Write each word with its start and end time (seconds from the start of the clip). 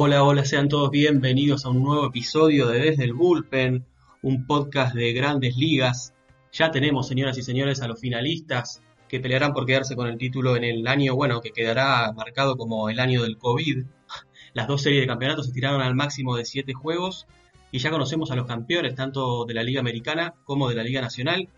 Hola, 0.00 0.22
hola, 0.22 0.44
sean 0.44 0.68
todos 0.68 0.92
bienvenidos 0.92 1.64
a 1.64 1.70
un 1.70 1.82
nuevo 1.82 2.06
episodio 2.06 2.68
de 2.68 2.78
Desde 2.78 3.02
el 3.02 3.14
Bullpen, 3.14 3.84
un 4.22 4.46
podcast 4.46 4.94
de 4.94 5.12
grandes 5.12 5.56
ligas. 5.56 6.14
Ya 6.52 6.70
tenemos, 6.70 7.08
señoras 7.08 7.36
y 7.36 7.42
señores, 7.42 7.82
a 7.82 7.88
los 7.88 7.98
finalistas 7.98 8.80
que 9.08 9.18
pelearán 9.18 9.52
por 9.52 9.66
quedarse 9.66 9.96
con 9.96 10.06
el 10.06 10.16
título 10.16 10.54
en 10.54 10.62
el 10.62 10.86
año, 10.86 11.16
bueno, 11.16 11.40
que 11.40 11.50
quedará 11.50 12.12
marcado 12.12 12.56
como 12.56 12.88
el 12.88 13.00
año 13.00 13.24
del 13.24 13.38
COVID. 13.38 13.86
Las 14.54 14.68
dos 14.68 14.82
series 14.82 15.00
de 15.00 15.08
campeonatos 15.08 15.46
se 15.46 15.52
tiraron 15.52 15.82
al 15.82 15.96
máximo 15.96 16.36
de 16.36 16.44
siete 16.44 16.74
juegos 16.74 17.26
y 17.72 17.80
ya 17.80 17.90
conocemos 17.90 18.30
a 18.30 18.36
los 18.36 18.46
campeones 18.46 18.94
tanto 18.94 19.46
de 19.46 19.54
la 19.54 19.64
Liga 19.64 19.80
Americana 19.80 20.32
como 20.44 20.68
de 20.68 20.76
la 20.76 20.84
Liga 20.84 21.00
Nacional, 21.00 21.48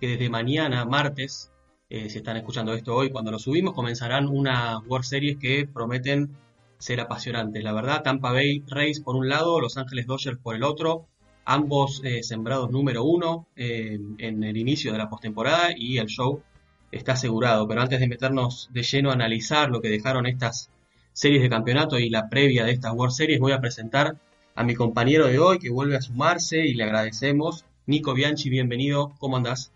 que 0.00 0.08
desde 0.08 0.30
mañana, 0.30 0.86
martes, 0.86 1.52
eh, 1.90 2.08
si 2.08 2.16
están 2.16 2.38
escuchando 2.38 2.72
esto 2.72 2.96
hoy, 2.96 3.10
cuando 3.10 3.30
lo 3.30 3.38
subimos, 3.38 3.74
comenzarán 3.74 4.26
una 4.26 4.78
World 4.78 5.04
Series 5.04 5.36
que 5.36 5.68
prometen 5.70 6.34
ser 6.80 7.00
apasionantes. 7.00 7.62
La 7.62 7.72
verdad, 7.72 8.02
Tampa 8.02 8.32
Bay 8.32 8.64
Rays 8.66 8.98
por 8.98 9.14
un 9.14 9.28
lado, 9.28 9.60
Los 9.60 9.76
Ángeles 9.76 10.06
Dodgers 10.06 10.38
por 10.38 10.56
el 10.56 10.64
otro, 10.64 11.06
ambos 11.44 12.02
eh, 12.04 12.24
sembrados 12.24 12.70
número 12.70 13.04
uno 13.04 13.46
en 13.56 14.42
el 14.42 14.56
inicio 14.56 14.90
de 14.90 14.98
la 14.98 15.08
postemporada 15.08 15.70
y 15.76 15.98
el 15.98 16.06
show 16.06 16.42
está 16.90 17.12
asegurado. 17.12 17.68
Pero 17.68 17.82
antes 17.82 18.00
de 18.00 18.08
meternos 18.08 18.68
de 18.72 18.82
lleno 18.82 19.10
a 19.10 19.14
analizar 19.14 19.70
lo 19.70 19.80
que 19.80 19.88
dejaron 19.88 20.26
estas 20.26 20.70
series 21.12 21.42
de 21.42 21.48
campeonato 21.48 21.98
y 21.98 22.08
la 22.08 22.28
previa 22.28 22.64
de 22.64 22.72
estas 22.72 22.94
World 22.94 23.14
Series, 23.14 23.40
voy 23.40 23.52
a 23.52 23.60
presentar 23.60 24.16
a 24.54 24.64
mi 24.64 24.74
compañero 24.74 25.26
de 25.26 25.38
hoy 25.38 25.58
que 25.58 25.70
vuelve 25.70 25.96
a 25.96 26.00
sumarse 26.00 26.66
y 26.66 26.74
le 26.74 26.84
agradecemos. 26.84 27.64
Nico 27.86 28.14
Bianchi, 28.14 28.50
bienvenido, 28.50 29.12
¿cómo 29.18 29.36
andás? 29.36 29.72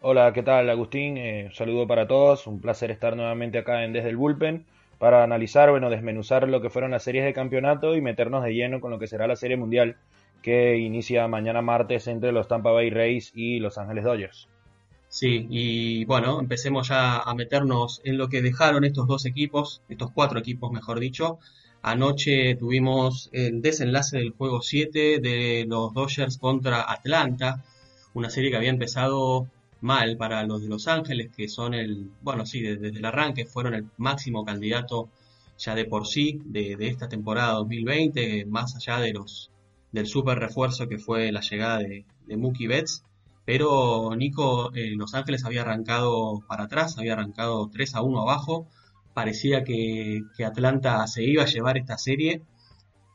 Hola, 0.00 0.32
¿qué 0.32 0.42
tal 0.42 0.70
Agustín? 0.70 1.18
Eh, 1.18 1.50
saludo 1.52 1.86
para 1.86 2.06
todos, 2.06 2.46
un 2.46 2.60
placer 2.60 2.90
estar 2.90 3.16
nuevamente 3.16 3.58
acá 3.58 3.84
en 3.84 3.92
Desde 3.92 4.10
el 4.10 4.16
Bullpen 4.16 4.64
para 4.98 5.22
analizar, 5.22 5.70
bueno, 5.70 5.90
desmenuzar 5.90 6.48
lo 6.48 6.60
que 6.60 6.70
fueron 6.70 6.90
las 6.90 7.04
series 7.04 7.24
de 7.24 7.32
campeonato 7.32 7.94
y 7.94 8.00
meternos 8.00 8.44
de 8.44 8.54
lleno 8.54 8.80
con 8.80 8.90
lo 8.90 8.98
que 8.98 9.06
será 9.06 9.26
la 9.26 9.36
serie 9.36 9.56
mundial 9.56 9.96
que 10.42 10.76
inicia 10.76 11.28
mañana 11.28 11.62
martes 11.62 12.06
entre 12.06 12.32
los 12.32 12.48
Tampa 12.48 12.70
Bay 12.70 12.90
Rays 12.90 13.32
y 13.34 13.58
Los 13.58 13.78
Ángeles 13.78 14.04
Dodgers. 14.04 14.48
Sí, 15.08 15.46
y 15.48 16.04
bueno, 16.04 16.38
empecemos 16.38 16.88
ya 16.88 17.18
a 17.18 17.34
meternos 17.34 18.00
en 18.04 18.18
lo 18.18 18.28
que 18.28 18.42
dejaron 18.42 18.84
estos 18.84 19.06
dos 19.06 19.24
equipos, 19.24 19.82
estos 19.88 20.10
cuatro 20.12 20.38
equipos 20.38 20.70
mejor 20.70 21.00
dicho. 21.00 21.38
Anoche 21.80 22.56
tuvimos 22.56 23.30
el 23.32 23.62
desenlace 23.62 24.18
del 24.18 24.32
juego 24.32 24.60
7 24.60 25.20
de 25.20 25.64
los 25.66 25.94
Dodgers 25.94 26.36
contra 26.36 26.90
Atlanta, 26.92 27.64
una 28.14 28.30
serie 28.30 28.50
que 28.50 28.56
había 28.56 28.70
empezado 28.70 29.48
mal 29.80 30.16
para 30.16 30.44
los 30.44 30.62
de 30.62 30.68
Los 30.68 30.88
Ángeles, 30.88 31.30
que 31.34 31.48
son 31.48 31.74
el, 31.74 32.10
bueno, 32.22 32.46
sí, 32.46 32.60
desde, 32.62 32.88
el 32.88 33.04
arranque 33.04 33.46
fueron 33.46 33.74
el 33.74 33.86
máximo 33.96 34.44
candidato 34.44 35.08
ya 35.58 35.74
de 35.74 35.84
por 35.84 36.06
sí 36.06 36.40
de, 36.44 36.76
esta 36.80 37.08
temporada 37.08 37.54
2020, 37.54 38.46
más 38.46 38.76
allá 38.76 39.00
de 39.00 39.12
los 39.12 39.50
del 39.92 40.06
super 40.06 40.38
refuerzo 40.38 40.88
que 40.88 40.98
fue 40.98 41.32
la 41.32 41.40
llegada 41.40 41.78
de, 41.78 42.04
Mookie 42.36 42.66
Betts. 42.66 43.04
Pero 43.44 44.14
Nico, 44.14 44.70
eh, 44.74 44.94
Los 44.94 45.14
Ángeles 45.14 45.44
había 45.46 45.62
arrancado 45.62 46.40
para 46.46 46.64
atrás, 46.64 46.98
había 46.98 47.14
arrancado 47.14 47.70
3 47.72 47.94
a 47.94 48.02
1 48.02 48.20
abajo. 48.20 48.68
Parecía 49.14 49.64
que, 49.64 50.20
que 50.36 50.44
Atlanta 50.44 51.06
se 51.06 51.24
iba 51.24 51.44
a 51.44 51.46
llevar 51.46 51.78
esta 51.78 51.96
serie 51.96 52.42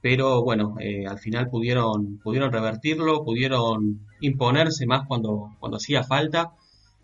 pero 0.03 0.43
bueno, 0.43 0.75
eh, 0.81 1.07
al 1.07 1.17
final 1.17 1.49
pudieron, 1.49 2.17
pudieron 2.19 2.51
revertirlo, 2.51 3.23
pudieron 3.23 4.05
imponerse 4.19 4.85
más 4.85 5.07
cuando, 5.07 5.55
cuando 5.61 5.77
hacía 5.77 6.03
falta. 6.03 6.51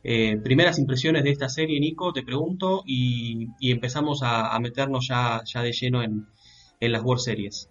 Eh, 0.04 0.38
primeras 0.44 0.80
impresiones 0.80 1.24
de 1.24 1.32
esta 1.32 1.50
serie, 1.50 1.80
Nico, 1.80 2.14
te 2.14 2.24
pregunto, 2.24 2.84
y, 2.86 3.50
empezamos 3.62 4.22
a, 4.24 4.58
meternos 4.60 5.08
ya, 5.08 5.42
ya 5.46 5.62
de 5.62 5.72
lleno 5.72 6.02
en, 6.04 6.28
las 6.80 7.04
World 7.04 7.22
Series. 7.22 7.70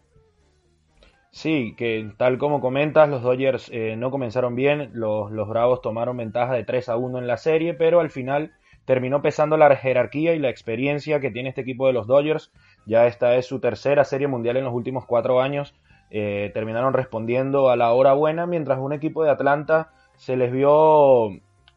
Sí, 1.30 1.74
que 1.76 2.10
tal 2.16 2.38
como 2.38 2.60
comentas, 2.60 3.08
los 3.08 3.22
Dodgers 3.22 3.70
eh, 3.72 3.96
no 3.96 4.10
comenzaron 4.10 4.54
bien, 4.54 4.90
los, 4.94 5.30
los 5.30 5.48
Bravos 5.48 5.82
tomaron 5.82 6.16
ventaja 6.16 6.54
de 6.54 6.64
3 6.64 6.88
a 6.88 6.96
1 6.96 7.18
en 7.18 7.26
la 7.26 7.36
serie, 7.36 7.74
pero 7.74 8.00
al 8.00 8.10
final 8.10 8.52
terminó 8.88 9.20
pesando 9.20 9.58
la 9.58 9.76
jerarquía 9.76 10.34
y 10.34 10.38
la 10.38 10.48
experiencia 10.48 11.20
que 11.20 11.30
tiene 11.30 11.50
este 11.50 11.60
equipo 11.60 11.86
de 11.86 11.92
los 11.92 12.06
Dodgers. 12.06 12.50
Ya 12.86 13.06
esta 13.06 13.36
es 13.36 13.44
su 13.44 13.60
tercera 13.60 14.02
serie 14.04 14.28
mundial 14.28 14.56
en 14.56 14.64
los 14.64 14.72
últimos 14.72 15.04
cuatro 15.04 15.42
años. 15.42 15.74
Eh, 16.10 16.50
terminaron 16.54 16.94
respondiendo 16.94 17.68
a 17.68 17.76
la 17.76 17.92
hora 17.92 18.14
buena, 18.14 18.46
mientras 18.46 18.78
un 18.78 18.94
equipo 18.94 19.22
de 19.22 19.30
Atlanta 19.30 19.92
se 20.16 20.38
les 20.38 20.50
vio 20.50 21.28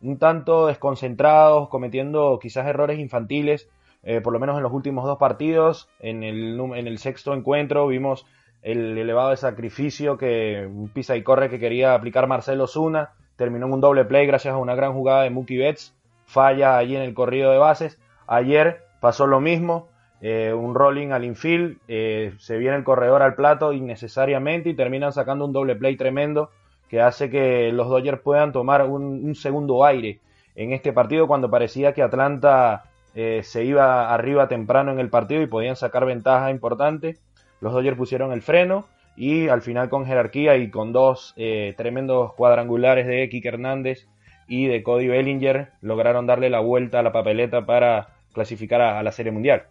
un 0.01 0.17
tanto 0.17 0.67
desconcentrados, 0.67 1.69
cometiendo 1.69 2.39
quizás 2.41 2.67
errores 2.67 2.99
infantiles, 2.99 3.69
eh, 4.03 4.21
por 4.21 4.33
lo 4.33 4.39
menos 4.39 4.57
en 4.57 4.63
los 4.63 4.73
últimos 4.73 5.05
dos 5.05 5.17
partidos. 5.17 5.89
En 5.99 6.23
el, 6.23 6.59
en 6.59 6.87
el 6.87 6.97
sexto 6.97 7.33
encuentro 7.33 7.87
vimos 7.87 8.25
el 8.61 8.97
elevado 8.97 9.31
de 9.31 9.37
sacrificio 9.37 10.17
que 10.17 10.67
un 10.69 10.89
pisa 10.89 11.15
y 11.15 11.23
corre 11.23 11.49
que 11.49 11.59
quería 11.59 11.93
aplicar 11.93 12.27
Marcelo 12.27 12.67
Zuna. 12.67 13.13
Terminó 13.35 13.67
en 13.67 13.73
un 13.73 13.81
doble 13.81 14.05
play 14.05 14.27
gracias 14.27 14.53
a 14.53 14.57
una 14.57 14.75
gran 14.75 14.93
jugada 14.93 15.23
de 15.23 15.29
Mookie 15.29 15.57
Betts 15.57 15.95
falla 16.31 16.77
allí 16.77 16.95
en 16.95 17.01
el 17.01 17.13
corrido 17.13 17.51
de 17.51 17.57
bases. 17.57 17.99
Ayer 18.25 18.85
pasó 19.01 19.27
lo 19.27 19.41
mismo, 19.41 19.89
eh, 20.21 20.53
un 20.53 20.73
rolling 20.73 21.09
al 21.09 21.25
infield, 21.25 21.77
eh, 21.87 22.33
se 22.37 22.57
viene 22.57 22.77
el 22.77 22.83
corredor 22.83 23.21
al 23.21 23.35
plato 23.35 23.73
innecesariamente 23.73 24.69
y 24.69 24.75
terminan 24.75 25.11
sacando 25.11 25.45
un 25.45 25.51
doble 25.51 25.75
play 25.75 25.97
tremendo 25.97 26.49
que 26.91 27.01
hace 27.01 27.31
que 27.31 27.71
los 27.71 27.89
Dodgers 27.89 28.21
puedan 28.21 28.51
tomar 28.51 28.85
un, 28.85 29.33
segundo 29.33 29.83
aire 29.83 30.19
en 30.55 30.73
este 30.73 30.93
partido 30.93 31.25
cuando 31.25 31.49
parecía 31.49 31.93
que 31.93 32.03
Atlanta 32.03 32.83
eh, 33.15 33.41
se 33.43 33.63
iba 33.63 34.13
arriba 34.13 34.47
temprano 34.47 34.91
en 34.91 34.99
el 34.99 35.09
partido 35.09 35.41
y 35.41 35.47
podían 35.47 35.75
sacar 35.75 36.05
ventaja 36.05 36.51
importante. 36.51 37.17
Los 37.61 37.73
Dodgers 37.73 37.97
pusieron 37.97 38.31
el 38.31 38.43
freno 38.43 38.85
y 39.17 39.47
al 39.47 39.63
final 39.63 39.89
con 39.89 40.05
jerarquía 40.05 40.57
y 40.57 40.69
con 40.69 40.93
dos 40.93 41.33
tremendos 41.77 42.33
cuadrangulares 42.33 43.07
de 43.07 43.27
Kike 43.29 43.47
Hernández 43.47 44.07
y 44.51 44.67
de 44.67 44.83
Cody 44.83 45.07
Bellinger 45.07 45.69
lograron 45.81 46.27
darle 46.27 46.49
la 46.49 46.59
vuelta 46.59 46.99
a 46.99 47.03
la 47.03 47.13
papeleta 47.13 47.65
para 47.65 48.09
clasificar 48.33 48.81
a, 48.81 49.01
la 49.01 49.11
Serie 49.13 49.31
Mundial. 49.31 49.63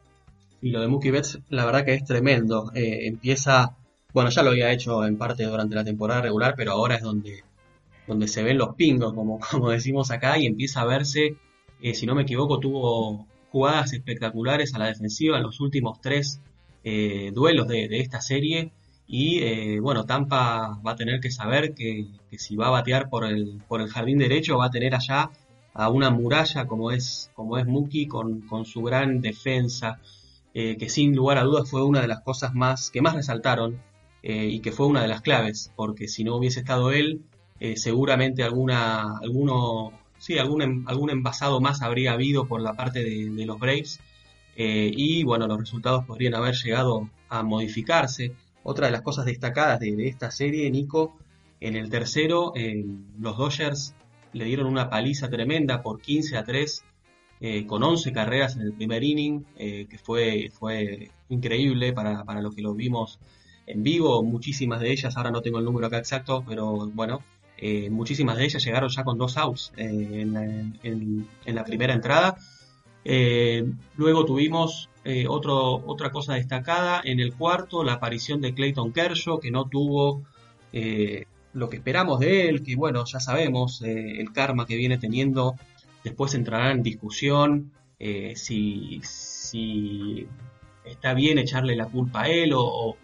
Y 0.63 0.71
lo 0.71 0.81
de 0.81 0.89
Mookie 0.89 1.11
Betts, 1.11 1.39
la 1.51 1.67
verdad 1.67 1.85
que 1.85 1.95
es 1.95 2.05
tremendo. 2.05 2.71
Eh, 2.75 3.07
empieza, 3.07 3.77
bueno, 4.13 4.31
ya 4.31 4.43
lo 4.43 4.51
había 4.51 4.73
hecho 4.73 5.05
en 5.05 5.17
parte 5.19 5.45
durante 5.45 5.75
la 5.75 5.85
temporada 5.85 6.23
regular, 6.23 6.55
pero 6.57 6.73
ahora 6.73 6.97
es 6.97 7.03
donde, 7.03 7.45
donde 8.07 8.29
se 8.29 8.43
ven 8.43 8.59
los 8.59 8.75
pingos, 8.75 9.13
como, 9.15 9.39
como 9.51 9.71
decimos 9.71 10.11
acá, 10.11 10.39
y 10.39 10.47
empieza 10.47 10.83
a 10.83 10.87
verse, 10.87 11.37
eh, 11.83 11.95
si 11.95 12.07
no 12.07 12.15
me 12.15 12.23
equivoco, 12.23 12.59
tuvo 12.59 13.27
jugadas 13.51 13.93
espectaculares 13.93 14.75
a 14.75 14.79
la 14.79 14.87
defensiva 14.87 15.37
en 15.37 15.43
los 15.43 15.61
últimos 15.61 16.01
tres 16.01 16.41
eh, 16.85 17.31
duelos 17.35 17.69
de, 17.69 17.89
de, 17.89 18.01
esta 18.01 18.21
serie. 18.21 18.73
Y 19.07 19.41
eh, 19.41 19.81
bueno, 19.81 20.05
Tampa 20.07 20.79
va 20.87 20.93
a 20.93 20.97
tener 20.97 21.21
que 21.21 21.31
saber 21.31 21.75
que, 21.75 22.07
si 22.39 22.57
va 22.57 22.69
a 22.69 22.71
batear 22.71 23.09
por 23.11 23.25
el, 23.25 23.61
por 23.67 23.81
el 23.81 23.89
jardín 23.89 24.19
derecho 24.19 24.57
va 24.59 24.67
a 24.67 24.71
tener 24.71 24.95
allá 24.95 25.31
a 25.75 25.89
una 25.91 26.11
muralla 26.11 26.67
como 26.67 26.91
es, 26.93 27.31
como 27.35 27.59
es 27.59 27.67
Mookie 27.67 28.07
con, 28.07 28.43
con 28.43 28.65
su 28.65 28.83
gran 28.83 29.21
defensa, 29.21 29.99
eh, 30.55 30.77
que 30.77 30.89
sin 30.89 31.15
lugar 31.15 31.39
a 31.39 31.43
dudas 31.43 31.69
fue 31.69 31.85
una 31.85 32.01
de 32.01 32.09
las 32.09 32.21
cosas 32.23 32.55
más 32.55 32.91
que 32.91 33.03
más 33.03 33.15
resaltaron 33.15 33.81
eh, 34.23 34.47
y 34.47 34.61
que 34.61 34.73
fue 34.73 34.87
una 34.87 35.03
de 35.03 35.09
las 35.09 35.23
claves, 35.23 35.73
porque 35.77 36.09
si 36.09 36.25
no 36.25 36.37
hubiese 36.37 36.61
estado 36.61 36.93
él, 36.93 37.23
seguramente 37.77 38.43
alguna, 38.43 39.19
alguno, 39.19 39.93
sí, 40.17 40.39
algún, 40.39 40.85
algún 40.87 41.11
envasado 41.11 41.61
más 41.61 41.83
habría 41.83 42.13
habido 42.13 42.47
por 42.47 42.63
la 42.63 42.73
parte 42.73 43.05
de, 43.05 43.45
los 43.45 43.59
Braves. 43.59 44.01
y 44.57 45.25
bueno, 45.25 45.47
los 45.47 45.59
resultados 45.59 46.07
podrían 46.07 46.35
haber 46.35 46.55
llegado 46.55 47.11
a 47.29 47.43
modificarse. 47.43 48.33
Otra 48.63 48.87
de 48.87 48.93
las 48.93 49.03
cosas 49.03 49.25
destacadas 49.25 49.81
de, 49.81 50.09
esta 50.09 50.31
serie, 50.31 50.71
Nico, 50.71 51.17
en 51.61 51.77
el 51.77 51.91
tercero, 51.91 52.53
eh, 52.57 52.85
los 53.19 53.37
Dodgers 53.37 53.95
le 54.33 54.45
dieron 54.45 54.67
una 54.67 54.89
paliza 54.91 55.29
tremenda 55.29 55.83
por 55.83 56.01
15 56.01 56.37
a 56.37 56.45
3, 56.45 56.85
eh, 57.41 57.67
con 57.67 57.83
11 57.83 58.13
carreras 58.13 58.57
en 58.57 58.63
el 58.63 58.73
primer 58.73 59.03
inning, 59.03 59.47
eh, 59.57 59.87
que 59.89 59.99
fue, 59.99 60.51
fue 60.53 61.11
increíble 61.29 61.93
para, 61.93 62.25
los 62.41 62.55
que 62.55 62.63
lo 62.63 62.75
vimos 62.75 63.19
en 63.73 63.83
vivo, 63.83 64.23
muchísimas 64.23 64.81
de 64.81 64.91
ellas, 64.93 65.17
ahora 65.17 65.31
no 65.31 65.43
tengo 65.43 65.59
el 65.59 65.65
número 65.65 65.87
acá 65.87 65.99
exacto, 65.99 66.45
pero 66.47 66.89
bueno, 66.93 67.23
eh, 67.63 67.91
muchísimas 67.91 68.39
de 68.39 68.45
ellas 68.45 68.65
llegaron 68.65 68.89
ya 68.89 69.05
con 69.05 69.19
dos 69.19 69.37
outs 69.37 69.73
eh, 69.77 70.27
en, 70.83 71.27
la, 71.45 71.65
primera 71.65 71.93
entrada. 71.93 72.37
Eh, 73.05 73.65
luego 73.97 74.25
tuvimos 74.25 74.89
otra 75.29 76.11
cosa 76.11 76.35
destacada 76.35 77.01
en 77.05 77.21
el 77.21 77.35
cuarto, 77.35 77.85
la 77.85 77.95
aparición 77.95 78.41
de 78.41 78.55
Clayton 78.55 78.93
Kershaw, 78.93 79.41
que 79.41 79.51
no 79.51 79.67
tuvo 79.67 80.23
lo 81.53 81.69
que 81.69 81.77
esperamos 81.77 82.21
de 82.21 82.49
él, 82.49 82.63
que 82.63 82.77
bueno, 82.77 83.05
ya 83.05 83.21
sabemos 83.21 83.83
el 83.83 84.33
karma 84.33 84.67
que 84.67 84.77
viene 84.77 84.99
teniendo. 84.99 85.55
Después 86.05 86.35
entrará 86.35 86.71
en 86.71 86.83
discusión 86.83 87.73
si, 88.35 89.01
si, 89.03 90.27
está 90.85 91.13
bien 91.15 91.39
echarle 91.39 91.77
la 91.77 91.87
culpa 91.87 92.23
a 92.23 92.29
él 92.29 92.53
o 92.55 92.97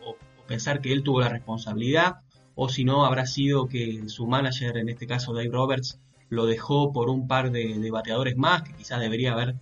pensar 0.47 0.81
que 0.81 0.93
él 0.93 1.03
tuvo 1.03 1.21
la 1.21 1.29
responsabilidad 1.29 2.21
o 2.55 2.69
si 2.69 2.85
no 2.85 3.05
habrá 3.05 3.27
sido 3.27 3.69
que 3.69 4.09
su 4.09 4.27
manager, 4.27 4.79
en 4.79 4.89
este 4.89 5.07
caso 5.07 5.35
Dave 5.35 5.51
Roberts, 5.51 6.01
lo 6.29 6.47
dejó 6.47 6.93
por 6.93 7.11
un 7.11 7.29
par 7.29 7.53
de, 7.53 7.91
bateadores 7.91 8.37
más, 8.37 8.63
que 8.63 8.73
quizás 8.73 8.99
debería, 8.99 9.33
haber, 9.33 9.57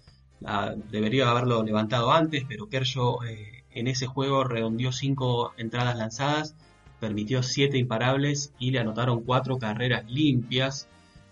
debería 0.91 1.29
haberlo 1.29 1.63
levantado 1.63 2.13
antes, 2.13 2.45
pero 2.49 2.69
Kershaw 2.69 3.25
eh, 3.25 3.65
en 3.73 3.89
ese 3.89 4.07
juego 4.07 4.45
redondeó 4.45 4.93
cinco 4.93 5.53
entradas 5.57 5.97
lanzadas, 5.99 6.55
permitió 7.01 7.43
siete 7.43 7.79
imparables 7.79 8.53
y 8.59 8.71
le 8.71 8.79
anotaron 8.79 9.25
cuatro 9.25 9.59
carreras 9.59 10.09
limpias. 10.09 10.89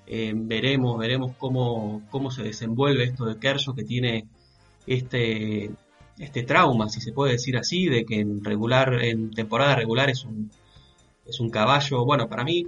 Eh, 0.07 0.33
veremos, 0.35 0.99
veremos 0.99 1.33
cómo, 1.39 2.03
cómo 2.11 2.33
se 2.33 2.43
desenvuelve 2.43 3.05
esto 3.05 3.25
de 3.25 3.39
Kershaw, 3.39 3.75
que 3.75 3.85
tiene 3.85 4.27
este, 4.87 5.71
este 6.19 6.43
trauma, 6.43 6.89
si 6.89 7.01
se 7.01 7.13
puede 7.13 7.33
decir 7.33 7.57
así, 7.57 7.87
de 7.87 8.05
que 8.05 8.21
en 8.21 8.45
regular, 8.45 9.03
en 9.03 9.31
temporada 9.31 9.75
regular 9.77 10.11
es 10.11 10.25
un 10.25 10.51
es 11.27 11.41
un 11.41 11.51
caballo, 11.51 12.05
bueno, 12.05 12.29
para 12.29 12.45
mí, 12.45 12.67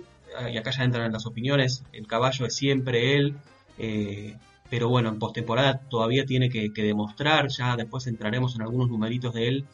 y 0.52 0.56
acá 0.56 0.70
ya 0.70 0.84
entran 0.84 1.12
las 1.12 1.26
opiniones, 1.26 1.84
el 1.92 2.06
caballo 2.06 2.46
es 2.46 2.54
siempre 2.54 3.16
él, 3.16 3.36
eh, 3.78 4.36
pero 4.70 4.88
bueno, 4.88 5.08
en 5.08 5.18
postemporada 5.18 5.80
todavía 5.88 6.24
tiene 6.24 6.48
que, 6.48 6.70
demostrar, 6.74 7.48
ya 7.48 7.76
después 7.76 8.06
entraremos 8.06 8.54
en 8.54 8.62
algunos 8.62 8.88
numeritos 8.88 9.34
de 9.34 9.48
él 9.48 9.64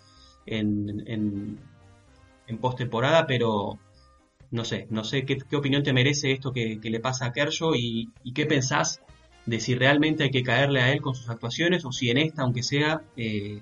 en, 0.47 1.05
en, 1.07 1.59
en 2.47 2.59
postemporada, 2.59 3.27
pero 3.27 3.79
no 4.51 4.65
sé, 4.65 4.87
no 4.91 5.05
sé 5.05 5.25
qué, 5.25 5.57
opinión 5.57 5.83
te 5.83 5.93
merece 5.93 6.33
esto 6.33 6.53
que, 6.53 6.79
le 6.83 7.01
pasa 7.01 7.27
a 7.27 7.33
Kershaw 7.33 7.75
y, 7.75 8.11
qué 8.35 8.47
pensás 8.47 9.01
de 9.51 9.59
si 9.59 9.75
realmente 9.75 10.23
hay 10.23 10.31
que 10.31 10.45
caerle 10.45 10.81
a 10.81 10.93
él 10.93 11.03
con 11.03 11.17
sus 11.17 11.29
actuaciones 11.29 11.85
o 11.85 11.91
si 11.91 12.09
en 12.09 12.19
esta, 12.19 12.43
aunque 12.43 12.63
sea, 12.63 13.03
eh, 13.17 13.61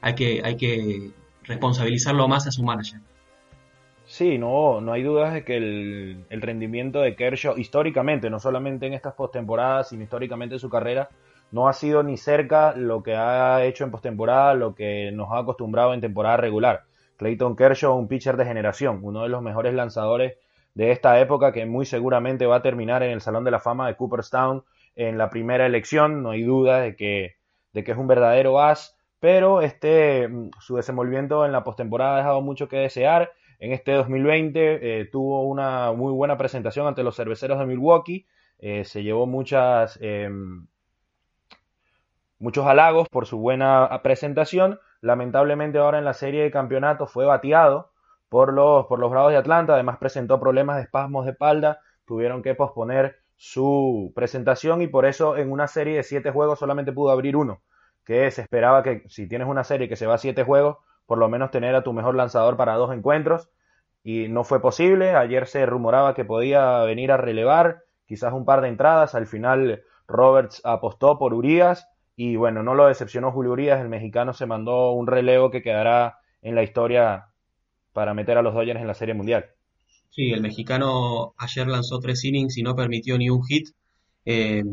hay, 0.00 0.14
que, 0.14 0.40
hay 0.42 0.56
que 0.56 1.10
responsabilizarlo 1.44 2.26
más 2.26 2.46
a 2.46 2.50
su 2.50 2.62
manager. 2.62 3.00
Sí, 4.06 4.38
no, 4.38 4.80
no 4.80 4.92
hay 4.92 5.02
dudas 5.02 5.34
de 5.34 5.44
que 5.44 5.56
el, 5.58 6.40
rendimiento 6.40 7.00
de 7.00 7.14
Kershaw 7.14 7.58
históricamente, 7.58 8.30
no 8.30 8.40
solamente 8.40 8.86
en 8.86 8.94
estas 8.94 9.12
postemporadas, 9.12 9.90
sino 9.90 10.04
históricamente 10.04 10.54
en 10.54 10.58
su 10.58 10.70
carrera, 10.70 11.10
no 11.52 11.68
ha 11.68 11.74
sido 11.74 12.02
ni 12.02 12.16
cerca 12.16 12.74
lo 12.74 13.02
que 13.02 13.14
ha 13.14 13.62
hecho 13.64 13.84
en 13.84 13.90
postemporada, 13.90 14.54
lo 14.54 14.74
que 14.74 15.12
nos 15.12 15.30
ha 15.32 15.40
acostumbrado 15.40 15.92
en 15.92 16.00
temporada 16.00 16.38
regular. 16.38 16.84
Clayton 17.18 17.56
Kershaw, 17.56 17.94
un 17.94 18.08
pitcher 18.08 18.38
de 18.38 18.46
generación, 18.46 19.00
uno 19.02 19.22
de 19.22 19.28
los 19.28 19.42
mejores 19.42 19.74
lanzadores 19.74 20.38
de 20.74 20.92
esta 20.92 21.20
época 21.20 21.52
que 21.52 21.66
muy 21.66 21.84
seguramente 21.84 22.46
va 22.46 22.56
a 22.56 22.62
terminar 22.62 23.02
en 23.02 23.10
el 23.10 23.20
Salón 23.20 23.44
de 23.44 23.50
la 23.50 23.60
Fama 23.60 23.86
de 23.86 23.96
Cooperstown 23.96 24.64
en 24.96 25.18
la 25.18 25.30
primera 25.30 25.66
elección, 25.66 26.22
no 26.22 26.30
hay 26.30 26.42
duda 26.42 26.80
de 26.80 26.96
que, 26.96 27.36
de 27.72 27.84
que 27.84 27.92
es 27.92 27.98
un 27.98 28.08
verdadero 28.08 28.60
as, 28.60 28.98
pero 29.20 29.60
este, 29.60 30.28
su 30.60 30.76
desenvolvimiento 30.76 31.44
en 31.46 31.52
la 31.52 31.64
postemporada 31.64 32.14
ha 32.14 32.18
dejado 32.18 32.40
mucho 32.42 32.68
que 32.68 32.78
desear 32.78 33.30
en 33.58 33.72
este 33.72 33.92
2020 33.92 35.00
eh, 35.00 35.04
tuvo 35.06 35.44
una 35.44 35.92
muy 35.92 36.12
buena 36.12 36.36
presentación 36.36 36.86
ante 36.86 37.02
los 37.02 37.16
cerveceros 37.16 37.58
de 37.58 37.66
Milwaukee. 37.66 38.26
Eh, 38.58 38.84
se 38.84 39.02
llevó 39.02 39.26
muchas, 39.26 39.98
em, 40.02 40.66
muchos 42.38 42.66
halagos 42.66 43.08
por 43.08 43.26
su 43.26 43.38
buena 43.38 43.88
presentación. 44.02 44.78
Lamentablemente 45.00 45.78
ahora 45.78 45.98
en 45.98 46.04
la 46.04 46.14
serie 46.14 46.42
de 46.42 46.50
campeonato 46.50 47.06
fue 47.06 47.24
bateado 47.24 47.92
por 48.28 48.52
los, 48.52 48.86
por 48.86 48.98
los 48.98 49.10
Bravos 49.10 49.32
de 49.32 49.38
Atlanta. 49.38 49.74
Además 49.74 49.98
presentó 49.98 50.38
problemas 50.38 50.76
de 50.76 50.82
espasmos 50.82 51.24
de 51.24 51.32
espalda. 51.32 51.80
Tuvieron 52.04 52.42
que 52.42 52.54
posponer 52.54 53.16
su 53.36 54.12
presentación 54.14 54.82
y 54.82 54.86
por 54.88 55.06
eso 55.06 55.36
en 55.36 55.52
una 55.52 55.68
serie 55.68 55.96
de 55.96 56.02
siete 56.02 56.30
juegos 56.30 56.58
solamente 56.58 56.92
pudo 56.92 57.10
abrir 57.10 57.36
uno. 57.36 57.62
Que 58.04 58.30
se 58.30 58.42
esperaba 58.42 58.82
que 58.82 59.02
si 59.08 59.28
tienes 59.28 59.48
una 59.48 59.64
serie 59.64 59.88
que 59.88 59.96
se 59.96 60.06
va 60.06 60.14
a 60.14 60.18
siete 60.18 60.44
juegos, 60.44 60.78
por 61.06 61.18
lo 61.18 61.28
menos 61.28 61.50
tener 61.50 61.74
a 61.74 61.82
tu 61.82 61.92
mejor 61.92 62.14
lanzador 62.14 62.56
para 62.56 62.74
dos 62.74 62.92
encuentros 62.92 63.48
y 64.02 64.28
no 64.28 64.44
fue 64.44 64.60
posible. 64.60 65.14
Ayer 65.14 65.46
se 65.46 65.66
rumoraba 65.66 66.14
que 66.14 66.24
podía 66.24 66.80
venir 66.84 67.12
a 67.12 67.16
relevar 67.16 67.82
quizás 68.06 68.32
un 68.32 68.44
par 68.44 68.60
de 68.60 68.68
entradas. 68.68 69.14
Al 69.14 69.26
final 69.26 69.82
Roberts 70.06 70.60
apostó 70.64 71.18
por 71.18 71.34
Urias 71.34 71.88
y 72.14 72.36
bueno, 72.36 72.62
no 72.62 72.74
lo 72.74 72.86
decepcionó 72.86 73.32
Julio 73.32 73.52
Urias. 73.52 73.80
El 73.80 73.88
mexicano 73.88 74.32
se 74.32 74.46
mandó 74.46 74.92
un 74.92 75.06
relevo 75.06 75.50
que 75.50 75.62
quedará 75.62 76.18
en 76.42 76.54
la 76.54 76.62
historia 76.62 77.28
para 77.92 78.14
meter 78.14 78.38
a 78.38 78.42
los 78.42 78.54
Dodgers 78.54 78.80
en 78.80 78.86
la 78.86 78.94
Serie 78.94 79.14
Mundial. 79.14 79.55
Sí, 80.16 80.32
el 80.32 80.40
mexicano 80.40 81.34
ayer 81.38 81.68
lanzó 81.68 82.00
tres 82.00 82.24
innings 82.24 82.56
y 82.58 82.62
no 82.62 82.74
permitió 82.74 83.18
ni 83.18 83.30
un 83.30 83.44
hit. 83.44 83.68
Eh, 84.24 84.64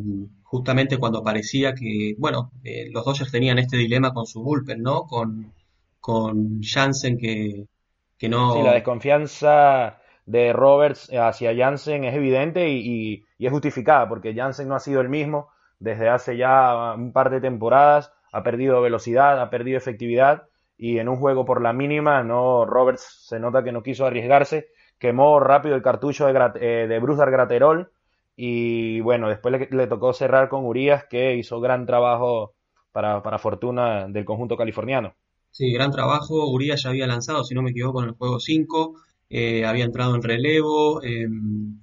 justamente 0.44 0.98
cuando 0.98 1.22
parecía 1.22 1.75
que, 1.75 2.16
bueno, 2.18 2.51
eh, 2.63 2.90
los 2.92 3.06
Dodgers 3.06 3.31
tenían 3.31 3.60
este 3.60 3.78
dilema 3.78 4.13
con 4.13 4.25
su 4.25 4.42
bullpen, 4.42 4.81
¿no? 4.81 5.04
Con 5.04 5.54
con 6.04 6.60
que, 7.18 7.66
que 8.18 8.28
no... 8.28 8.56
Sí, 8.56 8.62
la 8.62 8.74
desconfianza 8.74 10.01
de 10.25 10.51
Roberts 10.51 11.10
hacia 11.13 11.56
Jansen 11.56 12.04
es 12.04 12.13
evidente 12.13 12.69
y, 12.69 13.24
es 13.40 13.51
justificada 13.51 14.10
porque 14.10 14.36
Jansen 14.36 14.68
no 14.68 14.75
ha 14.75 14.81
sido 14.81 15.00
el 15.00 15.07
mismo 15.07 15.48
desde 15.80 16.10
hace 16.10 16.36
ya 16.36 16.94
un 16.94 17.13
par 17.13 17.30
de 17.30 17.40
temporadas, 17.40 18.12
ha 18.34 18.44
perdido 18.44 18.81
velocidad, 18.81 19.42
ha 19.42 19.50
perdido 19.50 19.78
efectividad 19.78 20.44
y 20.78 20.98
en 20.98 21.07
un 21.07 21.16
juego 21.16 21.45
por 21.45 21.62
la 21.62 21.72
mínima 21.72 22.22
no 22.22 22.66
Roberts 22.66 23.25
se 23.30 23.40
nota 23.40 23.63
que 23.63 23.72
no 23.72 23.81
quiso 23.81 24.06
arriesgarse, 24.06 24.68
quemó 25.04 25.38
rápido 25.42 25.76
el 25.76 25.82
cartucho 25.82 26.28
de, 26.28 26.34
eh, 26.62 26.88
de 26.88 27.00
Graterol 27.02 27.92
y 28.38 29.02
bueno, 29.02 29.28
después 29.28 29.70
le, 29.70 29.88
tocó 29.88 30.14
cerrar 30.14 30.48
con 30.48 30.66
Urias 30.66 31.04
que 31.10 31.36
hizo 31.36 31.60
gran 31.60 31.86
trabajo 31.86 32.54
para, 32.94 33.22
para 33.22 33.38
fortuna 33.38 34.08
del 34.08 34.24
conjunto 34.24 34.56
californiano. 34.56 35.14
Sí, 35.52 35.74
gran 35.74 35.92
trabajo. 35.92 36.50
Urias 36.50 36.84
ya 36.84 36.90
había 36.92 37.06
lanzado, 37.06 37.44
si 37.44 37.54
no 37.54 37.62
me 37.62 37.72
equivoco, 37.72 38.02
en 38.02 38.10
el 38.10 38.16
juego 38.16 38.40
5. 38.40 38.96
Eh, 39.30 39.66
había 39.66 39.84
entrado 39.84 40.16
en 40.16 40.24
relevo. 40.24 41.04
Eh, 41.04 41.28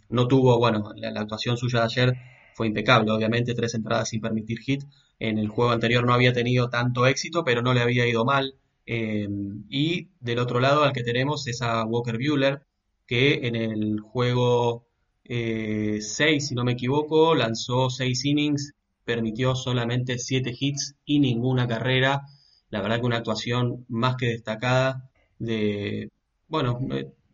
no 0.09 0.27
tuvo, 0.27 0.59
bueno, 0.59 0.91
la, 0.97 1.21
actuación 1.21 1.59
suya 1.59 1.81
de 1.81 1.85
ayer 1.85 2.15
fue 2.55 2.69
impecable. 2.69 3.11
Obviamente, 3.11 3.53
tres 3.53 3.75
entradas 3.75 4.09
sin 4.09 4.23
permitir 4.23 4.61
hit. 4.61 4.85
En 5.19 5.37
el 5.37 5.49
juego 5.49 5.73
anterior 5.73 6.07
no 6.07 6.15
había 6.15 6.33
tenido 6.33 6.71
tanto 6.71 7.05
éxito, 7.05 7.45
pero 7.45 7.61
no 7.61 7.75
le 7.75 7.83
había 7.83 8.09
ido 8.09 8.25
mal. 8.25 8.55
Eh, 8.87 9.29
y 9.69 10.09
del 10.21 10.39
otro 10.39 10.59
lado, 10.59 10.85
al 10.85 10.93
que 10.93 11.03
tenemos 11.03 11.47
es 11.47 11.61
a 11.61 11.85
Walker 11.85 12.17
Bueller, 12.17 12.63
que 13.11 13.47
en 13.47 13.57
el 13.57 14.01
juego 14.01 14.87
6, 15.25 16.01
si 16.49 16.55
no 16.55 16.65
me 16.65 16.73
equivoco, 16.73 17.35
lanzó 17.35 17.91
6 17.91 18.25
innings, 18.25 18.75
permitió 19.05 19.55
solamente 19.55 20.19
7 20.19 20.53
hits 20.59 20.95
y 21.05 21.21
ninguna 21.21 21.67
carrera 21.67 22.23
la 22.71 22.81
verdad 22.81 23.01
que 23.01 23.07
una 23.07 23.17
actuación 23.19 23.85
más 23.89 24.17
que 24.17 24.27
destacada 24.27 25.11
de, 25.39 26.11
bueno, 26.49 26.79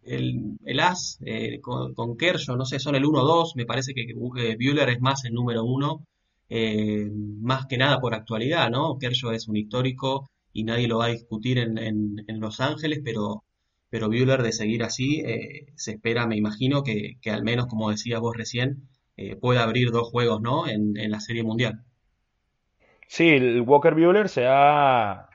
el, 0.02 0.58
el 0.64 0.80
as 0.80 1.18
eh, 1.24 1.60
con, 1.60 1.94
con, 1.94 2.16
Kershaw, 2.16 2.56
no 2.56 2.64
sé, 2.64 2.78
son 2.78 2.94
el 2.94 3.04
1-2, 3.04 3.52
me 3.56 3.66
parece 3.66 3.92
que 3.94 4.02
eh, 4.02 4.56
Bueller 4.56 4.88
es 4.90 5.00
más 5.00 5.24
el 5.24 5.34
número 5.34 5.64
1, 5.64 6.06
eh, 6.48 7.10
más 7.12 7.66
que 7.66 7.76
nada 7.76 8.00
por 8.00 8.14
actualidad, 8.14 8.70
¿no? 8.70 8.98
Kershaw 8.98 9.32
es 9.32 9.48
un 9.48 9.56
histórico 9.56 10.30
y 10.52 10.64
nadie 10.64 10.88
lo 10.88 10.98
va 10.98 11.06
a 11.06 11.08
discutir 11.08 11.58
en, 11.58 11.78
en, 11.78 12.40
Los 12.40 12.60
Ángeles, 12.60 13.00
pero, 13.04 13.44
pero 13.90 14.08
Bueller 14.08 14.42
de 14.42 14.52
seguir 14.52 14.82
así, 14.82 15.22
se 15.76 15.92
espera, 15.92 16.26
me 16.26 16.36
imagino, 16.36 16.82
que, 16.82 17.18
al 17.30 17.42
menos, 17.42 17.66
como 17.66 17.90
decías 17.90 18.20
vos 18.20 18.36
recién, 18.36 18.88
pueda 19.40 19.62
abrir 19.62 19.90
dos 19.90 20.08
juegos, 20.10 20.40
¿no? 20.40 20.68
En, 20.68 20.96
en 20.96 21.10
la 21.10 21.20
Serie 21.20 21.42
Mundial. 21.42 21.84
Sí, 23.08 23.28
el 23.28 23.60
Walker 23.62 23.94
Bueller 23.94 24.28
se 24.28 24.46
ha 24.46 25.28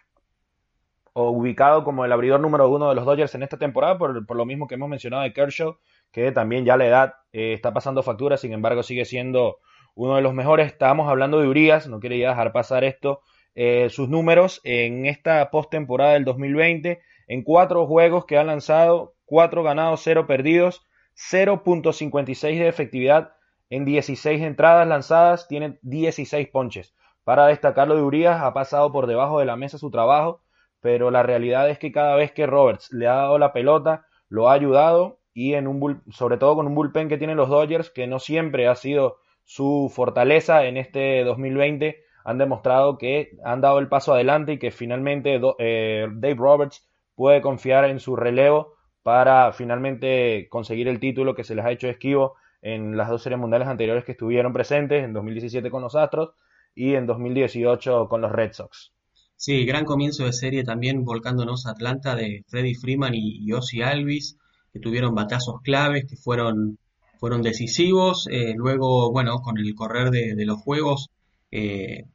ubicado 1.13 1.83
como 1.83 2.05
el 2.05 2.11
abridor 2.11 2.39
número 2.39 2.69
uno 2.69 2.89
de 2.89 2.95
los 2.95 3.05
Dodgers 3.05 3.35
en 3.35 3.43
esta 3.43 3.57
temporada, 3.57 3.97
por, 3.97 4.35
lo 4.35 4.45
mismo 4.45 4.67
que 4.67 4.75
hemos 4.75 4.89
mencionado 4.89 5.23
de 5.23 5.33
Kershaw, 5.33 5.77
que 6.11 6.31
también 6.31 6.65
ya 6.65 6.77
la 6.77 6.85
edad 6.85 7.13
eh, 7.33 7.53
está 7.53 7.73
pasando 7.73 8.03
factura, 8.03 8.37
sin 8.37 8.53
embargo 8.53 8.83
sigue 8.83 9.05
siendo 9.05 9.57
uno 9.95 10.15
de 10.15 10.21
los 10.21 10.33
mejores. 10.33 10.67
Estábamos 10.67 11.09
hablando 11.09 11.39
de 11.41 11.47
Urias, 11.47 11.87
no 11.87 11.99
quería 11.99 12.29
dejar 12.29 12.51
pasar 12.51 12.83
esto. 12.83 13.21
Eh, 13.55 13.89
sus 13.89 14.07
números 14.09 14.61
en 14.63 15.05
esta 15.05 15.49
postemporada 15.51 16.13
del 16.13 16.25
2020, 16.25 17.01
en 17.27 17.43
cuatro 17.43 17.85
juegos 17.85 18.25
que 18.25 18.37
ha 18.37 18.43
lanzado, 18.43 19.13
cuatro 19.25 19.63
ganados, 19.63 20.01
cero 20.03 20.25
perdidos, 20.27 20.85
0.56 21.15 22.59
de 22.59 22.67
efectividad 22.67 23.33
en 23.69 23.85
16 23.85 24.41
entradas 24.41 24.87
lanzadas, 24.87 25.47
tiene 25.47 25.79
16 25.81 26.47
ponches. 26.49 26.93
Para 27.23 27.47
destacarlo 27.47 27.95
de 27.95 28.01
Urias, 28.01 28.41
ha 28.41 28.53
pasado 28.53 28.91
por 28.91 29.07
debajo 29.07 29.39
de 29.39 29.45
la 29.45 29.55
mesa 29.55 29.77
su 29.77 29.91
trabajo, 29.91 30.41
pero 30.81 31.11
la 31.11 31.23
realidad 31.23 31.69
es 31.69 31.77
que 31.77 31.91
cada 31.91 32.15
vez 32.15 32.31
que 32.31 32.47
Roberts 32.47 32.91
le 32.91 33.07
ha 33.07 33.13
dado 33.13 33.37
la 33.37 33.53
pelota, 33.53 34.07
lo 34.27 34.49
ha 34.49 34.53
ayudado 34.53 35.19
y 35.33 35.53
en 35.53 35.67
un 35.67 36.01
sobre 36.11 36.37
todo 36.37 36.55
con 36.55 36.67
un 36.67 36.75
bullpen 36.75 37.07
que 37.07 37.17
tienen 37.17 37.37
los 37.37 37.49
Dodgers, 37.49 37.89
que 37.89 38.07
no 38.07 38.19
siempre 38.19 38.67
ha 38.67 38.75
sido 38.75 39.17
su 39.45 39.91
fortaleza 39.93 40.65
en 40.65 40.77
este 40.77 41.23
2020, 41.23 42.03
han 42.23 42.37
demostrado 42.37 42.97
que 42.97 43.37
han 43.43 43.61
dado 43.61 43.79
el 43.79 43.87
paso 43.87 44.13
adelante 44.13 44.53
y 44.53 44.59
que 44.59 44.71
finalmente 44.71 45.39
eh, 45.59 46.07
Dave 46.11 46.35
Roberts 46.35 46.87
puede 47.15 47.41
confiar 47.41 47.85
en 47.85 47.99
su 47.99 48.15
relevo 48.15 48.75
para 49.03 49.51
finalmente 49.53 50.47
conseguir 50.49 50.87
el 50.87 50.99
título 50.99 51.35
que 51.35 51.43
se 51.43 51.55
les 51.55 51.65
ha 51.65 51.71
hecho 51.71 51.87
esquivo 51.87 52.35
en 52.61 52.95
las 52.95 53.09
dos 53.09 53.23
series 53.23 53.39
mundiales 53.39 53.67
anteriores 53.67 54.05
que 54.05 54.11
estuvieron 54.11 54.53
presentes, 54.53 55.03
en 55.03 55.13
2017 55.13 55.69
con 55.71 55.81
los 55.81 55.95
Astros 55.95 56.31
y 56.75 56.93
en 56.93 57.07
2018 57.07 58.07
con 58.07 58.21
los 58.21 58.31
Red 58.31 58.53
Sox. 58.53 58.93
Sí, 59.35 59.65
gran 59.65 59.85
comienzo 59.85 60.25
de 60.25 60.33
serie 60.33 60.63
también 60.63 61.03
volcándonos 61.03 61.65
a 61.65 61.71
Atlanta 61.71 62.15
de 62.15 62.45
Freddie 62.47 62.75
Freeman 62.75 63.13
y, 63.15 63.51
Ozzy 63.51 63.81
Alvis, 63.81 64.37
que 64.71 64.79
tuvieron 64.79 65.15
batazos 65.15 65.61
claves, 65.63 66.05
que 66.07 66.15
fueron, 66.15 66.77
fueron 67.19 67.41
decisivos. 67.41 68.27
Eh, 68.31 68.53
luego, 68.55 69.11
bueno, 69.11 69.41
con 69.41 69.57
el 69.57 69.73
correr 69.73 70.11
de, 70.11 70.45
los 70.45 70.61
juegos, 70.61 71.09
eh, 71.51 72.05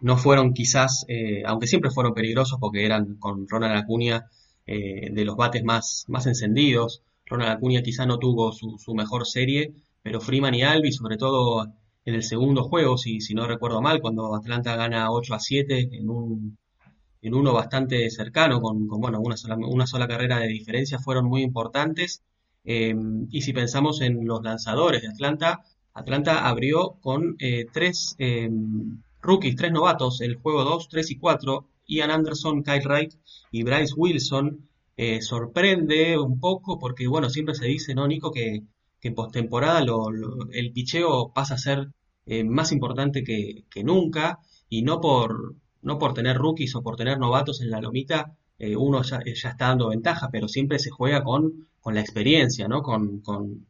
no 0.00 0.16
fueron 0.16 0.52
quizás, 0.52 1.04
eh, 1.08 1.42
aunque 1.46 1.66
siempre 1.66 1.90
fueron 1.90 2.14
peligrosos 2.14 2.58
porque 2.60 2.84
eran 2.84 3.16
con 3.16 3.48
Ronald 3.48 3.76
Acuña 3.76 4.26
de 4.64 5.24
los 5.24 5.36
bates 5.36 5.64
más, 5.64 6.04
más 6.08 6.26
encendidos. 6.26 7.02
Ronald 7.26 7.50
Acuña 7.52 7.82
quizá 7.82 8.06
no 8.06 8.18
tuvo 8.18 8.52
su, 8.52 8.78
su 8.78 8.94
mejor 8.94 9.26
serie, 9.26 9.74
pero 10.02 10.20
Freeman 10.20 10.54
y 10.54 10.62
Alvis, 10.62 10.96
sobre 10.96 11.16
todo 11.16 11.66
en 12.04 12.14
el 12.14 12.22
segundo 12.22 12.64
juego, 12.64 12.98
si, 12.98 13.20
si 13.20 13.34
no 13.34 13.46
recuerdo 13.46 13.80
mal, 13.80 14.00
cuando 14.00 14.34
Atlanta 14.34 14.76
gana 14.76 15.10
8 15.10 15.34
a 15.34 15.40
7 15.40 15.88
en, 15.92 16.10
un, 16.10 16.58
en 17.22 17.34
uno 17.34 17.52
bastante 17.52 18.10
cercano, 18.10 18.60
con, 18.60 18.88
bueno, 18.88 19.20
una 19.20 19.36
sola, 19.36 19.56
una 19.56 19.86
sola 19.86 20.08
carrera 20.08 20.38
de 20.38 20.48
diferencia, 20.48 20.98
fueron 20.98 21.26
muy 21.26 21.42
importantes. 21.42 22.22
Eh, 22.64 22.94
y 23.30 23.42
si 23.42 23.52
pensamos 23.52 24.00
en 24.00 24.24
los 24.26 24.42
lanzadores 24.42 25.02
de 25.02 25.08
Atlanta, 25.08 25.62
Atlanta 25.94 26.48
abrió 26.48 26.96
con 27.00 27.36
eh, 27.38 27.66
tres 27.72 28.14
eh, 28.18 28.50
rookies, 29.20 29.56
tres 29.56 29.72
novatos, 29.72 30.20
el 30.20 30.36
juego 30.36 30.64
2, 30.64 30.88
3 30.88 31.10
y 31.10 31.18
4, 31.18 31.68
Ian 31.86 32.10
Anderson, 32.10 32.62
Kyle 32.62 32.86
Wright 32.86 33.14
y 33.50 33.62
Bryce 33.62 33.94
Wilson. 33.96 34.68
sorprende 35.20 36.18
un 36.18 36.38
poco 36.40 36.78
porque, 36.78 37.08
bueno, 37.08 37.28
siempre 37.30 37.54
se 37.54 37.66
dice, 37.66 37.94
¿no, 37.94 38.06
Nico? 38.06 38.30
Que 38.30 38.62
en 39.02 39.14
postemporada 39.14 39.84
el 40.52 40.72
picheo 40.72 41.32
pasa 41.32 41.54
a 41.54 41.58
ser 41.58 41.88
eh, 42.26 42.44
más 42.44 42.70
importante 42.72 43.24
que, 43.24 43.64
nunca 43.84 44.38
y 44.68 44.82
no 44.82 45.00
por, 45.00 45.56
no 45.82 45.98
por 45.98 46.14
tener 46.14 46.36
rookies 46.36 46.74
o 46.76 46.82
por 46.82 46.96
tener 46.96 47.18
novatos 47.18 47.60
en 47.60 47.70
la 47.70 47.80
lomita, 47.80 48.36
eh, 48.58 48.76
uno 48.76 49.02
ya, 49.02 49.18
está 49.24 49.68
dando 49.68 49.88
ventaja, 49.88 50.28
pero 50.30 50.46
siempre 50.48 50.78
se 50.78 50.90
juega 50.90 51.24
con, 51.24 51.68
con 51.80 51.94
la 51.94 52.00
experiencia, 52.00 52.68
¿no? 52.68 52.82
Con, 52.82 53.20
con, 53.20 53.66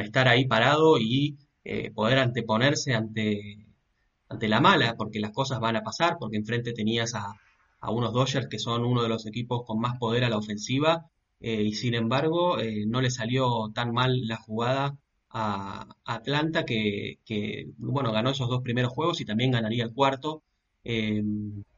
estar 0.00 0.28
ahí 0.28 0.46
parado 0.46 0.98
y 0.98 1.36
eh, 1.64 1.90
poder 1.90 2.18
anteponerse 2.18 2.94
ante, 2.94 3.66
ante 4.28 4.48
la 4.48 4.60
mala, 4.60 4.96
porque 4.96 5.20
las 5.20 5.32
cosas 5.32 5.60
van 5.60 5.76
a 5.76 5.82
pasar, 5.82 6.16
porque 6.18 6.36
enfrente 6.36 6.72
tenías 6.72 7.14
a, 7.14 7.34
a 7.84 7.90
unos 7.90 8.12
Dodgers 8.12 8.48
que 8.48 8.58
son 8.58 8.84
uno 8.84 9.02
de 9.02 9.08
los 9.10 9.26
equipos 9.26 9.64
con 9.66 9.78
más 9.78 9.98
poder 9.98 10.24
a 10.24 10.30
la 10.30 10.38
ofensiva 10.38 11.10
eh, 11.40 11.62
y 11.62 11.74
sin 11.74 11.94
embargo 11.94 12.58
eh, 12.58 12.84
no 12.86 13.02
le 13.02 13.10
salió 13.10 13.70
tan 13.74 13.92
mal 13.92 14.26
la 14.26 14.36
jugada 14.36 14.96
a 15.30 15.86
Atlanta 16.04 16.64
que, 16.64 17.18
bueno 17.76 18.12
ganó 18.12 18.30
esos 18.30 18.48
dos 18.48 18.62
primeros 18.62 18.92
juegos 18.92 19.20
y 19.20 19.24
también 19.26 19.50
ganaría 19.50 19.84
el 19.84 19.92
cuarto. 19.92 20.42
Eh, 20.84 21.22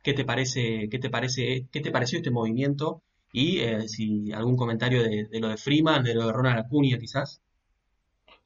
¿qué 0.03 0.13
te 0.15 0.25
parece 0.25 0.89
qué 0.91 0.99
te 0.99 1.11
parece 1.11 1.67
qué 1.73 1.81
te 1.81 1.91
pareció 1.93 2.19
este 2.19 2.31
movimiento 2.31 3.03
y 3.33 3.61
si 3.89 4.33
algún 4.33 4.57
comentario 4.57 5.03
de, 5.03 5.29
lo 5.41 5.49
de 5.49 5.57
Freeman 5.57 6.03
de 6.05 6.15
lo 6.15 6.27
de 6.27 6.33
Ronald 6.33 6.59
Acuña 6.61 6.99
quizás 6.99 7.41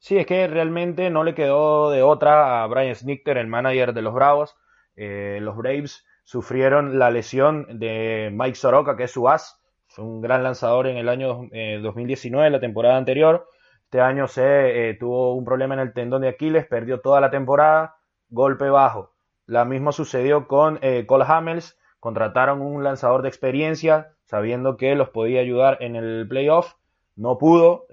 Sí, 0.01 0.17
es 0.17 0.25
que 0.25 0.47
realmente 0.47 1.11
no 1.11 1.23
le 1.23 1.35
quedó 1.35 1.91
de 1.91 2.01
otra 2.01 2.63
a 2.63 2.67
Brian 2.67 2.95
Snicker, 2.95 3.37
el 3.37 3.45
manager 3.45 3.93
de 3.93 4.01
los 4.01 4.15
Bravos. 4.15 4.57
los 4.95 5.55
Braves 5.55 6.03
sufrieron 6.23 6.97
la 6.97 7.11
lesión 7.11 7.67
de 7.77 8.31
Mike 8.33 8.55
Soroka, 8.55 8.97
que 8.97 9.03
es 9.03 9.11
su 9.11 9.29
as, 9.29 9.61
fue 9.85 10.03
un 10.03 10.19
gran 10.19 10.41
lanzador 10.41 10.87
en 10.87 10.97
el 10.97 11.07
año 11.07 11.47
2019, 11.83 12.47
eh, 12.47 12.49
la 12.49 12.59
temporada 12.59 12.97
anterior. 12.97 13.47
Este 13.83 14.01
año 14.01 14.27
se 14.27 14.89
eh, 14.89 14.93
tuvo 14.95 15.35
un 15.35 15.45
problema 15.45 15.75
en 15.75 15.81
el 15.81 15.93
tendón 15.93 16.23
de 16.23 16.29
Aquiles, 16.29 16.65
perdió 16.65 17.01
toda 17.01 17.21
la 17.21 17.29
temporada, 17.29 17.97
golpe 18.29 18.71
bajo. 18.71 19.13
La 19.45 19.65
misma 19.65 19.91
sucedió 19.91 20.47
con 20.47 20.79
eh, 20.81 21.05
Cole 21.05 21.25
Hamels, 21.27 21.77
contrataron 21.99 22.61
un 22.61 22.83
lanzador 22.83 23.21
de 23.21 23.27
experiencia, 23.27 24.15
sabiendo 24.23 24.77
que 24.77 24.95
los 24.95 25.09
podía 25.09 25.41
ayudar 25.41 25.77
en 25.81 25.95
el 25.95 26.27
playoff, 26.27 26.73
no 27.21 27.37
pudo, 27.37 27.85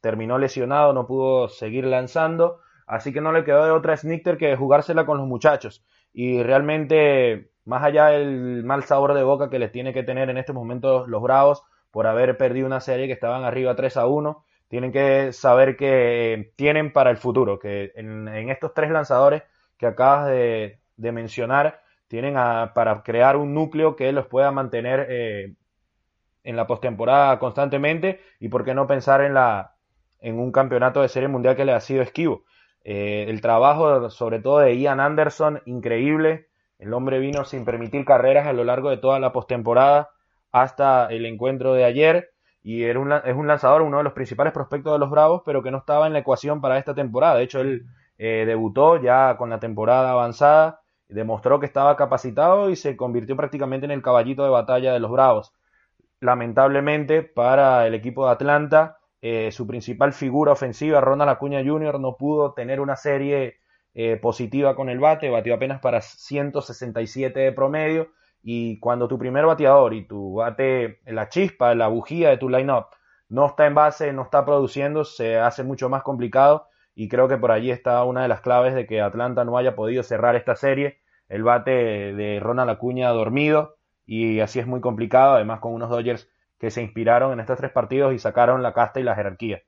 terminó 0.00 0.36
lesionado, 0.36 0.92
no 0.92 1.06
pudo 1.06 1.48
seguir 1.48 1.84
lanzando, 1.84 2.58
así 2.88 3.12
que 3.12 3.20
no 3.20 3.30
le 3.30 3.44
quedó 3.44 3.64
de 3.64 3.70
otra 3.70 3.96
Snicker 3.96 4.36
que 4.36 4.56
jugársela 4.56 5.06
con 5.06 5.16
los 5.16 5.28
muchachos. 5.28 5.84
Y 6.12 6.42
realmente 6.42 7.50
más 7.64 7.84
allá 7.84 8.06
del 8.06 8.64
mal 8.64 8.82
sabor 8.82 9.14
de 9.14 9.22
boca 9.22 9.48
que 9.48 9.60
les 9.60 9.70
tiene 9.70 9.92
que 9.92 10.02
tener 10.02 10.28
en 10.28 10.38
estos 10.38 10.56
momentos 10.56 11.06
los 11.06 11.22
Bravos 11.22 11.62
por 11.92 12.08
haber 12.08 12.36
perdido 12.36 12.66
una 12.66 12.80
serie 12.80 13.06
que 13.06 13.12
estaban 13.12 13.44
arriba 13.44 13.76
3 13.76 13.96
a 13.96 14.06
1, 14.06 14.44
tienen 14.66 14.90
que 14.90 15.32
saber 15.32 15.76
que 15.76 16.52
tienen 16.56 16.92
para 16.92 17.10
el 17.10 17.16
futuro, 17.16 17.60
que 17.60 17.92
en, 17.94 18.26
estos 18.50 18.74
tres 18.74 18.90
lanzadores 18.90 19.44
que 19.78 19.86
acabas 19.86 20.26
de, 20.26 20.80
mencionar, 20.96 21.80
tienen 22.08 22.34
para 22.74 23.04
crear 23.04 23.36
un 23.36 23.54
núcleo 23.54 23.94
que 23.94 24.10
los 24.10 24.26
pueda 24.26 24.50
mantener 24.50 25.06
eh, 25.08 25.54
en 26.44 26.56
la 26.56 26.66
postemporada 26.66 27.38
constantemente 27.38 28.20
y 28.38 28.48
por 28.48 28.64
qué 28.64 28.74
no 28.74 28.86
pensar 28.86 29.22
en, 29.22 29.34
la, 29.34 29.74
en 30.20 30.38
un 30.38 30.52
campeonato 30.52 31.02
de 31.02 31.08
serie 31.08 31.28
mundial 31.28 31.56
que 31.56 31.64
le 31.64 31.72
ha 31.72 31.80
sido 31.80 32.02
esquivo. 32.02 32.44
Eh, 32.84 33.26
el 33.28 33.40
trabajo 33.40 34.10
sobre 34.10 34.40
todo 34.40 34.58
de 34.60 34.78
Ian 34.78 35.00
Anderson, 35.00 35.62
increíble, 35.64 36.48
el 36.78 36.92
hombre 36.92 37.18
vino 37.18 37.44
sin 37.44 37.64
permitir 37.64 38.04
carreras 38.04 38.46
a 38.46 38.52
lo 38.52 38.62
largo 38.62 38.90
de 38.90 38.98
toda 38.98 39.18
la 39.18 39.32
postemporada 39.32 40.10
hasta 40.52 41.06
el 41.06 41.24
encuentro 41.26 41.72
de 41.72 41.84
ayer 41.84 42.30
y 42.62 42.84
era 42.84 42.98
un, 42.98 43.12
es 43.12 43.36
un 43.36 43.46
lanzador, 43.46 43.82
uno 43.82 43.98
de 43.98 44.04
los 44.04 44.12
principales 44.12 44.52
prospectos 44.52 44.92
de 44.92 44.98
los 44.98 45.10
Bravos, 45.10 45.42
pero 45.44 45.62
que 45.62 45.70
no 45.70 45.78
estaba 45.78 46.06
en 46.06 46.14
la 46.14 46.20
ecuación 46.20 46.60
para 46.60 46.78
esta 46.78 46.94
temporada. 46.94 47.36
De 47.36 47.42
hecho, 47.42 47.60
él 47.60 47.86
eh, 48.16 48.44
debutó 48.46 49.00
ya 49.00 49.36
con 49.36 49.50
la 49.50 49.60
temporada 49.60 50.10
avanzada, 50.10 50.80
demostró 51.08 51.60
que 51.60 51.66
estaba 51.66 51.96
capacitado 51.96 52.70
y 52.70 52.76
se 52.76 52.96
convirtió 52.96 53.36
prácticamente 53.36 53.84
en 53.84 53.92
el 53.92 54.02
caballito 54.02 54.44
de 54.44 54.50
batalla 54.50 54.92
de 54.94 55.00
los 55.00 55.10
Bravos. 55.10 55.52
Lamentablemente 56.24 57.22
para 57.22 57.86
el 57.86 57.92
equipo 57.92 58.24
de 58.24 58.32
Atlanta, 58.32 58.96
eh, 59.20 59.52
su 59.52 59.66
principal 59.66 60.14
figura 60.14 60.52
ofensiva, 60.52 61.02
Ronald 61.02 61.30
Acuña 61.30 61.62
Jr., 61.62 62.00
no 62.00 62.16
pudo 62.16 62.54
tener 62.54 62.80
una 62.80 62.96
serie 62.96 63.58
eh, 63.92 64.16
positiva 64.16 64.74
con 64.74 64.88
el 64.88 65.00
bate, 65.00 65.28
batió 65.28 65.54
apenas 65.54 65.82
para 65.82 66.00
167 66.00 67.38
de 67.38 67.52
promedio. 67.52 68.08
Y 68.42 68.80
cuando 68.80 69.06
tu 69.06 69.18
primer 69.18 69.44
bateador 69.44 69.92
y 69.92 70.06
tu 70.06 70.36
bate, 70.36 71.00
la 71.04 71.28
chispa, 71.28 71.74
la 71.74 71.88
bujía 71.88 72.30
de 72.30 72.38
tu 72.38 72.48
line-up 72.48 72.86
no 73.28 73.44
está 73.44 73.66
en 73.66 73.74
base, 73.74 74.10
no 74.14 74.22
está 74.22 74.46
produciendo, 74.46 75.04
se 75.04 75.36
hace 75.38 75.62
mucho 75.62 75.90
más 75.90 76.02
complicado. 76.02 76.68
Y 76.94 77.10
creo 77.10 77.28
que 77.28 77.36
por 77.36 77.52
allí 77.52 77.70
está 77.70 78.02
una 78.04 78.22
de 78.22 78.28
las 78.28 78.40
claves 78.40 78.74
de 78.74 78.86
que 78.86 79.02
Atlanta 79.02 79.44
no 79.44 79.58
haya 79.58 79.76
podido 79.76 80.02
cerrar 80.02 80.36
esta 80.36 80.56
serie. 80.56 81.00
El 81.28 81.42
bate 81.42 82.14
de 82.14 82.40
Ronald 82.40 82.70
Acuña 82.70 83.10
dormido 83.10 83.76
y 84.06 84.40
así 84.40 84.58
es 84.58 84.66
muy 84.66 84.80
complicado, 84.80 85.34
además 85.34 85.60
con 85.60 85.72
unos 85.72 85.90
Dodgers 85.90 86.28
que 86.58 86.70
se 86.70 86.82
inspiraron 86.82 87.32
en 87.32 87.40
estos 87.40 87.58
tres 87.58 87.72
partidos 87.72 88.14
y 88.14 88.18
sacaron 88.18 88.62
la 88.62 88.72
casta 88.72 89.00
y 89.00 89.02
la 89.02 89.14
jerarquía. 89.14 89.62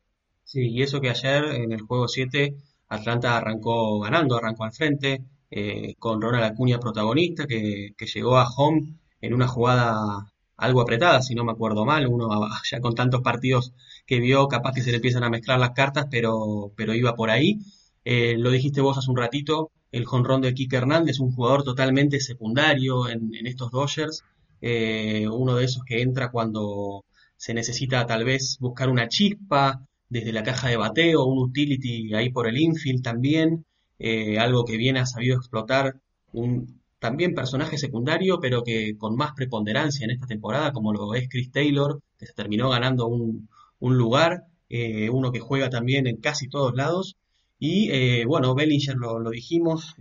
Sí, 0.44 0.68
y 0.70 0.82
eso 0.82 1.00
que 1.00 1.10
ayer 1.10 1.44
en 1.44 1.72
el 1.72 1.82
juego 1.82 2.08
7 2.08 2.54
Atlanta 2.88 3.36
arrancó 3.36 4.00
ganando, 4.00 4.36
arrancó 4.36 4.64
al 4.64 4.72
frente, 4.72 5.24
eh, 5.50 5.94
con 5.98 6.20
Ronald 6.20 6.44
Acuña 6.44 6.78
protagonista, 6.78 7.46
que, 7.46 7.94
llegó 8.14 8.38
a 8.38 8.48
home 8.56 8.94
en 9.20 9.34
una 9.34 9.48
jugada 9.48 10.32
algo 10.56 10.80
apretada, 10.80 11.20
si 11.22 11.34
no 11.34 11.44
me 11.44 11.52
acuerdo 11.52 11.84
mal, 11.84 12.06
uno 12.06 12.28
ya 12.70 12.80
con 12.80 12.94
tantos 12.94 13.22
partidos 13.22 13.74
que 14.06 14.20
vio, 14.20 14.48
capaz 14.48 14.72
que 14.72 14.82
se 14.82 14.90
le 14.90 14.96
empiezan 14.96 15.24
a 15.24 15.30
mezclar 15.30 15.58
las 15.58 15.70
cartas, 15.72 16.06
pero, 16.10 16.72
pero 16.76 16.94
iba 16.94 17.14
por 17.14 17.30
ahí. 17.30 17.58
Eh, 18.04 18.36
lo 18.38 18.50
dijiste 18.50 18.80
vos 18.80 18.98
hace 18.98 19.10
un 19.10 19.16
ratito, 19.16 19.72
el 19.96 20.04
jonrón 20.04 20.42
de 20.42 20.54
Kike 20.54 20.76
Hernández, 20.76 21.20
un 21.20 21.32
jugador 21.32 21.62
totalmente 21.64 22.20
secundario 22.20 23.08
en, 23.08 23.30
estos 23.46 23.70
Dodgers, 23.70 24.22
eh, 24.60 25.26
uno 25.28 25.56
de 25.56 25.64
esos 25.64 25.84
que 25.84 26.02
entra 26.02 26.30
cuando 26.30 27.04
se 27.36 27.54
necesita 27.54 28.06
tal 28.06 28.24
vez 28.24 28.58
buscar 28.60 28.88
una 28.88 29.08
chispa, 29.08 29.86
desde 30.08 30.32
la 30.32 30.42
caja 30.42 30.68
de 30.68 30.76
bateo, 30.76 31.24
un 31.24 31.38
utility 31.38 32.14
ahí 32.14 32.30
por 32.30 32.46
el 32.46 32.58
infield 32.58 33.02
también, 33.02 33.64
eh, 33.98 34.38
algo 34.38 34.64
que 34.64 34.76
bien 34.76 34.96
ha 34.96 35.06
sabido 35.06 35.36
explotar 35.36 35.96
un 36.32 36.80
también 36.98 37.34
personaje 37.34 37.78
secundario, 37.78 38.40
pero 38.40 38.62
que 38.62 38.96
con 38.96 39.16
más 39.16 39.32
preponderancia 39.32 40.04
en 40.04 40.10
esta 40.12 40.26
temporada, 40.26 40.72
como 40.72 40.92
lo 40.92 41.14
es 41.14 41.28
Chris 41.28 41.50
Taylor, 41.50 42.00
que 42.18 42.26
se 42.26 42.32
terminó 42.34 42.70
ganando 42.70 43.06
un, 43.06 43.48
lugar, 43.80 44.44
eh, 44.68 45.10
uno 45.10 45.32
que 45.32 45.40
juega 45.40 45.70
también 45.70 46.06
en 46.06 46.16
casi 46.16 46.48
todos 46.48 46.74
lados. 46.74 47.16
Y 47.58 47.90
eh, 47.90 48.24
bueno, 48.26 48.54
Bellinger 48.54 48.96
lo, 48.96 49.30
dijimos, 49.30 49.94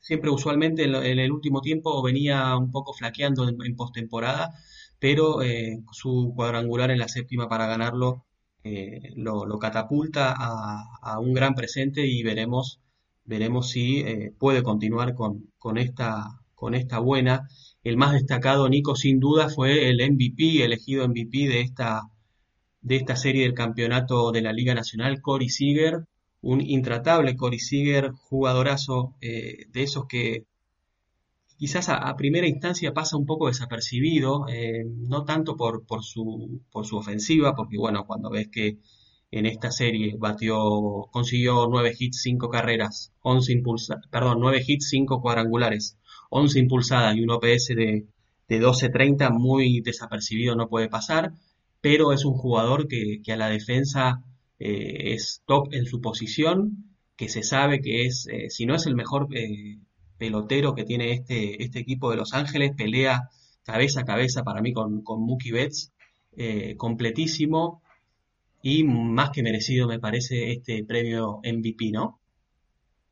siempre 0.00 0.30
usualmente 0.30 0.84
en, 0.84 1.18
el 1.18 1.32
último 1.32 1.60
tiempo 1.60 2.02
venía 2.02 2.56
un 2.56 2.70
poco 2.70 2.92
flaqueando 2.92 3.48
en, 3.48 3.56
en 3.64 3.76
postemporada, 3.76 4.52
pero 4.98 5.38
su 5.92 6.32
cuadrangular 6.36 6.90
en 6.90 6.98
la 6.98 7.08
séptima 7.08 7.48
para 7.48 7.66
ganarlo 7.66 8.24
eh, 8.64 9.12
lo, 9.16 9.58
catapulta 9.58 10.34
a, 10.38 11.18
un 11.18 11.32
gran 11.34 11.54
presente 11.54 12.06
y 12.06 12.22
veremos, 12.22 12.80
veremos 13.24 13.70
si 13.70 14.00
eh, 14.00 14.32
puede 14.38 14.62
continuar 14.62 15.14
con, 15.14 15.50
con, 15.58 15.78
esta, 15.78 16.40
con 16.54 16.74
esta 16.74 16.98
buena. 17.00 17.48
El 17.82 17.96
más 17.96 18.12
destacado, 18.12 18.68
Nico, 18.68 18.94
sin 18.94 19.18
duda, 19.20 19.48
fue 19.48 19.88
el 19.88 19.96
MVP, 20.12 20.64
elegido 20.64 21.08
MVP 21.08 21.48
de 21.48 21.60
esta, 21.60 22.02
de 22.82 22.96
esta 22.96 23.16
serie 23.16 23.44
del 23.44 23.54
campeonato 23.54 24.32
de 24.32 24.42
la 24.42 24.52
Liga 24.52 24.74
Nacional, 24.74 25.22
Cory 25.22 25.48
Seager, 25.48 26.04
un 26.40 26.60
intratable 26.60 27.36
Cory 27.36 27.58
Seager, 27.58 28.10
jugadorazo 28.12 29.14
de 29.20 29.68
esos 29.74 30.06
que 30.06 30.46
quizás 31.62 31.88
a, 31.90 32.16
primera 32.16 32.48
instancia 32.48 32.92
pasa 32.92 33.16
un 33.16 33.24
poco 33.24 33.46
desapercibido, 33.46 34.46
eh, 34.48 34.84
no 34.84 35.24
tanto 35.24 35.56
por, 35.56 35.86
por, 35.86 36.02
su, 36.02 36.60
por 36.72 36.84
su 36.86 36.96
ofensiva, 36.96 37.54
porque 37.54 37.78
bueno, 37.78 38.04
cuando 38.04 38.30
ves 38.30 38.48
que 38.48 38.78
en 39.30 39.46
esta 39.46 39.70
serie 39.70 40.16
batió, 40.18 40.58
consiguió 41.12 41.68
9 41.70 41.94
hits, 41.96 42.22
5 42.22 42.48
carreras, 42.48 43.12
11 43.22 43.52
impulsa, 43.52 44.00
perdón, 44.10 44.38
9 44.40 44.60
hits, 44.66 44.88
5 44.88 45.22
cuadrangulares, 45.22 45.98
11 46.30 46.58
impulsadas 46.58 47.16
y 47.16 47.20
un 47.22 47.30
OPS 47.30 47.68
de, 47.76 48.06
de 48.48 48.60
12-30, 48.60 49.30
muy 49.30 49.82
desapercibido 49.82 50.56
no 50.56 50.68
puede 50.68 50.88
pasar, 50.88 51.32
pero 51.82 52.12
es 52.12 52.24
un 52.24 52.34
jugador 52.34 52.88
que, 52.88 53.20
a 53.30 53.36
la 53.36 53.48
defensa 53.48 54.22
eh, 54.58 55.12
es 55.12 55.42
top 55.44 55.68
en 55.74 55.84
su 55.84 56.00
posición, 56.00 56.94
que 57.16 57.28
se 57.28 57.42
sabe 57.42 57.82
que 57.82 58.06
es, 58.06 58.26
eh, 58.32 58.48
si 58.48 58.64
no 58.64 58.74
es 58.74 58.86
el 58.86 58.94
mejor 58.94 59.28
pelotero 60.16 60.74
que 60.74 60.84
tiene 60.84 61.12
este, 61.12 61.62
este 61.62 61.80
equipo 61.80 62.10
de 62.10 62.16
Los 62.16 62.32
Ángeles, 62.32 62.72
pelea 62.76 63.28
cabeza 63.64 64.00
a 64.00 64.04
cabeza 64.04 64.44
para 64.44 64.62
mí 64.62 64.72
con, 64.72 65.02
con 65.02 65.22
Mookie 65.22 65.52
Betts, 65.52 65.92
eh, 66.36 66.76
completísimo 66.76 67.82
y 68.62 68.84
más 68.84 69.30
que 69.30 69.42
merecido 69.42 69.88
me 69.88 69.98
parece 69.98 70.52
este 70.52 70.84
premio 70.84 71.40
MVP, 71.44 71.90
¿no? 71.90 72.20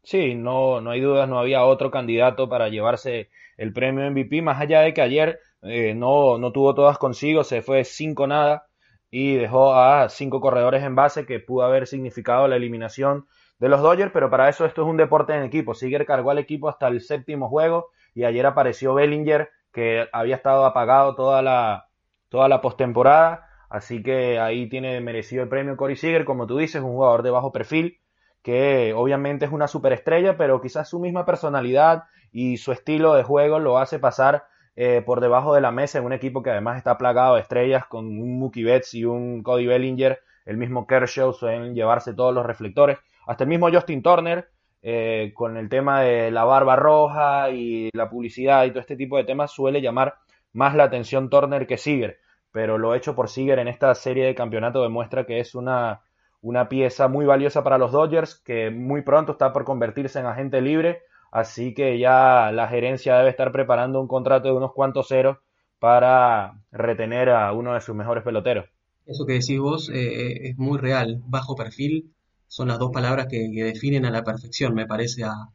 Sí, 0.02 0.34
no, 0.34 0.80
no 0.80 0.90
hay 0.90 1.00
dudas, 1.00 1.28
no 1.28 1.38
había 1.38 1.64
otro 1.64 1.90
candidato 1.90 2.48
para 2.48 2.68
llevarse 2.68 3.28
el 3.58 3.72
premio 3.72 4.10
MVP, 4.10 4.40
más 4.40 4.60
allá 4.60 4.80
de 4.80 4.94
que 4.94 5.02
ayer 5.02 5.38
eh, 5.62 5.94
no, 5.94 6.38
no 6.38 6.52
tuvo 6.52 6.74
todas 6.74 6.98
consigo, 6.98 7.44
se 7.44 7.62
fue 7.62 7.84
5 7.84 8.26
nada 8.26 8.66
y 9.10 9.36
dejó 9.36 9.74
a 9.74 10.08
cinco 10.08 10.40
corredores 10.40 10.84
en 10.84 10.94
base 10.94 11.26
que 11.26 11.40
pudo 11.40 11.64
haber 11.64 11.86
significado 11.86 12.46
la 12.46 12.56
eliminación 12.56 13.26
de 13.58 13.68
los 13.68 13.82
Dodgers, 13.82 14.12
pero 14.12 14.30
para 14.30 14.48
eso 14.48 14.64
esto 14.64 14.82
es 14.82 14.88
un 14.88 14.96
deporte 14.96 15.34
en 15.34 15.42
equipo. 15.42 15.74
Seager 15.74 16.06
cargó 16.06 16.30
al 16.30 16.38
equipo 16.38 16.68
hasta 16.68 16.88
el 16.88 17.00
séptimo 17.00 17.48
juego 17.48 17.90
y 18.14 18.24
ayer 18.24 18.46
apareció 18.46 18.94
Bellinger, 18.94 19.50
que 19.72 20.08
había 20.12 20.36
estado 20.36 20.64
apagado 20.64 21.14
toda 21.14 21.42
la, 21.42 21.88
toda 22.28 22.48
la 22.48 22.60
postemporada. 22.60 23.46
Así 23.68 24.02
que 24.02 24.38
ahí 24.38 24.68
tiene 24.68 25.00
merecido 25.00 25.42
el 25.42 25.48
premio 25.48 25.76
Corey 25.76 25.96
Seager, 25.96 26.24
como 26.24 26.46
tú 26.46 26.56
dices, 26.56 26.82
un 26.82 26.92
jugador 26.92 27.22
de 27.22 27.30
bajo 27.30 27.52
perfil, 27.52 28.00
que 28.42 28.94
obviamente 28.96 29.44
es 29.44 29.52
una 29.52 29.68
superestrella, 29.68 30.36
pero 30.36 30.60
quizás 30.60 30.88
su 30.88 30.98
misma 30.98 31.26
personalidad 31.26 32.04
y 32.32 32.56
su 32.56 32.72
estilo 32.72 33.14
de 33.14 33.22
juego 33.22 33.58
lo 33.58 33.78
hace 33.78 33.98
pasar 33.98 34.44
eh, 34.82 35.02
por 35.02 35.20
debajo 35.20 35.54
de 35.54 35.60
la 35.60 35.72
mesa 35.72 35.98
en 35.98 36.06
un 36.06 36.14
equipo 36.14 36.42
que 36.42 36.48
además 36.48 36.78
está 36.78 36.96
plagado 36.96 37.34
de 37.34 37.42
estrellas 37.42 37.84
con 37.84 38.06
un 38.06 38.38
Mookie 38.38 38.64
Betts 38.64 38.94
y 38.94 39.04
un 39.04 39.42
Cody 39.42 39.66
Bellinger, 39.66 40.20
el 40.46 40.56
mismo 40.56 40.86
Kershaw 40.86 41.34
suelen 41.34 41.74
llevarse 41.74 42.14
todos 42.14 42.34
los 42.34 42.46
reflectores. 42.46 42.96
Hasta 43.26 43.44
el 43.44 43.50
mismo 43.50 43.70
Justin 43.70 44.02
Turner, 44.02 44.48
eh, 44.80 45.32
con 45.34 45.58
el 45.58 45.68
tema 45.68 46.00
de 46.00 46.30
la 46.30 46.44
barba 46.44 46.76
roja 46.76 47.50
y 47.50 47.90
la 47.92 48.08
publicidad 48.08 48.64
y 48.64 48.70
todo 48.70 48.80
este 48.80 48.96
tipo 48.96 49.18
de 49.18 49.24
temas, 49.24 49.50
suele 49.50 49.82
llamar 49.82 50.14
más 50.54 50.74
la 50.74 50.84
atención 50.84 51.28
Turner 51.28 51.66
que 51.66 51.76
Seager. 51.76 52.16
Pero 52.50 52.78
lo 52.78 52.94
hecho 52.94 53.14
por 53.14 53.28
Seager 53.28 53.58
en 53.58 53.68
esta 53.68 53.94
serie 53.94 54.24
de 54.24 54.34
campeonato 54.34 54.82
demuestra 54.82 55.26
que 55.26 55.40
es 55.40 55.54
una, 55.54 56.00
una 56.40 56.70
pieza 56.70 57.06
muy 57.06 57.26
valiosa 57.26 57.62
para 57.62 57.76
los 57.76 57.92
Dodgers, 57.92 58.34
que 58.34 58.70
muy 58.70 59.02
pronto 59.02 59.32
está 59.32 59.52
por 59.52 59.66
convertirse 59.66 60.20
en 60.20 60.24
agente 60.24 60.62
libre. 60.62 61.02
Así 61.30 61.74
que 61.74 61.98
ya 61.98 62.50
la 62.52 62.68
gerencia 62.68 63.16
debe 63.16 63.30
estar 63.30 63.52
preparando 63.52 64.00
un 64.00 64.08
contrato 64.08 64.48
de 64.48 64.54
unos 64.54 64.72
cuantos 64.72 65.08
ceros 65.08 65.38
para 65.78 66.60
retener 66.72 67.30
a 67.30 67.52
uno 67.52 67.74
de 67.74 67.80
sus 67.80 67.94
mejores 67.94 68.24
peloteros. 68.24 68.66
Eso 69.06 69.26
que 69.26 69.34
decís 69.34 69.58
vos 69.58 69.88
eh, 69.88 69.94
eh, 69.94 70.50
es 70.50 70.58
muy 70.58 70.78
real, 70.78 71.22
bajo 71.26 71.56
perfil, 71.56 72.12
son 72.46 72.68
las 72.68 72.78
dos 72.78 72.90
palabras 72.92 73.26
que, 73.28 73.48
definen 73.48 74.04
a 74.04 74.10
la 74.10 74.24
perfección, 74.24 74.74
me 74.74 74.86
parece, 74.86 75.24
a, 75.24 75.50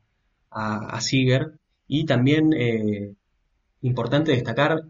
a, 0.49 1.01
Seager. 1.01 1.59
Y 1.87 2.05
también 2.05 2.53
eh, 2.53 3.13
importante 3.81 4.31
destacar 4.31 4.83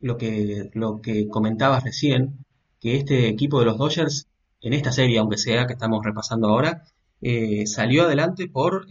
lo 0.00 0.16
que, 0.16 0.70
lo 0.74 1.00
que 1.00 1.28
comentabas 1.28 1.84
recién, 1.84 2.44
que 2.80 2.96
este 2.96 3.28
equipo 3.28 3.60
de 3.60 3.66
los 3.66 3.78
Dodgers, 3.78 4.28
en 4.60 4.74
esta 4.74 4.92
serie, 4.92 5.18
aunque 5.18 5.38
sea 5.38 5.66
que 5.66 5.74
estamos 5.74 6.04
repasando 6.04 6.48
ahora, 6.48 6.84
salió 7.66 8.04
adelante 8.04 8.48
por 8.48 8.86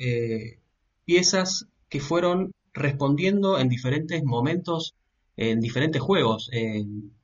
piezas 1.05 1.67
que 1.89 1.99
fueron 1.99 2.51
respondiendo 2.73 3.59
en 3.59 3.69
diferentes 3.69 4.23
momentos, 4.23 4.95
en 5.37 5.59
diferentes 5.59 6.01
juegos. 6.01 6.49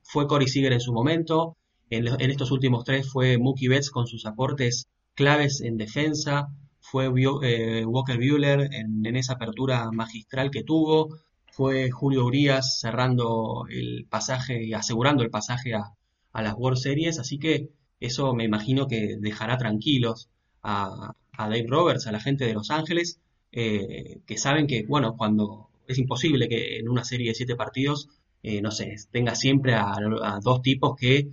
fue 0.03 0.27
Corey 0.27 0.47
Seager 0.47 0.73
en 0.73 0.81
su 0.81 0.93
momento, 0.93 1.57
en, 1.89 2.07
en, 2.07 2.29
estos 2.29 2.51
últimos 2.51 2.83
tres 2.83 3.09
fue 3.09 3.37
Mookie 3.37 3.67
Betts 3.67 3.89
con 3.89 4.05
sus 4.05 4.25
aportes 4.25 4.87
claves 5.15 5.61
en 5.61 5.77
defensa, 5.77 6.49
fue 6.79 7.11
eh, 7.43 7.85
Walker 7.85 8.17
Buehler 8.17 8.69
en, 8.73 9.15
esa 9.15 9.33
apertura 9.33 9.91
magistral 9.91 10.49
que 10.49 10.63
tuvo, 10.63 11.17
fue 11.51 11.91
Julio 11.91 12.25
Urias 12.25 12.79
cerrando 12.79 13.65
el 13.69 14.05
pasaje 14.09 14.63
y 14.63 14.73
asegurando 14.73 15.23
el 15.23 15.29
pasaje 15.29 15.73
a, 15.73 15.93
las 16.33 16.53
World 16.55 16.77
Series, 16.77 17.19
así 17.19 17.37
que 17.37 17.69
eso 17.99 18.33
me 18.33 18.45
imagino 18.45 18.87
que 18.87 19.17
dejará 19.19 19.57
tranquilos 19.57 20.29
a, 20.63 21.15
Dave 21.37 21.65
Roberts, 21.67 22.07
a 22.07 22.11
la 22.11 22.19
gente 22.19 22.45
de 22.45 22.53
Los 22.53 22.69
Ángeles, 22.69 23.19
eh, 23.51 24.19
que 24.25 24.37
saben 24.37 24.67
que, 24.67 24.83
bueno, 24.83 25.15
cuando 25.17 25.69
es 25.87 25.97
imposible 25.97 26.47
que 26.47 26.77
en 26.79 26.89
una 26.89 27.03
serie 27.03 27.29
de 27.29 27.35
siete 27.35 27.55
partidos, 27.55 28.09
eh, 28.43 28.61
no 28.61 28.71
sé, 28.71 28.95
tenga 29.11 29.35
siempre 29.35 29.73
a, 29.73 29.95
dos 30.41 30.61
tipos 30.61 30.95
que 30.95 31.29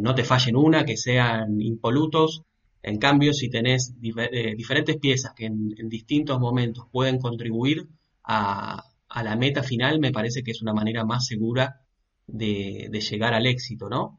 no 0.00 0.14
te 0.14 0.22
fallen 0.22 0.54
una, 0.54 0.84
que 0.84 0.96
sean 0.96 1.60
impolutos, 1.60 2.44
en 2.84 2.98
cambio, 2.98 3.32
si 3.32 3.48
tenés 3.48 3.94
eh, 4.02 4.54
diferentes 4.54 4.98
piezas 4.98 5.32
que 5.32 5.46
en, 5.46 5.88
distintos 5.88 6.38
momentos 6.38 6.84
pueden 6.92 7.18
contribuir 7.18 7.88
a, 8.22 8.84
la 9.22 9.36
meta 9.36 9.62
final, 9.62 10.00
me 10.00 10.12
parece 10.12 10.42
que 10.42 10.50
es 10.50 10.60
una 10.60 10.74
manera 10.74 11.04
más 11.04 11.26
segura 11.26 11.80
de, 12.26 12.90
llegar 13.10 13.32
al 13.32 13.46
éxito, 13.46 13.88
¿no? 13.88 14.18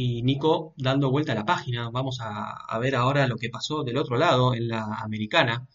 Y 0.00 0.22
Nico, 0.22 0.74
dando 0.76 1.10
vuelta 1.10 1.32
a 1.32 1.34
la 1.34 1.44
página, 1.44 1.90
vamos 1.90 2.18
a, 2.20 2.78
ver 2.78 2.94
ahora 2.94 3.26
lo 3.26 3.36
que 3.36 3.50
pasó 3.50 3.82
del 3.82 3.98
otro 3.98 4.16
lado, 4.16 4.54
en 4.54 4.68
la 4.68 4.84
americana, 5.02 5.66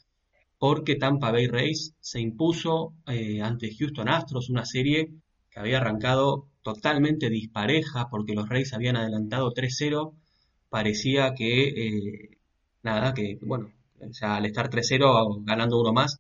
porque 0.58 0.96
Tampa 0.96 1.32
Bay 1.32 1.48
Rays 1.48 1.94
se 2.00 2.22
impuso 2.22 2.94
eh, 3.08 3.42
ante 3.42 3.76
Houston 3.76 4.08
Astros, 4.10 4.50
una 4.50 4.66
serie 4.66 5.12
que 5.50 5.60
había 5.60 5.80
arrancado 5.80 6.48
totalmente 6.62 7.30
dispareja, 7.30 8.10
porque 8.10 8.34
los 8.34 8.48
Rays 8.48 8.74
habían 8.74 8.96
adelantado 8.96 9.54
3-0 9.54 10.14
parecía 10.70 11.34
que, 11.36 11.68
eh, 11.70 12.38
nada, 12.82 13.14
que, 13.14 13.38
bueno, 13.42 13.72
al 14.22 14.46
estar 14.46 14.70
3-0, 14.70 15.44
ganando 15.44 15.80
uno 15.82 15.92
más, 15.94 16.20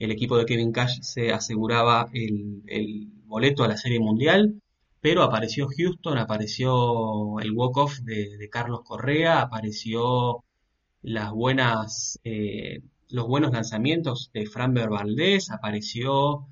el 0.00 0.10
equipo 0.10 0.36
de 0.36 0.44
Kevin 0.44 0.72
Cash 0.72 1.00
se 1.02 1.32
aseguraba 1.32 2.10
el, 2.12 3.12
boleto 3.26 3.64
a 3.64 3.68
la 3.68 3.76
Serie 3.76 4.00
Mundial, 4.00 4.60
pero 5.04 5.22
apareció 5.22 5.68
Houston, 5.68 6.16
apareció 6.16 7.38
el 7.38 7.52
walk-off 7.52 7.98
de, 8.04 8.48
Carlos 8.50 8.80
Correa, 8.84 9.42
apareció 9.42 10.44
las 11.02 11.30
buenas, 11.30 12.18
eh, 12.24 12.80
los 13.10 13.26
buenos 13.28 13.52
lanzamientos 13.52 14.30
de 14.32 14.46
Framber 14.46 14.88
Valdés, 14.88 15.50
apareció 15.50 16.46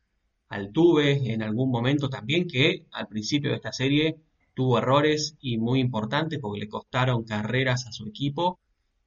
Altuve 0.51 1.33
en 1.33 1.43
algún 1.43 1.71
momento 1.71 2.11
también, 2.11 2.47
que 2.47 2.85
al 2.93 3.09
principio 3.09 3.49
de 3.49 3.57
esta 3.57 3.73
serie 3.73 4.19
tuvo 4.53 4.77
errores 4.77 5.35
y 5.41 5.57
muy 5.57 5.81
importantes 5.81 6.39
porque 6.39 6.61
le 6.61 6.69
costaron 6.69 7.25
carreras 7.25 7.87
a 7.87 7.93
su 7.93 8.07
equipo. 8.07 8.61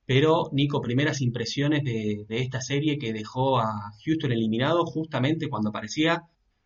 Pero, 0.07 0.49
Nico, 0.53 0.81
primeras 0.81 1.21
impresiones 1.21 1.83
de, 1.83 2.25
esta 2.29 2.61
serie 2.61 2.97
que 2.97 3.13
dejó 3.13 3.59
a 3.59 3.91
Houston 4.03 4.31
eliminado 4.31 4.85
justamente 4.87 5.49
cuando 5.49 5.71
parecía, 5.71 6.23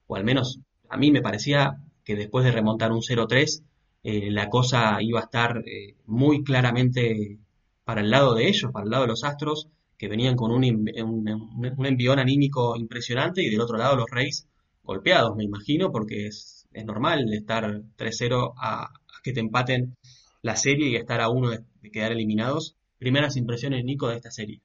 o 0.08 0.16
al 0.16 0.24
menos 0.24 0.62
a 0.88 0.96
mí 0.96 1.12
me 1.12 1.22
parecía 1.22 1.78
que 2.10 2.16
después 2.16 2.44
de 2.44 2.52
remontar 2.52 2.92
un 2.92 3.02
0-3, 3.02 3.62
eh, 4.02 4.32
la 4.32 4.50
cosa 4.50 4.98
iba 5.00 5.20
a 5.20 5.26
estar 5.26 5.62
eh, 5.68 5.94
muy 6.08 6.44
claramente 6.44 7.38
para 7.84 8.02
el 8.02 8.10
lado 8.10 8.34
de 8.34 8.48
ellos, 8.48 8.72
para 8.72 8.84
el 8.86 8.90
lado 8.90 9.04
de 9.04 9.10
los 9.10 9.24
Astros, 9.24 9.68
que 9.96 10.08
venían 10.08 10.36
con 10.36 10.50
un, 10.50 10.64
un, 10.64 11.86
envión 11.86 12.18
anímico 12.18 12.76
impresionante, 12.76 13.44
y 13.44 13.52
del 13.52 13.62
otro 13.62 13.78
lado 13.78 13.96
los 13.96 14.10
Reyes 14.10 14.48
golpeados, 14.82 15.36
me 15.36 15.44
imagino, 15.44 15.92
porque 15.92 16.26
es, 16.26 16.68
es 16.74 16.84
normal 16.84 17.32
estar 17.32 17.84
3-0 17.96 18.54
a, 18.58 18.90
que 19.22 19.32
te 19.32 19.42
empaten 19.42 19.96
la 20.42 20.56
serie 20.56 20.88
y 20.90 20.96
estar 20.96 21.22
a 21.22 21.30
uno 21.30 21.52
de, 21.52 21.64
quedar 21.92 22.12
eliminados. 22.12 22.76
Primeras 22.98 23.38
impresiones, 23.38 23.86
Nico, 23.86 24.08
de 24.08 24.16
esta 24.16 24.32
serie. 24.32 24.62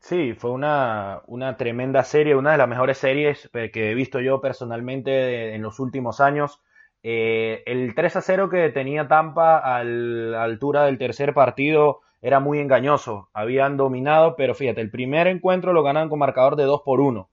Sí, 0.00 0.34
fue 0.34 0.50
una, 0.50 1.22
una, 1.26 1.56
tremenda 1.56 2.02
serie, 2.04 2.34
una 2.34 2.52
de 2.52 2.58
las 2.58 2.68
mejores 2.68 2.98
series 2.98 3.48
que 3.52 3.90
he 3.90 3.94
visto 3.94 4.18
yo 4.20 4.40
personalmente 4.40 5.54
en 5.54 5.62
los 5.62 5.78
últimos 5.78 6.20
años. 6.20 6.60
Eh, 7.02 7.62
el 7.66 7.94
3 7.94 8.16
a 8.16 8.20
0 8.22 8.48
que 8.50 8.70
tenía 8.70 9.08
Tampa 9.08 9.58
a 9.58 9.84
la 9.84 10.42
altura 10.42 10.84
del 10.84 10.98
tercer 10.98 11.34
partido 11.34 12.00
era 12.22 12.40
muy 12.40 12.58
engañoso. 12.58 13.28
Habían 13.34 13.76
dominado, 13.76 14.36
pero 14.36 14.54
fíjate, 14.54 14.80
el 14.80 14.90
primer 14.90 15.26
encuentro 15.26 15.72
lo 15.72 15.82
ganan 15.82 16.08
con 16.08 16.18
marcador 16.18 16.56
de 16.56 16.64
2 16.64 16.82
por 16.82 17.00
1. 17.00 17.28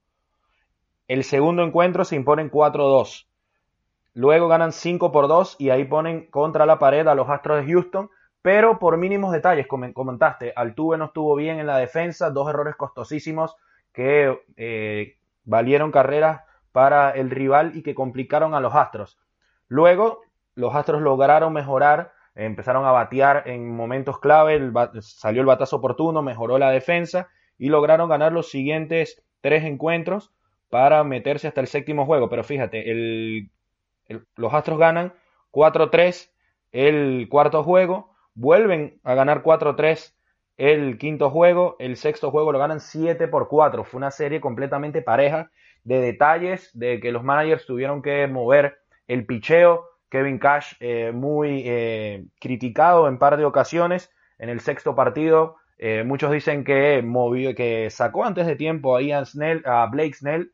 El 1.08 1.24
segundo 1.24 1.62
encuentro 1.62 2.04
se 2.04 2.16
imponen 2.16 2.50
4-2. 2.50 3.26
Luego 4.12 4.48
ganan 4.48 4.72
5 4.72 5.10
por 5.10 5.26
2 5.26 5.56
y 5.58 5.70
ahí 5.70 5.84
ponen 5.84 6.26
contra 6.26 6.66
la 6.66 6.78
pared 6.78 7.06
a 7.06 7.14
los 7.14 7.28
Astros 7.28 7.64
de 7.64 7.72
Houston, 7.72 8.10
pero 8.42 8.78
por 8.78 8.96
mínimos 8.96 9.32
detalles, 9.32 9.66
como 9.66 9.92
comentaste, 9.92 10.52
Altuve 10.54 10.96
no 10.96 11.06
estuvo 11.06 11.34
bien 11.34 11.58
en 11.58 11.66
la 11.66 11.78
defensa, 11.78 12.30
dos 12.30 12.48
errores 12.48 12.76
costosísimos 12.76 13.56
que 13.92 14.38
eh, 14.56 15.16
valieron 15.44 15.90
carreras 15.90 16.42
para 16.72 17.10
el 17.10 17.30
rival 17.30 17.72
y 17.74 17.82
que 17.82 17.94
complicaron 17.94 18.54
a 18.54 18.60
los 18.60 18.74
Astros. 18.74 19.18
Luego, 19.66 20.22
los 20.54 20.74
Astros 20.74 21.02
lograron 21.02 21.52
mejorar, 21.52 22.12
empezaron 22.34 22.84
a 22.84 22.92
batear 22.92 23.42
en 23.46 23.74
momentos 23.74 24.18
clave, 24.20 24.72
salió 25.00 25.40
el 25.40 25.46
batazo 25.46 25.76
oportuno, 25.76 26.22
mejoró 26.22 26.58
la 26.58 26.70
defensa 26.70 27.28
y 27.58 27.68
lograron 27.68 28.08
ganar 28.08 28.32
los 28.32 28.50
siguientes 28.50 29.22
tres 29.40 29.64
encuentros 29.64 30.32
para 30.70 31.02
meterse 31.04 31.48
hasta 31.48 31.60
el 31.60 31.66
séptimo 31.66 32.06
juego. 32.06 32.28
Pero 32.28 32.44
fíjate, 32.44 33.50
los 34.36 34.54
Astros 34.54 34.78
ganan 34.78 35.12
4-3 35.50 36.30
el 36.72 37.28
cuarto 37.30 37.64
juego, 37.64 38.14
vuelven 38.38 39.00
a 39.02 39.14
ganar 39.14 39.42
4-3 39.42 40.14
el 40.58 40.98
quinto 40.98 41.30
juego, 41.30 41.76
el 41.78 41.96
sexto 41.96 42.32
juego 42.32 42.50
lo 42.50 42.58
ganan 42.58 42.80
7 42.80 43.28
por 43.28 43.48
4. 43.48 43.84
Fue 43.84 43.98
una 43.98 44.10
serie 44.10 44.40
completamente 44.40 45.02
pareja 45.02 45.50
de 45.84 46.00
detalles, 46.00 46.70
de 46.76 46.98
que 47.00 47.12
los 47.12 47.22
managers 47.22 47.64
tuvieron 47.64 48.02
que 48.02 48.26
mover 48.26 48.78
el 49.06 49.24
picheo. 49.24 49.86
Kevin 50.10 50.38
Cash 50.38 50.72
eh, 50.80 51.12
muy 51.12 51.62
eh, 51.64 52.24
criticado 52.40 53.06
en 53.08 53.18
par 53.18 53.36
de 53.36 53.44
ocasiones. 53.44 54.10
En 54.38 54.48
el 54.48 54.60
sexto 54.60 54.96
partido, 54.96 55.56
eh, 55.76 56.02
muchos 56.04 56.32
dicen 56.32 56.64
que 56.64 57.02
movió, 57.02 57.54
que 57.54 57.88
sacó 57.90 58.24
antes 58.24 58.46
de 58.46 58.56
tiempo 58.56 58.96
a 58.96 59.02
Ian 59.02 59.26
Snell, 59.26 59.62
a 59.64 59.86
Blake 59.86 60.14
Snell. 60.14 60.52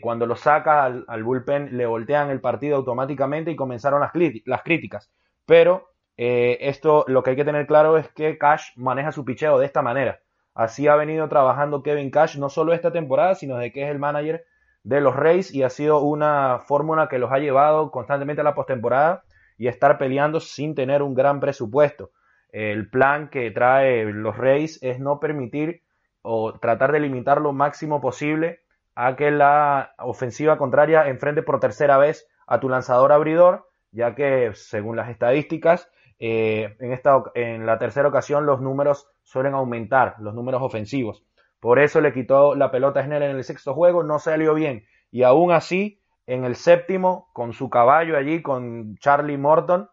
cuando 0.00 0.26
lo 0.26 0.36
saca 0.36 0.84
al, 0.84 1.24
bullpen, 1.24 1.76
le 1.76 1.86
voltean 1.86 2.30
el 2.30 2.40
partido 2.40 2.76
automáticamente 2.76 3.50
y 3.50 3.56
comenzaron 3.56 4.00
las, 4.00 4.12
las 4.44 4.62
críticas. 4.62 5.10
Pero 5.46 5.91
eh, 6.16 6.58
esto 6.60 7.04
lo 7.08 7.22
que 7.22 7.30
hay 7.30 7.36
que 7.36 7.44
tener 7.44 7.66
claro 7.66 7.96
es 7.96 8.08
que 8.08 8.38
Cash 8.38 8.72
maneja 8.76 9.12
su 9.12 9.24
picheo 9.24 9.58
de 9.58 9.66
esta 9.66 9.82
manera. 9.82 10.20
Así 10.54 10.86
ha 10.86 10.96
venido 10.96 11.28
trabajando 11.28 11.82
Kevin 11.82 12.10
Cash 12.10 12.36
no 12.36 12.48
solo 12.48 12.74
esta 12.74 12.92
temporada, 12.92 13.34
sino 13.34 13.56
de 13.56 13.72
que 13.72 13.84
es 13.84 13.90
el 13.90 13.98
manager 13.98 14.44
de 14.84 15.00
los 15.00 15.16
Rays 15.16 15.54
y 15.54 15.62
ha 15.62 15.70
sido 15.70 16.00
una 16.00 16.58
fórmula 16.58 17.08
que 17.08 17.18
los 17.18 17.32
ha 17.32 17.38
llevado 17.38 17.90
constantemente 17.90 18.42
a 18.42 18.44
la 18.44 18.54
postemporada 18.54 19.22
y 19.56 19.68
estar 19.68 19.96
peleando 19.96 20.40
sin 20.40 20.74
tener 20.74 21.02
un 21.02 21.14
gran 21.14 21.40
presupuesto. 21.40 22.10
El 22.50 22.90
plan 22.90 23.28
que 23.30 23.50
trae 23.50 24.04
los 24.04 24.36
Rays 24.36 24.82
es 24.82 24.98
no 24.98 25.20
permitir 25.20 25.82
o 26.20 26.58
tratar 26.58 26.92
de 26.92 27.00
limitar 27.00 27.40
lo 27.40 27.52
máximo 27.52 28.00
posible 28.00 28.60
a 28.94 29.16
que 29.16 29.30
la 29.30 29.94
ofensiva 29.98 30.58
contraria 30.58 31.08
enfrente 31.08 31.42
por 31.42 31.60
tercera 31.60 31.96
vez 31.96 32.28
a 32.46 32.60
tu 32.60 32.68
lanzador 32.68 33.12
abridor, 33.12 33.68
ya 33.90 34.14
que 34.14 34.50
según 34.54 34.96
las 34.96 35.08
estadísticas 35.08 35.90
eh, 36.24 36.76
en, 36.78 36.92
esta, 36.92 37.20
en 37.34 37.66
la 37.66 37.80
tercera 37.80 38.06
ocasión 38.06 38.46
los 38.46 38.60
números 38.60 39.08
suelen 39.24 39.54
aumentar, 39.54 40.14
los 40.20 40.36
números 40.36 40.62
ofensivos. 40.62 41.24
Por 41.58 41.80
eso 41.80 42.00
le 42.00 42.12
quitó 42.12 42.54
la 42.54 42.70
pelota 42.70 43.00
a 43.00 43.04
en 43.04 43.12
el 43.22 43.42
sexto 43.42 43.74
juego, 43.74 44.04
no 44.04 44.20
salió 44.20 44.54
bien. 44.54 44.84
Y 45.10 45.24
aún 45.24 45.50
así, 45.50 46.00
en 46.28 46.44
el 46.44 46.54
séptimo, 46.54 47.28
con 47.32 47.52
su 47.52 47.70
caballo 47.70 48.16
allí, 48.16 48.40
con 48.40 48.96
Charlie 48.98 49.36
Morton, 49.36 49.90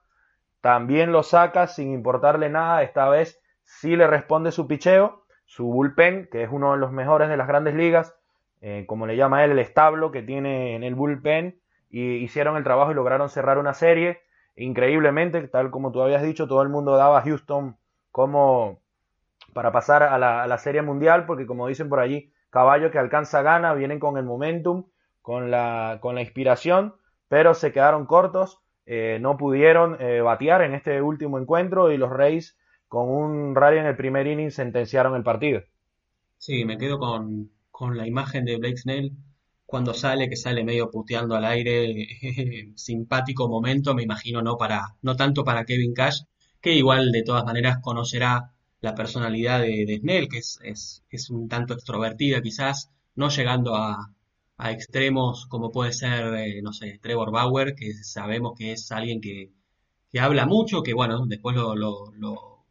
también 0.61 1.11
lo 1.11 1.23
saca 1.23 1.65
sin 1.65 1.91
importarle 1.91 2.47
nada. 2.51 2.83
Esta 2.83 3.09
vez 3.09 3.41
sí 3.63 3.95
le 3.95 4.05
responde 4.05 4.51
su 4.51 4.67
picheo, 4.67 5.25
su 5.45 5.65
bullpen, 5.65 6.29
que 6.31 6.43
es 6.43 6.49
uno 6.51 6.73
de 6.73 6.77
los 6.77 6.91
mejores 6.91 7.29
de 7.29 7.37
las 7.37 7.47
grandes 7.47 7.73
ligas, 7.73 8.15
eh, 8.61 8.85
como 8.87 9.07
le 9.07 9.15
llama 9.15 9.43
él, 9.43 9.49
el 9.49 9.59
establo 9.59 10.11
que 10.11 10.21
tiene 10.21 10.75
en 10.75 10.83
el 10.83 10.93
bullpen, 10.93 11.59
y 11.89 12.17
hicieron 12.17 12.55
el 12.55 12.63
trabajo 12.63 12.91
y 12.91 12.93
lograron 12.95 13.29
cerrar 13.29 13.57
una 13.57 13.73
serie 13.73 14.21
increíblemente, 14.59 15.47
tal 15.47 15.71
como 15.71 15.91
tú 15.91 16.01
habías 16.01 16.21
dicho, 16.21 16.47
todo 16.47 16.61
el 16.61 16.69
mundo 16.69 16.95
daba 16.97 17.19
a 17.19 17.21
Houston 17.21 17.77
como 18.11 18.81
para 19.53 19.71
pasar 19.71 20.03
a 20.03 20.17
la, 20.17 20.57
Serie 20.57 20.81
Mundial, 20.81 21.25
porque 21.25 21.45
como 21.45 21.67
dicen 21.67 21.89
por 21.89 21.99
allí, 21.99 22.31
caballo 22.49 22.91
que 22.91 22.99
alcanza 22.99 23.41
gana, 23.41 23.73
vienen 23.73 23.99
con 23.99 24.17
el 24.17 24.25
momentum, 24.25 24.85
con 25.21 25.49
la, 25.49 25.99
inspiración, 26.19 26.93
pero 27.27 27.53
se 27.53 27.71
quedaron 27.71 28.05
cortos, 28.05 28.59
eh, 28.85 29.17
no 29.21 29.37
pudieron 29.37 29.97
eh, 29.99 30.21
batear 30.21 30.61
en 30.61 30.73
este 30.73 31.01
último 31.01 31.39
encuentro 31.39 31.91
y 31.91 31.97
los 31.97 32.11
Reyes 32.11 32.57
con 32.87 33.07
un 33.09 33.55
rally 33.55 33.77
en 33.77 33.85
el 33.85 33.95
primer 33.95 34.27
inning 34.27 34.51
sentenciaron 34.51 35.15
el 35.15 35.23
partido. 35.23 35.61
Sí, 36.37 36.65
me 36.65 36.77
quedo 36.77 36.99
con 36.99 37.97
la 37.97 38.07
imagen 38.07 38.45
de 38.45 38.57
Blake 38.57 38.77
Snell 38.77 39.11
cuando 39.69 39.93
sale, 39.93 40.29
que 40.29 40.35
sale 40.35 40.63
medio 40.63 40.89
puteando 40.89 41.35
al 41.35 41.45
aire, 41.45 42.07
simpático 42.75 43.47
momento, 43.47 43.93
me 43.93 44.03
imagino, 44.03 44.41
no 44.41 44.57
para, 44.57 44.95
no 45.03 45.15
tanto 45.15 45.43
para 45.43 45.63
Kevin 45.65 45.93
Cash, 45.93 46.21
que 46.59 46.73
igual 46.73 47.11
de 47.11 47.23
todas 47.23 47.45
maneras 47.45 47.77
conocerá 47.81 48.51
la 48.81 48.95
personalidad 48.95 49.61
de, 49.61 49.99
Snell, 50.01 50.27
que 50.27 50.39
es, 50.39 50.59
es, 51.11 51.29
un 51.29 51.47
tanto 51.47 51.75
extrovertida 51.75 52.41
quizás, 52.41 52.89
no 53.15 53.29
llegando 53.29 53.75
a, 53.75 54.11
a 54.57 54.71
extremos 54.71 55.45
como 55.47 55.71
puede 55.71 55.93
ser, 55.93 56.33
eh, 56.35 56.61
no 56.63 56.73
sé, 56.73 56.97
Trevor 56.99 57.31
Bauer, 57.31 57.75
que 57.75 57.93
sabemos 57.93 58.53
que 58.57 58.71
es 58.73 58.91
alguien 58.91 59.21
que, 59.21 59.51
que 60.11 60.19
habla 60.19 60.45
mucho, 60.47 60.81
que 60.81 60.93
bueno, 60.95 61.25
después 61.27 61.55
lo, 61.55 61.75
lo, 61.75 62.11
lo, 62.17 62.65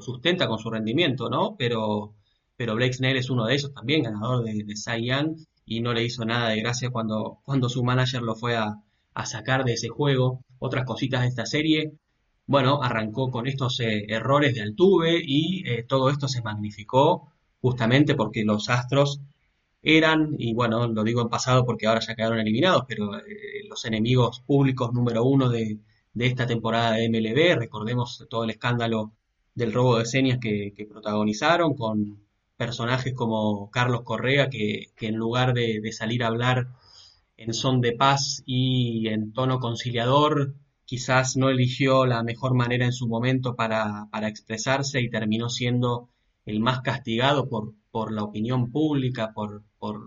sustenta 0.00 0.48
con 0.48 0.58
su 0.58 0.70
rendimiento, 0.70 1.28
¿no? 1.30 1.54
Pero, 1.56 2.14
pero 2.56 2.74
Blake 2.74 2.94
Snell 2.94 3.16
es 3.16 3.30
uno 3.30 3.46
de 3.46 3.54
ellos 3.54 3.72
también, 3.72 4.02
ganador 4.02 4.44
de, 4.44 4.64
de 4.64 4.76
Cy 4.76 5.06
Young, 5.06 5.36
y 5.64 5.80
no 5.80 5.92
le 5.92 6.04
hizo 6.04 6.24
nada 6.24 6.50
de 6.50 6.60
gracia 6.60 6.90
cuando, 6.90 7.40
cuando 7.44 7.68
su 7.68 7.84
manager 7.84 8.22
lo 8.22 8.34
fue 8.34 8.56
a, 8.56 8.82
sacar 9.24 9.64
de 9.64 9.74
ese 9.74 9.88
juego. 9.88 10.44
Otras 10.58 10.84
cositas 10.86 11.22
de 11.22 11.28
esta 11.28 11.46
serie, 11.46 11.92
bueno, 12.46 12.82
arrancó 12.82 13.30
con 13.30 13.46
estos 13.46 13.80
eh, 13.80 14.06
errores 14.08 14.54
de 14.54 14.62
Altuve 14.62 15.20
y 15.22 15.68
eh, 15.68 15.84
todo 15.84 16.10
esto 16.10 16.28
se 16.28 16.42
magnificó 16.42 17.32
justamente 17.60 18.14
porque 18.14 18.44
los 18.44 18.70
Astros 18.70 19.20
eran, 19.82 20.34
y 20.38 20.54
bueno, 20.54 20.86
lo 20.88 21.04
digo 21.04 21.22
en 21.22 21.28
pasado 21.28 21.64
porque 21.66 21.86
ahora 21.86 22.00
ya 22.00 22.14
quedaron 22.14 22.38
eliminados, 22.38 22.84
pero 22.88 23.18
eh, 23.18 23.22
los 23.68 23.84
enemigos 23.84 24.40
públicos 24.40 24.92
número 24.92 25.24
uno 25.24 25.48
de, 25.50 25.78
de, 26.14 26.26
esta 26.26 26.46
temporada 26.46 26.92
de 26.94 27.08
MLB. 27.08 27.58
Recordemos 27.58 28.26
todo 28.30 28.44
el 28.44 28.50
escándalo 28.50 29.12
del 29.54 29.72
robo 29.72 29.98
de 29.98 30.06
señas 30.06 30.38
que 30.40 30.86
protagonizaron 30.88 31.74
con 31.74 32.22
personajes 32.62 33.12
como 33.12 33.70
Carlos 33.72 34.02
Correa, 34.04 34.48
que, 34.48 34.92
en 35.00 35.16
lugar 35.16 35.52
de, 35.52 35.90
salir 35.90 36.22
a 36.22 36.28
hablar 36.28 36.68
en 37.36 37.52
son 37.54 37.80
de 37.80 37.90
paz 37.90 38.44
y 38.46 39.08
en 39.08 39.32
tono 39.32 39.58
conciliador, 39.58 40.54
quizás 40.84 41.36
no 41.36 41.50
eligió 41.50 42.06
la 42.06 42.22
mejor 42.22 42.54
manera 42.54 42.84
en 42.84 42.92
su 42.92 43.08
momento 43.08 43.56
para, 43.56 44.08
expresarse 44.28 45.00
y 45.00 45.10
terminó 45.10 45.48
siendo 45.48 46.08
el 46.46 46.60
más 46.60 46.82
castigado 46.82 47.48
por, 47.48 47.74
por 47.90 48.12
la 48.12 48.22
opinión 48.22 48.70
pública, 48.70 49.32
por, 49.34 49.64
por, 49.80 50.00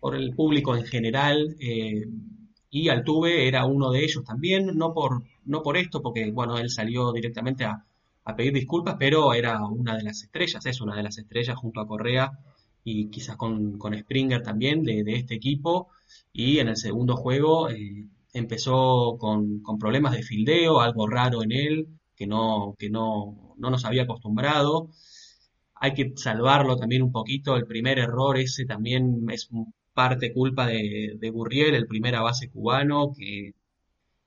por 0.00 0.16
el 0.16 0.34
público 0.34 0.74
en 0.74 0.84
general. 0.84 1.54
Eh, 1.60 2.06
y 2.70 2.88
Altuve 2.88 3.46
era 3.46 3.66
uno 3.66 3.92
de 3.92 4.02
ellos 4.02 4.24
también, 4.24 4.76
no 4.76 4.92
por, 4.92 5.22
no 5.44 5.62
por 5.62 5.76
esto, 5.76 6.02
porque 6.02 6.32
bueno, 6.32 6.58
él 6.58 6.70
salió 6.70 7.12
directamente 7.12 7.64
a, 7.64 7.84
a 8.24 8.34
pedir 8.36 8.52
disculpas, 8.52 8.96
pero 8.98 9.34
era 9.34 9.62
una 9.66 9.96
de 9.96 10.02
las 10.04 10.22
estrellas, 10.22 10.64
es 10.66 10.80
una 10.80 10.96
de 10.96 11.02
las 11.02 11.18
estrellas 11.18 11.56
junto 11.56 11.80
a 11.80 11.86
Correa 11.86 12.30
y 12.84 13.08
quizás 13.10 13.36
con, 13.36 13.78
Springer 14.00 14.42
también 14.42 14.82
de, 14.82 15.02
este 15.06 15.34
equipo. 15.34 15.88
Y 16.32 16.58
en 16.58 16.68
el 16.68 16.76
segundo 16.76 17.16
juego 17.16 17.70
eh, 17.70 18.06
empezó 18.32 19.16
con, 19.18 19.62
problemas 19.78 20.12
de 20.12 20.22
fildeo, 20.22 20.80
algo 20.80 21.06
raro 21.06 21.42
en 21.42 21.52
él, 21.52 21.88
que 22.16 22.26
no, 22.26 22.76
que 22.78 22.90
no, 22.90 23.54
no 23.58 23.70
nos 23.70 23.84
había 23.84 24.02
acostumbrado. 24.04 24.90
Hay 25.74 25.94
que 25.94 26.12
salvarlo 26.16 26.76
también 26.76 27.02
un 27.02 27.12
poquito. 27.12 27.56
El 27.56 27.66
primer 27.66 27.98
error 27.98 28.38
ese 28.38 28.64
también 28.66 29.26
es 29.30 29.48
parte 29.94 30.32
culpa 30.32 30.66
de, 30.66 31.16
de 31.18 31.30
Gurriel, 31.30 31.74
el 31.74 31.86
primera 31.86 32.20
base 32.22 32.50
cubano, 32.50 33.12
que 33.16 33.54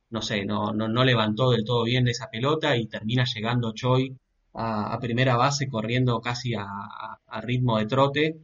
no 0.10 0.22
sé, 0.22 0.46
no, 0.46 0.72
no, 0.74 0.88
no 0.88 1.04
levantó 1.04 1.52
del 1.52 1.66
todo 1.66 1.84
bien 1.84 2.06
de 2.06 2.12
esa 2.12 2.30
pelota 2.30 2.78
y 2.78 2.88
termina 2.88 3.26
llegando 3.26 3.74
Choi 3.74 4.16
a, 4.58 4.98
primera 5.00 5.36
base 5.38 5.68
corriendo 5.70 6.20
casi 6.22 6.54
a, 6.56 6.66
ritmo 7.42 7.78
de 7.78 7.86
trote. 7.86 8.38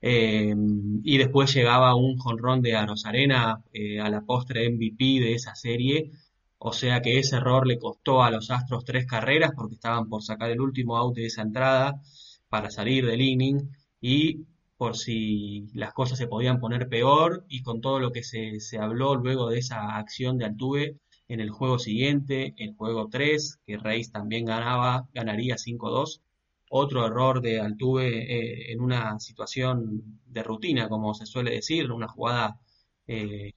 Eh, 0.00 0.54
y 1.02 1.18
después 1.18 1.52
llegaba 1.54 1.94
un 1.96 2.18
jonrón 2.18 2.62
de 2.62 2.76
Arosarena 2.76 3.62
eh, 3.72 4.00
a 4.00 4.08
la 4.08 4.22
postre 4.22 4.70
MVP 4.70 5.20
de 5.20 5.34
esa 5.34 5.54
serie. 5.54 6.12
O 6.58 6.72
sea 6.72 7.02
que 7.02 7.18
ese 7.18 7.36
error 7.36 7.66
le 7.66 7.78
costó 7.78 8.22
a 8.22 8.30
los 8.30 8.50
Astros 8.50 8.84
tres 8.84 9.06
carreras 9.06 9.52
porque 9.56 9.74
estaban 9.74 10.08
por 10.08 10.22
sacar 10.22 10.50
el 10.50 10.60
último 10.60 10.96
out 10.96 11.14
de 11.16 11.26
esa 11.26 11.42
entrada 11.42 12.00
para 12.48 12.70
salir 12.70 13.06
del 13.06 13.20
inning. 13.20 13.70
Y 14.00 14.46
por 14.76 14.96
si 14.96 15.68
las 15.74 15.92
cosas 15.92 16.18
se 16.18 16.28
podían 16.28 16.60
poner 16.60 16.88
peor 16.88 17.44
y 17.48 17.62
con 17.62 17.80
todo 17.80 17.98
lo 18.00 18.12
que 18.12 18.22
se, 18.22 18.60
se 18.60 18.78
habló 18.78 19.16
luego 19.16 19.50
de 19.50 19.58
esa 19.58 19.96
acción 19.96 20.38
de 20.38 20.46
Altuve 20.46 20.96
en 21.28 21.40
el 21.40 21.50
juego 21.50 21.78
siguiente, 21.78 22.54
el 22.56 22.74
juego 22.74 23.08
3, 23.10 23.60
que 23.66 23.76
Reis 23.76 24.10
también 24.10 24.46
ganaba, 24.46 25.06
ganaría 25.12 25.56
5-2. 25.56 26.22
Otro 26.70 27.06
error 27.06 27.40
de 27.40 27.60
Altuve 27.60 28.08
eh, 28.08 28.72
en 28.72 28.80
una 28.80 29.20
situación 29.20 30.20
de 30.26 30.42
rutina, 30.42 30.88
como 30.88 31.14
se 31.14 31.26
suele 31.26 31.50
decir, 31.50 31.90
una 31.92 32.08
jugada 32.08 32.58
eh, 33.06 33.52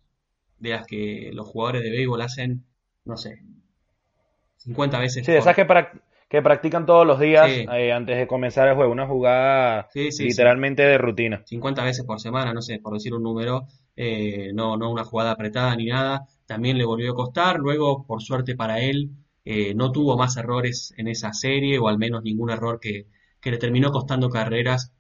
de 0.60 0.70
las 0.70 0.86
que 0.86 1.32
los 1.34 1.48
jugadores 1.48 1.84
de 1.84 1.92
béisbol 1.92 2.22
hacen, 2.22 2.66
no 3.06 3.18
sé, 3.18 3.42
50 4.58 5.00
veces. 5.00 5.26
Sí, 5.26 5.32
esas 5.32 5.56
que, 5.56 5.66
que 6.30 6.42
practican 6.42 6.86
todos 6.86 7.06
los 7.06 7.20
días 7.20 7.50
eh, 7.50 7.92
antes 7.92 8.18
de 8.18 8.28
comenzar 8.28 8.68
el 8.68 8.76
juego, 8.76 8.92
una 8.92 9.08
jugada 9.08 9.90
literalmente 9.94 10.84
de 10.84 10.98
rutina. 10.98 11.42
50 11.46 11.84
veces 11.84 12.06
por 12.06 12.20
semana, 12.20 12.54
no 12.54 12.62
sé, 12.62 12.80
por 12.80 12.94
decir 12.94 13.14
un 13.14 13.24
número, 13.24 13.66
eh, 13.96 14.52
no, 14.54 14.78
no 14.78 14.92
una 14.92 15.04
jugada 15.04 15.32
apretada 15.32 15.76
ni 15.76 15.88
nada, 15.88 16.26
también 16.52 16.78
le 16.78 16.84
volvió 16.84 17.14
a 17.14 17.16
costar, 17.16 17.60
luego 17.60 18.06
por 18.06 18.22
suerte 18.22 18.58
para 18.58 18.82
él 18.82 19.12
eh, 19.46 19.74
no 19.74 19.94
tuvo 19.94 20.18
más 20.18 20.36
errores 20.36 20.94
en 20.98 21.08
esa 21.08 21.32
serie, 21.32 21.80
o 21.80 21.88
al 21.88 21.98
menos 21.98 22.24
ningún 22.24 22.50
error 22.50 22.78
que, 22.82 23.08
que 23.40 23.52
le 23.52 23.58
terminó 23.58 23.90
costando 23.90 24.30
carreras 24.30 24.92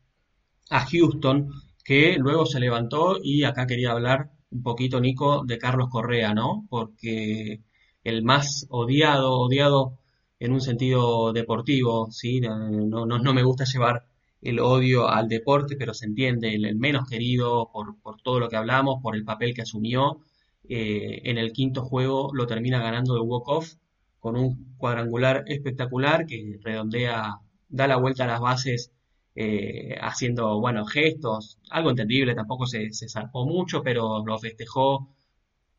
a 0.70 0.86
Houston, 0.86 1.50
que 1.84 2.16
luego 2.18 2.46
se 2.46 2.62
levantó 2.62 3.18
y 3.22 3.44
acá 3.44 3.68
quería 3.68 3.92
hablar 3.92 4.32
un 4.50 4.64
poquito, 4.64 5.02
Nico, 5.02 5.44
de 5.46 5.58
Carlos 5.58 5.90
Correa, 5.90 6.34
¿no? 6.34 6.66
Porque 6.70 7.64
el 8.06 8.24
más 8.24 8.66
odiado, 8.70 9.34
odiado 9.34 10.00
en 10.40 10.54
un 10.54 10.62
sentido 10.62 11.34
deportivo, 11.34 12.10
¿sí? 12.12 12.40
No, 12.40 13.06
no, 13.06 13.34
me 13.34 13.44
gusta 13.44 13.66
llevar 13.66 14.06
el 14.42 14.60
odio 14.62 15.10
al 15.10 15.28
deporte, 15.28 15.76
pero 15.76 15.94
se 15.94 16.06
entiende, 16.06 16.56
el, 16.56 16.78
menos 16.78 17.10
querido 17.10 17.70
por, 17.74 18.00
por, 18.02 18.22
todo 18.22 18.40
lo 18.40 18.48
que 18.48 18.56
hablamos, 18.56 19.02
por 19.04 19.18
el 19.18 19.26
papel 19.26 19.54
que 19.54 19.64
asumió. 19.64 20.22
Eh, 20.70 21.22
en 21.26 21.38
el 21.38 21.52
quinto 21.54 21.84
juego 21.84 22.32
lo 22.34 22.48
termina 22.48 22.80
ganando 22.80 23.16
de 23.16 23.22
walk-off 23.22 23.74
con 24.20 24.38
un 24.38 24.76
cuadrangular 24.78 25.44
espectacular 25.48 26.26
que 26.26 26.60
redondea, 26.64 27.40
da 27.70 27.88
la 27.88 27.98
vuelta 27.98 28.24
a 28.26 28.28
las 28.28 28.40
bases 28.40 28.92
eh, 29.36 29.98
haciendo, 30.02 30.60
bueno, 30.60 30.86
gestos, 30.86 31.58
algo 31.70 31.90
entendible, 31.90 32.36
tampoco 32.36 32.66
se, 32.68 32.90
zarpó 32.92 33.46
mucho, 33.46 33.82
pero 33.84 34.24
lo 34.26 34.38
festejó 34.40 35.10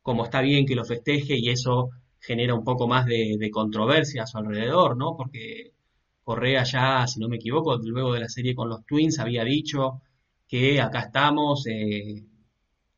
como 0.03 0.25
está 0.25 0.41
bien 0.41 0.67
que 0.67 0.75
lo 0.75 0.85
festeje 0.85 1.37
y 1.39 1.51
eso 1.51 1.91
genera 2.21 2.55
un 2.55 2.65
poco 2.65 2.89
más 2.89 3.07
de, 3.07 3.51
controversia 3.53 4.25
a 4.25 4.27
su 4.27 4.39
alrededor, 4.39 4.97
¿no? 4.97 5.17
Porque 5.17 5.73
Correa 6.25 6.65
ya, 6.65 7.07
si 7.07 7.21
no 7.21 7.29
me 7.29 7.37
equivoco, 7.37 7.77
luego 7.79 8.15
de 8.15 8.21
la 8.21 8.29
serie 8.29 8.55
con 8.55 8.69
los 8.69 8.85
Twins 8.87 9.19
había 9.19 9.45
dicho 9.45 10.03
que 10.49 10.81
acá 10.81 11.01
estamos, 11.01 11.67
eh, 11.67 12.25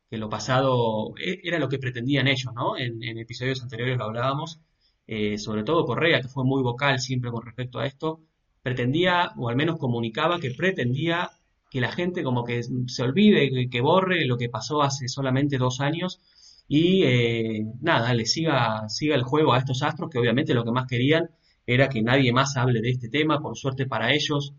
que 0.09 0.17
lo 0.17 0.29
pasado 0.29 1.13
e, 1.17 1.39
era 1.43 1.59
lo 1.59 1.69
que 1.69 1.79
pretendían 1.79 2.27
ellos, 2.27 2.53
¿no? 2.53 2.77
En, 2.77 3.01
episodios 3.17 3.61
anteriores 3.63 3.97
lo 3.97 4.05
hablábamos, 4.05 4.59
eh, 5.07 5.37
sobre 5.37 5.63
todo 5.63 5.85
Correa, 5.85 6.21
que 6.21 6.27
fue 6.27 6.43
muy 6.43 6.63
vocal 6.63 6.99
siempre 6.99 7.31
con 7.31 7.43
respecto 7.43 7.79
a 7.79 7.85
esto, 7.85 8.21
pretendía, 8.61 9.31
o 9.37 9.49
al 9.49 9.55
menos 9.55 9.77
comunicaba 9.79 10.39
que 10.39 10.51
pretendía 10.51 11.29
que 11.69 11.81
la 11.81 11.91
gente 11.91 12.23
como 12.23 12.43
que 12.43 12.63
se 12.63 13.03
olvide, 13.03 13.69
que 13.69 13.81
borre 13.81 14.25
lo 14.25 14.37
que 14.37 14.49
pasó 14.49 14.81
hace 14.81 15.07
solamente 15.07 15.57
dos 15.57 15.81
años 15.81 16.21
y 16.67 17.03
eh, 17.03 17.65
nada, 17.81 18.13
le 18.13 18.25
siga, 18.25 18.87
siga 18.89 19.15
el 19.15 19.23
juego 19.23 19.53
a 19.53 19.59
estos 19.59 19.83
astros 19.83 20.09
que 20.09 20.17
obviamente 20.19 20.53
lo 20.53 20.63
que 20.63 20.71
más 20.71 20.87
querían 20.87 21.29
era 21.67 21.89
que 21.89 22.01
nadie 22.01 22.31
más 22.33 22.57
hable 22.57 22.81
de 22.81 22.91
este 22.91 23.09
tema, 23.09 23.39
por 23.39 23.57
suerte 23.57 23.85
para 23.87 24.13
ellos, 24.13 24.53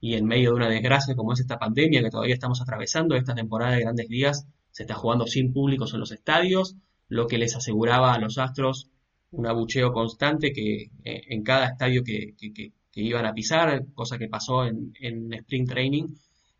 y 0.00 0.14
en 0.14 0.26
medio 0.26 0.50
de 0.50 0.56
una 0.56 0.68
desgracia 0.68 1.14
como 1.14 1.32
es 1.32 1.40
esta 1.40 1.58
pandemia 1.58 2.02
que 2.02 2.10
todavía 2.10 2.34
estamos 2.34 2.60
atravesando, 2.60 3.14
esta 3.14 3.34
temporada 3.34 3.72
de 3.72 3.80
grandes 3.82 4.08
ligas 4.08 4.46
se 4.72 4.82
está 4.82 4.94
jugando 4.94 5.26
sin 5.26 5.52
públicos 5.52 5.94
en 5.94 6.00
los 6.00 6.10
estadios, 6.10 6.76
lo 7.08 7.26
que 7.28 7.38
les 7.38 7.54
aseguraba 7.54 8.12
a 8.12 8.18
los 8.18 8.38
astros 8.38 8.90
un 9.32 9.46
abucheo 9.46 9.92
constante 9.92 10.52
que 10.52 10.90
eh, 11.04 11.22
en 11.28 11.42
cada 11.42 11.66
estadio 11.66 12.04
que, 12.04 12.34
que, 12.36 12.72
iban 12.94 13.24
a 13.24 13.32
pisar, 13.32 13.86
cosa 13.94 14.18
que 14.18 14.28
pasó 14.28 14.66
en, 14.66 14.92
en 15.00 15.32
Spring 15.32 15.66
Training, 15.66 16.08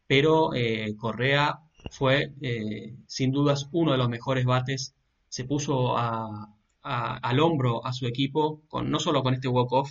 pero 0.07 0.55
eh, 0.55 0.95
Correa 0.97 1.59
fue 1.91 2.33
eh, 2.41 2.95
sin 3.07 3.33
dudas 3.33 3.69
uno 3.73 3.93
de 3.93 3.99
los 3.99 4.09
mejores 4.09 4.45
bates. 4.47 4.95
Se 5.29 5.45
puso 5.45 5.97
al 5.97 7.41
hombro 7.41 7.85
a 7.85 7.93
su 7.93 8.07
equipo, 8.07 8.63
con, 8.69 8.91
no 8.91 8.99
solo 8.99 9.23
con 9.23 9.35
este 9.35 9.49
walk-off 9.49 9.91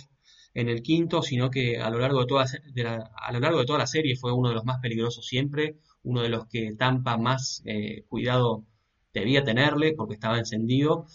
en 0.54 0.68
el 0.68 0.82
quinto, 0.82 1.22
sino 1.22 1.50
que 1.50 1.80
a 1.80 1.90
lo, 1.90 1.98
largo 1.98 2.20
de 2.20 2.26
toda, 2.26 2.44
la, 2.74 3.10
a 3.16 3.32
lo 3.32 3.40
largo 3.40 3.60
de 3.60 3.64
toda 3.64 3.78
la 3.78 3.86
serie 3.86 4.16
fue 4.16 4.32
uno 4.32 4.48
de 4.48 4.54
los 4.56 4.64
más 4.64 4.80
peligrosos 4.80 5.26
siempre, 5.26 5.76
uno 6.04 6.22
de 6.22 6.28
los 6.28 6.46
que 6.46 6.74
Tampa 6.74 7.16
más 7.16 7.62
eh, 7.64 8.04
cuidado 8.08 8.64
debía 9.12 9.44
tenerle 9.44 9.94
porque 9.94 10.14
estaba 10.14 10.38
encendido. 10.38 11.06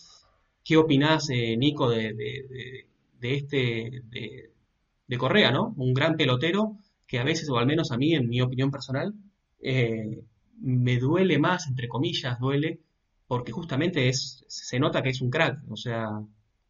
¿Qué 0.63 0.77
opinás, 0.77 1.29
eh, 1.29 1.55
Nico, 1.57 1.89
de, 1.89 2.13
de, 2.13 3.35
este, 3.35 4.03
de, 4.09 5.17
Correa, 5.17 5.51
¿no? 5.51 5.73
Un 5.77 5.93
gran 5.93 6.15
pelotero 6.17 6.77
que 7.07 7.19
a 7.19 7.23
veces, 7.23 7.49
o 7.49 7.57
al 7.57 7.65
menos 7.65 7.91
a 7.91 7.97
mí, 7.97 8.13
en 8.13 8.27
mi 8.29 8.41
opinión 8.41 8.69
personal, 8.71 9.13
eh, 9.61 10.23
me 10.59 10.97
duele 10.99 11.39
más, 11.39 11.67
entre 11.67 11.87
comillas, 11.87 12.39
duele, 12.39 12.81
porque 13.27 13.51
justamente 13.51 14.09
es, 14.09 14.43
se 14.47 14.79
nota 14.79 15.01
que 15.01 15.09
es 15.09 15.21
un 15.21 15.29
crack. 15.29 15.59
O 15.69 15.77
sea, 15.77 16.09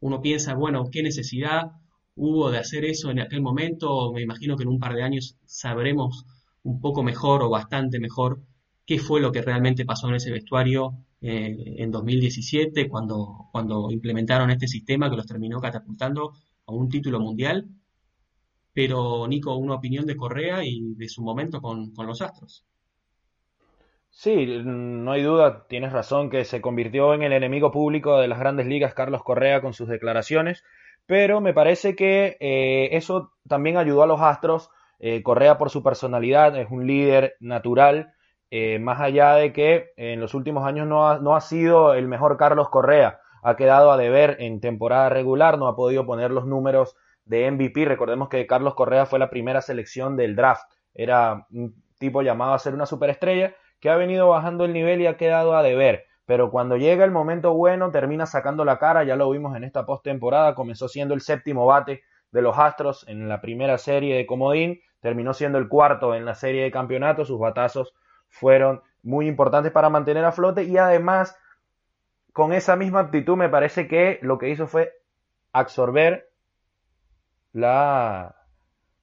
uno 0.00 0.20
piensa, 0.22 0.54
bueno, 0.54 0.88
¿qué 0.90 1.02
necesidad 1.02 1.72
hubo 2.14 2.50
de 2.50 2.58
hacer 2.58 2.84
eso 2.84 3.10
en 3.10 3.20
aquel 3.20 3.42
momento? 3.42 4.12
Me 4.12 4.22
imagino 4.22 4.56
que 4.56 4.62
en 4.64 4.68
un 4.70 4.78
par 4.78 4.94
de 4.94 5.02
años 5.02 5.36
sabremos 5.46 6.24
un 6.68 6.80
poco 6.80 7.02
mejor 7.02 7.42
o 7.42 7.50
bastante 7.50 7.98
mejor 8.00 8.40
qué 8.86 8.98
fue 8.98 9.20
lo 9.20 9.32
que 9.32 9.42
realmente 9.42 9.84
pasó 9.84 10.08
en 10.08 10.16
ese 10.16 10.30
vestuario 10.30 10.94
eh, 11.20 11.54
en 11.78 11.90
2017, 11.90 12.88
cuando, 12.88 13.48
cuando 13.52 13.90
implementaron 13.90 14.50
este 14.50 14.66
sistema 14.68 15.10
que 15.10 15.16
los 15.16 15.26
terminó 15.26 15.60
catapultando 15.60 16.32
a 16.66 16.72
un 16.72 16.88
título 16.88 17.20
mundial. 17.20 17.66
Pero, 18.72 19.26
Nico, 19.26 19.56
una 19.56 19.74
opinión 19.74 20.06
de 20.06 20.16
Correa 20.16 20.64
y 20.64 20.94
de 20.94 21.08
su 21.08 21.22
momento 21.22 21.60
con 21.60 21.92
los 22.06 22.22
Astros. 22.22 22.64
Sí, 24.10 24.46
no 24.64 25.12
hay 25.12 25.22
duda, 25.22 25.66
tienes 25.68 25.92
razón 25.92 26.28
que 26.28 26.44
se 26.44 26.60
convirtió 26.60 27.14
en 27.14 27.22
el 27.22 27.32
enemigo 27.32 27.70
público 27.70 28.18
de 28.18 28.26
las 28.26 28.40
grandes 28.40 28.66
ligas 28.66 28.94
Carlos 28.94 29.22
Correa 29.22 29.60
con 29.60 29.74
sus 29.74 29.88
declaraciones, 29.88 30.64
pero 31.06 31.40
me 31.40 31.54
parece 31.54 31.94
que 31.94 32.36
eh, 32.40 32.88
eso 32.96 33.32
también 33.46 33.76
ayudó 33.76 34.02
a 34.02 34.06
los 34.06 34.20
Astros. 34.20 34.70
Eh, 34.98 35.22
Correa 35.22 35.58
por 35.58 35.70
su 35.70 35.82
personalidad 35.82 36.56
es 36.56 36.70
un 36.70 36.86
líder 36.86 37.36
natural, 37.40 38.12
eh, 38.50 38.78
más 38.78 39.00
allá 39.00 39.34
de 39.34 39.52
que 39.52 39.92
en 39.96 40.20
los 40.20 40.34
últimos 40.34 40.66
años 40.66 40.86
no 40.86 41.08
ha, 41.08 41.18
no 41.18 41.36
ha 41.36 41.40
sido 41.40 41.94
el 41.94 42.08
mejor 42.08 42.36
Carlos 42.36 42.68
Correa, 42.70 43.20
ha 43.42 43.56
quedado 43.56 43.92
a 43.92 43.96
deber 43.96 44.36
en 44.40 44.60
temporada 44.60 45.08
regular, 45.08 45.58
no 45.58 45.68
ha 45.68 45.76
podido 45.76 46.06
poner 46.06 46.30
los 46.30 46.46
números 46.46 46.96
de 47.24 47.50
MVP. 47.50 47.84
Recordemos 47.84 48.28
que 48.28 48.46
Carlos 48.46 48.74
Correa 48.74 49.06
fue 49.06 49.18
la 49.18 49.30
primera 49.30 49.60
selección 49.60 50.16
del 50.16 50.34
draft, 50.34 50.64
era 50.94 51.46
un 51.52 51.74
tipo 51.98 52.22
llamado 52.22 52.54
a 52.54 52.58
ser 52.58 52.74
una 52.74 52.86
superestrella 52.86 53.54
que 53.80 53.90
ha 53.90 53.96
venido 53.96 54.28
bajando 54.28 54.64
el 54.64 54.72
nivel 54.72 55.00
y 55.00 55.06
ha 55.06 55.16
quedado 55.16 55.56
a 55.56 55.62
deber. 55.62 56.04
Pero 56.26 56.50
cuando 56.50 56.76
llega 56.76 57.04
el 57.04 57.10
momento 57.10 57.54
bueno, 57.54 57.90
termina 57.90 58.26
sacando 58.26 58.64
la 58.64 58.78
cara, 58.78 59.04
ya 59.04 59.16
lo 59.16 59.30
vimos 59.30 59.56
en 59.56 59.64
esta 59.64 59.86
postemporada, 59.86 60.54
comenzó 60.54 60.88
siendo 60.88 61.14
el 61.14 61.20
séptimo 61.20 61.66
bate 61.66 62.02
de 62.32 62.42
los 62.42 62.58
Astros 62.58 63.06
en 63.08 63.28
la 63.28 63.40
primera 63.40 63.78
serie 63.78 64.16
de 64.16 64.26
Comodín, 64.26 64.80
terminó 65.00 65.34
siendo 65.34 65.58
el 65.58 65.68
cuarto 65.68 66.14
en 66.14 66.24
la 66.24 66.34
serie 66.34 66.62
de 66.62 66.70
campeonato, 66.70 67.24
sus 67.24 67.38
batazos 67.38 67.94
fueron 68.28 68.82
muy 69.02 69.26
importantes 69.26 69.72
para 69.72 69.90
mantener 69.90 70.24
a 70.24 70.32
flote 70.32 70.64
y 70.64 70.76
además 70.76 71.36
con 72.32 72.52
esa 72.52 72.76
misma 72.76 73.00
actitud 73.00 73.36
me 73.36 73.48
parece 73.48 73.88
que 73.88 74.18
lo 74.22 74.38
que 74.38 74.50
hizo 74.50 74.66
fue 74.66 74.92
absorber 75.52 76.30
la 77.52 78.36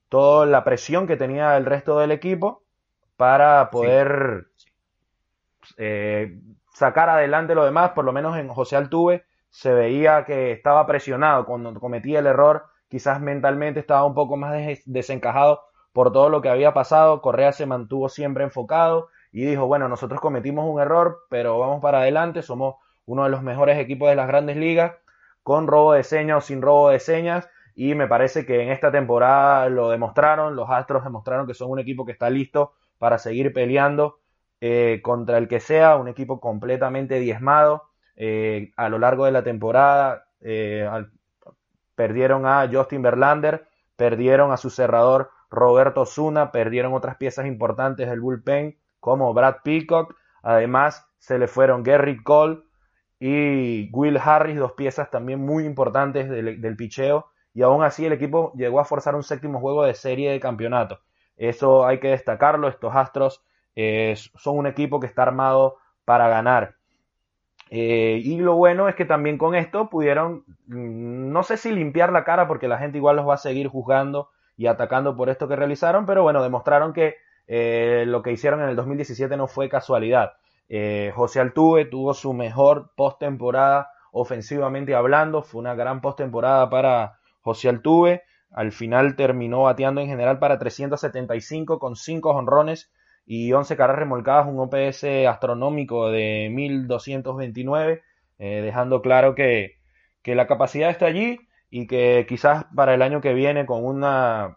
toda 0.08 0.46
la 0.46 0.64
presión 0.64 1.06
que 1.06 1.16
tenía 1.16 1.56
el 1.56 1.66
resto 1.66 1.98
del 1.98 2.12
equipo 2.12 2.62
para 3.16 3.70
poder 3.70 4.46
eh, 5.78 6.38
sacar 6.72 7.08
adelante 7.08 7.54
lo 7.54 7.64
demás, 7.64 7.90
por 7.90 8.04
lo 8.04 8.12
menos 8.12 8.36
en 8.38 8.48
José 8.48 8.76
Altuve 8.76 9.24
se 9.50 9.72
veía 9.72 10.24
que 10.24 10.52
estaba 10.52 10.86
presionado. 10.86 11.46
Cuando 11.46 11.72
cometía 11.80 12.18
el 12.18 12.26
error, 12.26 12.66
quizás 12.88 13.20
mentalmente 13.20 13.80
estaba 13.80 14.04
un 14.04 14.14
poco 14.14 14.36
más 14.36 14.54
desencajado 14.84 15.62
por 15.96 16.12
todo 16.12 16.28
lo 16.28 16.42
que 16.42 16.50
había 16.50 16.74
pasado, 16.74 17.22
Correa 17.22 17.52
se 17.52 17.64
mantuvo 17.64 18.10
siempre 18.10 18.44
enfocado 18.44 19.08
y 19.32 19.46
dijo, 19.46 19.66
bueno, 19.66 19.88
nosotros 19.88 20.20
cometimos 20.20 20.68
un 20.68 20.78
error, 20.78 21.20
pero 21.30 21.58
vamos 21.58 21.80
para 21.80 22.00
adelante, 22.00 22.42
somos 22.42 22.74
uno 23.06 23.24
de 23.24 23.30
los 23.30 23.42
mejores 23.42 23.78
equipos 23.78 24.10
de 24.10 24.14
las 24.14 24.28
grandes 24.28 24.58
ligas, 24.58 24.92
con 25.42 25.66
robo 25.66 25.94
de 25.94 26.04
señas 26.04 26.36
o 26.36 26.46
sin 26.46 26.60
robo 26.60 26.90
de 26.90 27.00
señas, 27.00 27.48
y 27.74 27.94
me 27.94 28.06
parece 28.08 28.44
que 28.44 28.62
en 28.62 28.68
esta 28.68 28.92
temporada 28.92 29.70
lo 29.70 29.88
demostraron, 29.88 30.54
los 30.54 30.68
Astros 30.68 31.02
demostraron 31.02 31.46
que 31.46 31.54
son 31.54 31.70
un 31.70 31.78
equipo 31.78 32.04
que 32.04 32.12
está 32.12 32.28
listo 32.28 32.74
para 32.98 33.16
seguir 33.16 33.54
peleando 33.54 34.18
eh, 34.60 35.00
contra 35.02 35.38
el 35.38 35.48
que 35.48 35.60
sea, 35.60 35.96
un 35.96 36.08
equipo 36.08 36.40
completamente 36.40 37.20
diezmado 37.20 37.84
eh, 38.16 38.70
a 38.76 38.90
lo 38.90 38.98
largo 38.98 39.24
de 39.24 39.32
la 39.32 39.44
temporada. 39.44 40.26
Eh, 40.42 40.86
perdieron 41.94 42.44
a 42.44 42.68
Justin 42.70 43.00
Verlander, 43.00 43.66
perdieron 43.96 44.52
a 44.52 44.58
su 44.58 44.68
cerrador 44.68 45.30
Roberto 45.50 46.06
Zuna, 46.06 46.52
perdieron 46.52 46.92
otras 46.94 47.16
piezas 47.16 47.46
importantes 47.46 48.08
del 48.08 48.20
bullpen 48.20 48.78
como 49.00 49.32
Brad 49.32 49.56
Peacock. 49.62 50.16
Además, 50.42 51.08
se 51.18 51.38
le 51.38 51.48
fueron 51.48 51.82
Gary 51.82 52.22
Cole 52.22 52.62
y 53.18 53.90
Will 53.92 54.18
Harris, 54.18 54.58
dos 54.58 54.72
piezas 54.72 55.10
también 55.10 55.40
muy 55.40 55.64
importantes 55.64 56.28
del, 56.28 56.76
picheo. 56.76 57.26
Y 57.54 57.62
aún 57.62 57.82
así 57.82 58.04
el 58.04 58.12
equipo 58.12 58.52
llegó 58.54 58.80
a 58.80 58.84
forzar 58.84 59.14
un 59.14 59.22
séptimo 59.22 59.60
juego 59.60 59.84
de 59.84 59.94
serie 59.94 60.30
de 60.30 60.40
campeonato. 60.40 61.00
Eso 61.36 61.86
hay 61.86 62.00
que 62.00 62.08
destacarlo. 62.08 62.68
Estos 62.68 62.94
Astros 62.94 63.42
eh, 63.74 64.14
son 64.36 64.58
un 64.58 64.66
equipo 64.66 65.00
que 65.00 65.06
está 65.06 65.22
armado 65.22 65.78
para 66.04 66.28
ganar. 66.28 66.76
Eh, 67.70 68.20
y 68.22 68.38
lo 68.38 68.54
bueno 68.54 68.88
es 68.88 68.94
que 68.94 69.04
también 69.04 69.38
con 69.38 69.54
esto 69.54 69.90
pudieron, 69.90 70.44
mm, 70.66 71.32
no 71.32 71.42
sé 71.42 71.56
si 71.56 71.72
limpiar 71.72 72.12
la 72.12 72.24
cara, 72.24 72.46
porque 72.46 72.68
la 72.68 72.78
gente 72.78 72.98
igual 72.98 73.16
los 73.16 73.28
va 73.28 73.34
a 73.34 73.38
seguir 73.38 73.68
juzgando 73.68 74.30
y 74.56 74.66
atacando 74.66 75.16
por 75.16 75.28
esto 75.28 75.48
que 75.48 75.56
realizaron, 75.56 76.06
pero 76.06 76.22
bueno, 76.22 76.42
demostraron 76.42 76.92
que 76.92 77.16
eh, 77.46 78.04
lo 78.06 78.22
que 78.22 78.32
hicieron 78.32 78.62
en 78.62 78.68
el 78.70 78.76
2017 78.76 79.36
no 79.36 79.46
fue 79.46 79.68
casualidad. 79.68 80.32
Eh, 80.68 81.12
José 81.14 81.40
Altuve 81.40 81.84
tuvo 81.84 82.14
su 82.14 82.32
mejor 82.32 82.92
postemporada 82.96 83.90
ofensivamente 84.12 84.94
hablando, 84.94 85.42
fue 85.42 85.60
una 85.60 85.74
gran 85.74 86.00
postemporada 86.00 86.70
para 86.70 87.18
José 87.42 87.68
Altuve. 87.68 88.22
Al 88.50 88.72
final 88.72 89.16
terminó 89.16 89.62
bateando 89.64 90.00
en 90.00 90.08
general 90.08 90.38
para 90.38 90.58
375 90.58 91.78
con 91.78 91.96
5 91.96 92.30
honrones 92.30 92.90
y 93.26 93.52
11 93.52 93.76
carreras 93.76 93.98
remolcadas, 93.98 94.46
un 94.46 94.58
OPS 94.60 95.04
astronómico 95.28 96.08
de 96.10 96.48
1229, 96.52 98.02
eh, 98.38 98.60
dejando 98.62 99.02
claro 99.02 99.34
que, 99.34 99.76
la 100.24 100.48
capacidad 100.48 100.90
está 100.90 101.06
allí 101.06 101.38
y 101.70 101.86
que 101.86 102.26
quizás 102.28 102.66
para 102.74 102.94
el 102.94 103.02
año 103.02 103.20
que 103.20 103.34
viene 103.34 103.66
con 103.66 103.84
un 103.84 104.04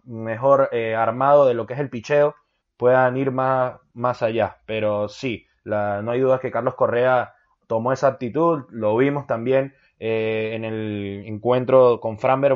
mejor 0.03 0.69
eh, 0.71 0.95
armado 0.95 1.45
de 1.45 1.53
lo 1.53 1.65
que 1.65 1.73
es 1.73 1.79
el 1.79 1.89
picheo 1.89 2.35
puedan 2.77 3.17
ir 3.17 3.31
más, 3.31 3.75
más 3.93 4.21
allá. 4.21 4.57
Pero 4.65 5.09
sí, 5.09 5.47
no 5.65 6.11
hay 6.11 6.19
duda 6.19 6.39
que 6.39 6.51
Carlos 6.51 6.75
Correa 6.75 7.33
tomó 7.67 7.91
esa 7.93 8.07
actitud, 8.07 8.65
lo 8.69 8.97
vimos 8.97 9.27
también 9.27 9.75
eh, 9.99 10.53
en 10.53 10.65
el 10.65 11.23
encuentro 11.25 11.99
con 11.99 12.17
Framber 12.17 12.53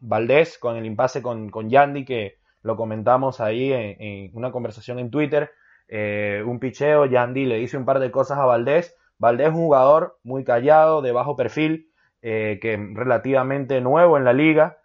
Valdés, 0.00 0.58
con 0.58 0.76
el 0.76 0.86
impasse 0.86 1.22
con, 1.22 1.50
con 1.50 1.68
Yandy, 1.68 2.04
que 2.04 2.38
lo 2.62 2.76
comentamos 2.76 3.40
ahí 3.40 3.72
en, 3.72 4.30
una 4.34 4.50
conversación 4.50 4.98
en 4.98 5.10
Twitter, 5.10 5.50
eh, 5.88 6.42
un 6.44 6.58
picheo, 6.58 7.06
Yandy 7.06 7.44
le 7.44 7.58
dice 7.58 7.76
un 7.76 7.84
par 7.84 8.00
de 8.00 8.10
cosas 8.10 8.38
a 8.38 8.44
Valdés, 8.44 8.96
Valdés 9.18 9.48
es 9.48 9.54
un 9.54 9.60
jugador 9.60 10.18
muy 10.24 10.42
callado, 10.42 11.00
de 11.00 11.12
bajo 11.12 11.36
perfil, 11.36 11.90
eh, 12.28 12.58
que 12.60 12.76
relativamente 12.76 13.80
nuevo 13.80 14.16
en 14.16 14.24
la 14.24 14.32
liga, 14.32 14.78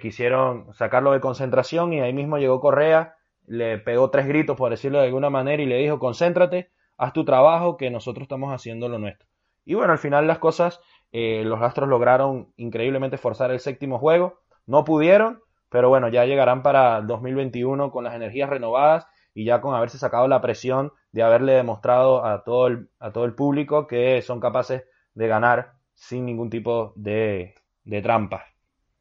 quisieron 0.00 0.72
sacarlo 0.72 1.12
de 1.12 1.20
concentración 1.20 1.92
y 1.92 2.00
ahí 2.00 2.14
mismo 2.14 2.38
llegó 2.38 2.60
Correa 2.60 3.18
le 3.48 3.78
pegó 3.78 4.10
tres 4.10 4.28
gritos, 4.28 4.56
por 4.56 4.70
decirlo 4.70 4.98
de 4.98 5.06
alguna 5.06 5.30
manera, 5.30 5.62
y 5.62 5.66
le 5.66 5.78
dijo, 5.78 5.98
concéntrate, 5.98 6.70
haz 6.96 7.12
tu 7.12 7.24
trabajo, 7.24 7.76
que 7.76 7.90
nosotros 7.90 8.22
estamos 8.22 8.52
haciendo 8.52 8.88
lo 8.88 8.98
nuestro. 8.98 9.26
Y 9.64 9.74
bueno, 9.74 9.92
al 9.92 9.98
final 9.98 10.26
las 10.26 10.38
cosas, 10.38 10.80
eh, 11.12 11.42
los 11.44 11.60
Astros 11.62 11.88
lograron 11.88 12.52
increíblemente 12.56 13.16
forzar 13.16 13.50
el 13.50 13.60
séptimo 13.60 13.98
juego, 13.98 14.40
no 14.66 14.84
pudieron, 14.84 15.42
pero 15.70 15.88
bueno, 15.88 16.08
ya 16.08 16.24
llegarán 16.26 16.62
para 16.62 17.00
2021 17.00 17.90
con 17.90 18.04
las 18.04 18.14
energías 18.14 18.50
renovadas 18.50 19.06
y 19.34 19.44
ya 19.44 19.60
con 19.60 19.74
haberse 19.74 19.98
sacado 19.98 20.28
la 20.28 20.40
presión 20.40 20.92
de 21.12 21.22
haberle 21.22 21.52
demostrado 21.52 22.24
a 22.24 22.44
todo 22.44 22.66
el, 22.66 22.90
a 22.98 23.12
todo 23.12 23.24
el 23.24 23.34
público 23.34 23.86
que 23.86 24.20
son 24.22 24.40
capaces 24.40 24.84
de 25.14 25.26
ganar 25.26 25.72
sin 25.98 26.24
ningún 26.24 26.48
tipo 26.48 26.92
de, 26.96 27.54
de 27.84 28.02
trampa. 28.02 28.44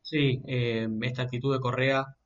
Sí, 0.02 0.42
eh, 0.48 0.88
esta 1.02 1.24
actitud 1.24 1.54
de 1.54 1.60
Correa 1.60 2.18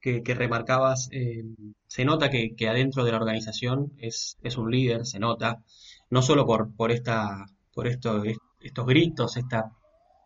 que, 0.00 0.22
remarcabas, 0.34 1.08
eh, 1.12 1.44
se 1.86 2.04
nota 2.04 2.30
que, 2.30 2.54
adentro 2.68 3.04
de 3.04 3.10
la 3.12 3.18
organización 3.18 3.92
es, 3.98 4.36
un 4.56 4.70
líder, 4.70 5.06
se 5.06 5.18
nota, 5.18 5.62
no 6.10 6.22
solo 6.22 6.46
por, 6.46 6.74
por, 6.74 6.92
esta, 6.92 7.46
por 7.74 7.86
esto, 7.86 8.22
estos 8.60 8.86
gritos, 8.86 9.36
esta, 9.36 9.72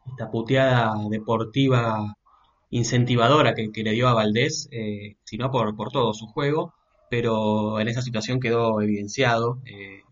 esta 0.06 0.30
puteada 0.30 0.94
deportiva 1.10 2.14
incentivadora 2.70 3.54
que, 3.54 3.70
le 3.82 3.92
dio 3.92 4.08
a 4.08 4.14
Valdés, 4.14 4.68
eh, 4.72 5.16
sino 5.24 5.50
por, 5.50 5.74
por 5.76 5.90
todo 5.90 6.12
su 6.14 6.26
juego, 6.26 6.74
pero 7.10 7.80
en 7.80 7.88
esa 7.88 8.02
situación 8.02 8.40
quedó 8.40 8.80
evidenciado. 8.80 9.60
Eh, 9.66 10.02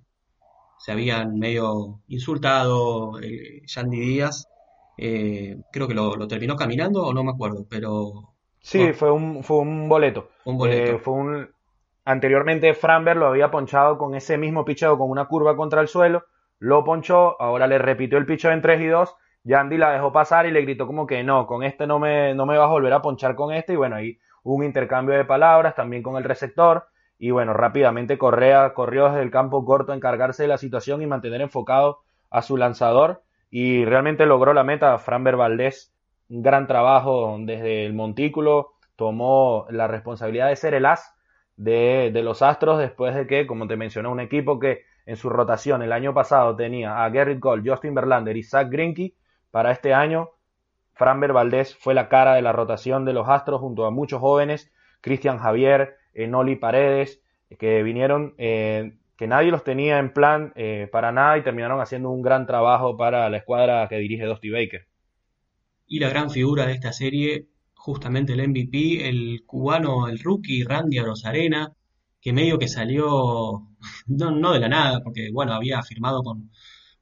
se 0.81 0.93
habían 0.93 1.39
medio 1.39 2.01
insultado 2.09 3.13
Yandy 3.21 4.01
Díaz, 4.01 4.49
creo 4.97 5.89
que 5.89 5.95
lo, 5.95 6.17
lo, 6.17 6.27
terminó 6.27 6.57
caminando 6.57 7.05
o 7.05 7.15
no 7.15 7.23
me 7.23 7.31
acuerdo, 7.31 7.67
pero 7.69 8.31
Sí, 8.61 8.93
fue 8.93 9.11
un, 9.11 9.43
fue 9.43 9.59
un 9.59 9.89
boleto. 9.89 10.31
Un 10.45 10.59
boleto. 10.59 10.93
Eh, 10.93 10.99
fue 10.99 11.15
un... 11.15 11.49
Anteriormente 12.05 12.75
Framberg 12.75 13.19
lo 13.19 13.27
había 13.27 13.51
ponchado 13.51 13.99
con 13.99 14.15
ese 14.15 14.39
mismo 14.39 14.65
picheo, 14.65 14.99
con 14.99 15.11
una 15.11 15.27
curva 15.27 15.57
contra 15.57 15.81
el 15.81 15.89
suelo, 15.89 16.25
lo 16.59 16.83
ponchó, 16.83 17.41
ahora 17.41 17.67
le 17.67 17.79
repitió 17.79 18.19
el 18.19 18.27
picheo 18.27 18.51
en 18.51 18.63
3 18.63 18.81
y 18.81 18.87
2, 18.87 19.15
Yandy 19.45 19.77
la 19.77 19.93
dejó 19.93 20.13
pasar 20.13 20.47
y 20.47 20.51
le 20.51 20.63
gritó 20.63 20.87
como 20.87 21.07
que 21.07 21.23
no, 21.23 21.47
con 21.47 21.63
este 21.63 21.87
no 21.87 21.99
me, 21.99 22.35
no 22.35 22.47
me 22.47 22.59
vas 22.59 22.67
a 22.67 22.73
volver 22.73 22.93
a 22.93 23.03
ponchar 23.03 23.35
con 23.35 23.53
este, 23.53 23.75
y 23.75 23.77
bueno, 23.77 23.97
ahí 23.97 24.19
hubo 24.43 24.57
un 24.57 24.65
intercambio 24.65 25.15
de 25.15 25.25
palabras 25.25 25.75
también 25.75 26.03
con 26.03 26.17
el 26.17 26.25
receptor, 26.25 26.87
y 27.21 27.31
bueno, 27.31 27.53
rápidamente 27.53 28.17
Correa 28.17 28.73
corrió 28.73 29.09
desde 29.11 29.23
el 29.23 29.31
campo 29.31 29.65
corto 29.65 29.93
a 29.93 29.95
encargarse 29.95 30.45
de 30.45 30.49
la 30.49 30.59
situación 30.59 31.03
y 31.03 31.07
mantener 31.07 31.43
enfocado 31.43 31.99
a 32.31 32.41
su 32.41 32.57
lanzador, 32.57 33.23
y 33.51 33.85
realmente 33.85 34.25
logró 34.25 34.55
la 34.55 34.65
meta, 34.65 34.99
Framberg 34.99 35.37
Valdés 35.37 35.93
un 36.31 36.43
gran 36.43 36.67
trabajo 36.67 37.37
desde 37.41 37.85
el 37.85 37.93
montículo, 37.93 38.71
tomó 38.97 39.67
la 39.69 39.87
responsabilidad 39.87 40.49
de 40.49 40.57
ser 40.57 40.75
el 40.75 40.87
as 40.87 41.15
de, 41.57 42.11
los 42.23 42.41
Astros 42.41 42.79
después 42.79 43.15
de 43.15 43.27
que, 43.27 43.47
como 43.47 43.67
te 43.67 43.77
mencioné, 43.77 44.09
un 44.09 44.21
equipo 44.21 44.59
que 44.59 44.85
en 45.05 45.17
su 45.17 45.29
rotación 45.29 45.83
el 45.83 45.93
año 45.93 46.15
pasado 46.15 46.57
tenía 46.57 47.05
a 47.05 47.11
Gerrit 47.11 47.41
Cole, 47.41 47.69
Justin 47.69 47.95
Verlander 47.95 48.37
y 48.37 48.45
Zach 48.45 48.71
Greinke, 48.71 49.15
para 49.51 49.73
este 49.73 49.93
año 49.93 50.31
Framber 50.95 51.33
Valdés 51.33 51.77
fue 51.77 51.95
la 51.95 52.09
cara 52.09 52.35
de 52.35 52.43
la 52.43 52.53
rotación 52.53 53.05
de 53.05 53.13
los 53.13 53.29
Astros 53.29 53.61
junto 53.61 53.85
a 53.85 53.91
muchos 53.91 54.21
jóvenes, 54.21 54.73
Cristian 55.01 55.39
Javier, 55.39 55.97
Noli 56.15 56.57
Paredes, 56.57 57.21
que 57.59 57.83
vinieron, 57.83 58.35
eh, 58.39 58.99
que 59.17 59.27
nadie 59.27 59.51
los 59.51 59.65
tenía 59.65 59.99
en 59.99 60.13
plan 60.13 60.53
eh, 60.57 60.89
para 60.91 61.13
nada 61.13 61.39
y 61.39 61.43
terminaron 61.43 61.81
haciendo 61.81 62.11
un 62.11 62.23
gran 62.23 62.47
trabajo 62.47 62.97
para 62.97 63.29
la 63.29 63.37
escuadra 63.39 63.89
que 63.89 63.97
dirige 63.99 64.25
Dusty 64.25 64.51
Baker. 64.51 64.87
Y 65.87 65.99
la 65.99 66.09
gran 66.09 66.31
figura 66.31 66.67
de 66.67 66.73
esta 66.73 66.93
serie, 66.93 67.49
justamente 67.75 68.33
el 68.33 68.49
MVP, 68.49 69.09
el 69.09 69.43
cubano, 69.47 70.09
el 70.09 70.19
rookie 70.21 70.63
Randy 70.65 71.01
Rosarena, 71.01 71.75
que 72.21 72.33
medio 72.33 72.59
que 72.59 72.69
salió, 72.69 73.67
no, 74.07 74.53
de 74.53 74.61
la 74.61 74.69
nada, 74.69 75.01
porque 75.03 75.31
bueno, 75.33 75.53
había 75.55 75.83
firmado 75.83 76.23
con, 76.23 76.51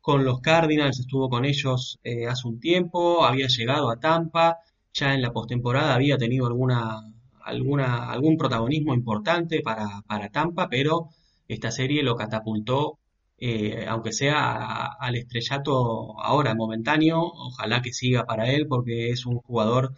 con 0.00 0.24
los 0.24 0.40
Cardinals, 0.40 1.00
estuvo 1.00 1.28
con 1.28 1.44
ellos 1.44 1.98
eh, 2.02 2.26
hace 2.26 2.48
un 2.48 2.60
tiempo, 2.60 3.24
había 3.24 3.46
llegado 3.48 3.90
a 3.90 4.00
Tampa, 4.00 4.58
ya 4.92 5.14
en 5.14 5.22
la 5.22 5.32
postemporada 5.32 5.94
había 5.94 6.16
tenido 6.18 6.46
alguna, 6.46 7.00
alguna, 7.48 8.10
algún 8.10 8.36
protagonismo 8.36 8.94
importante 8.94 9.60
para, 9.62 10.02
para 10.06 10.30
Tampa, 10.30 10.68
pero 10.68 11.08
esta 11.48 11.70
serie 11.70 12.02
lo 12.02 12.16
catapultó 12.16 12.98
eh, 13.40 13.86
aunque 13.86 14.12
sea 14.12 14.86
al 14.98 15.14
estrellato 15.14 16.20
ahora 16.20 16.54
momentáneo, 16.56 17.20
ojalá 17.22 17.82
que 17.82 17.92
siga 17.92 18.24
para 18.26 18.50
él 18.52 18.66
porque 18.68 19.10
es 19.10 19.26
un 19.26 19.38
jugador 19.38 19.94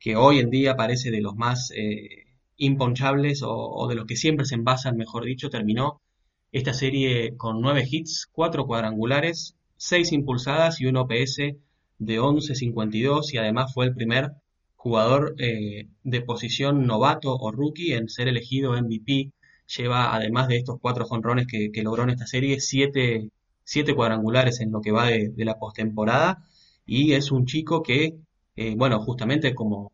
que 0.00 0.16
hoy 0.16 0.40
en 0.40 0.50
día 0.50 0.76
parece 0.76 1.10
de 1.12 1.20
los 1.20 1.36
más 1.36 1.70
eh, 1.76 2.26
imponchables 2.56 3.42
o, 3.44 3.86
de 3.88 3.94
los 3.94 4.06
que 4.06 4.16
siempre 4.16 4.44
se 4.46 4.56
envasan, 4.56 4.96
mejor 4.96 5.24
dicho, 5.24 5.50
terminó 5.50 6.00
esta 6.52 6.74
serie 6.74 7.36
con 7.36 7.60
nueve 7.60 7.86
hits, 7.88 8.28
cuatro 8.32 8.66
cuadrangulares, 8.66 9.56
seis 9.76 10.12
impulsadas 10.12 10.80
y 10.80 10.86
un 10.86 10.96
OPS 10.96 11.36
de 11.98 12.20
11.52 12.20 13.32
y 13.32 13.38
además 13.38 13.72
fue 13.72 13.86
el 13.86 13.94
primer 13.94 14.32
jugador 14.82 15.34
eh, 15.38 15.88
de 16.04 16.22
posición 16.22 16.86
novato 16.86 17.36
o 17.36 17.52
rookie 17.52 17.92
en 17.92 18.08
ser 18.08 18.28
elegido 18.28 18.72
MVP 18.72 19.30
lleva, 19.76 20.14
además 20.14 20.48
de 20.48 20.56
estos 20.56 20.78
cuatro 20.80 21.04
jonrones 21.04 21.46
que, 21.46 21.70
logró 21.82 22.04
en 22.04 22.10
esta 22.10 22.26
serie, 22.26 22.60
siete, 22.60 23.28
siete 23.62 23.94
cuadrangulares 23.94 24.60
en 24.60 24.72
lo 24.72 24.80
que 24.80 24.90
va 24.90 25.08
de, 25.08 25.32
la 25.36 25.58
postemporada. 25.58 26.44
Y 26.86 27.12
es 27.12 27.30
un 27.30 27.44
chico 27.44 27.82
que, 27.82 28.14
eh, 28.56 28.74
bueno, 28.74 29.00
justamente 29.02 29.54
como, 29.54 29.92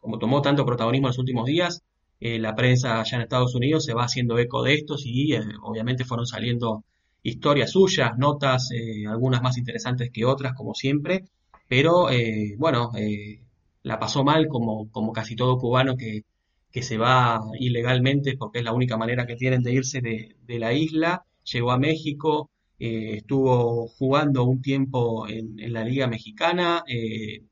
como 0.00 0.18
tomó 0.18 0.42
tanto 0.42 0.66
protagonismo 0.66 1.06
en 1.06 1.10
los 1.10 1.18
últimos 1.18 1.46
días, 1.46 1.82
eh, 2.18 2.40
la 2.40 2.56
prensa 2.56 3.00
allá 3.00 3.16
en 3.18 3.22
Estados 3.22 3.54
Unidos 3.54 3.84
se 3.84 3.94
va 3.94 4.04
haciendo 4.04 4.36
eco 4.38 4.64
de 4.64 4.74
estos 4.74 5.06
y 5.06 5.32
eh, 5.34 5.42
obviamente 5.62 6.04
fueron 6.04 6.26
saliendo 6.26 6.82
historias 7.22 7.70
suyas, 7.70 8.18
notas, 8.18 8.70
algunas 9.08 9.42
más 9.42 9.58
interesantes 9.58 10.10
que 10.12 10.24
otras, 10.24 10.54
como 10.54 10.74
siempre, 10.74 11.24
pero 11.68 12.08
bueno, 12.56 12.92
la 13.86 14.00
pasó 14.00 14.24
mal 14.24 14.48
como, 14.48 14.90
como 14.90 15.12
casi 15.12 15.36
todo 15.36 15.58
cubano 15.58 15.96
que, 15.96 16.24
que 16.72 16.82
se 16.82 16.98
va 16.98 17.40
ilegalmente 17.60 18.36
porque 18.36 18.58
es 18.58 18.64
la 18.64 18.72
única 18.72 18.96
manera 18.96 19.26
que 19.26 19.36
tienen 19.36 19.62
de 19.62 19.72
irse 19.72 20.00
de, 20.00 20.58
la 20.58 20.72
isla, 20.72 21.24
llegó 21.44 21.70
a 21.70 21.78
México, 21.78 22.50
eh, 22.80 23.18
estuvo 23.18 23.86
jugando 23.88 24.44
un 24.44 24.60
tiempo 24.60 25.28
en, 25.28 25.72
la 25.72 25.84
Liga 25.84 26.08
Mexicana, 26.08 26.82
eh, 26.88 27.44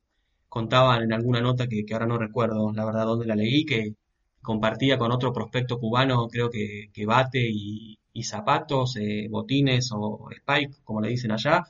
contaban 0.48 1.02
en 1.04 1.12
alguna 1.12 1.40
nota 1.40 1.68
que, 1.68 1.84
ahora 1.92 2.06
no 2.06 2.18
recuerdo 2.18 2.72
la 2.72 2.84
verdad 2.84 3.06
dónde 3.06 3.26
la 3.26 3.36
leí, 3.36 3.64
que 3.64 3.94
compartía 4.42 4.98
con 4.98 5.12
otro 5.12 5.32
prospecto 5.32 5.78
cubano, 5.78 6.28
creo 6.28 6.50
que, 6.50 6.90
que 6.92 7.06
bate 7.06 7.48
y, 7.48 7.98
zapatos, 8.24 8.96
eh, 8.96 9.28
botines 9.30 9.90
o 9.92 10.28
spike, 10.30 10.82
como 10.84 11.00
le 11.00 11.10
dicen 11.10 11.30
allá, 11.32 11.64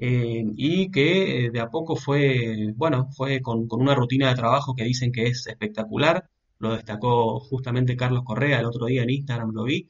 eh, 0.00 0.44
y 0.56 0.90
que 0.90 1.46
eh, 1.46 1.50
de 1.50 1.60
a 1.60 1.70
poco 1.70 1.96
fue, 1.96 2.72
bueno, 2.76 3.08
fue 3.12 3.40
con, 3.42 3.66
una 3.70 3.94
rutina 3.94 4.28
de 4.30 4.34
trabajo 4.36 4.74
que 4.74 4.84
dicen 4.84 5.12
que 5.12 5.26
es 5.26 5.46
espectacular, 5.46 6.28
lo 6.58 6.74
destacó 6.74 7.40
justamente 7.40 7.96
Carlos 7.96 8.24
Correa 8.24 8.60
el 8.60 8.66
otro 8.66 8.86
día 8.86 9.02
en 9.02 9.10
Instagram, 9.10 9.52
lo 9.52 9.64
vi, 9.64 9.88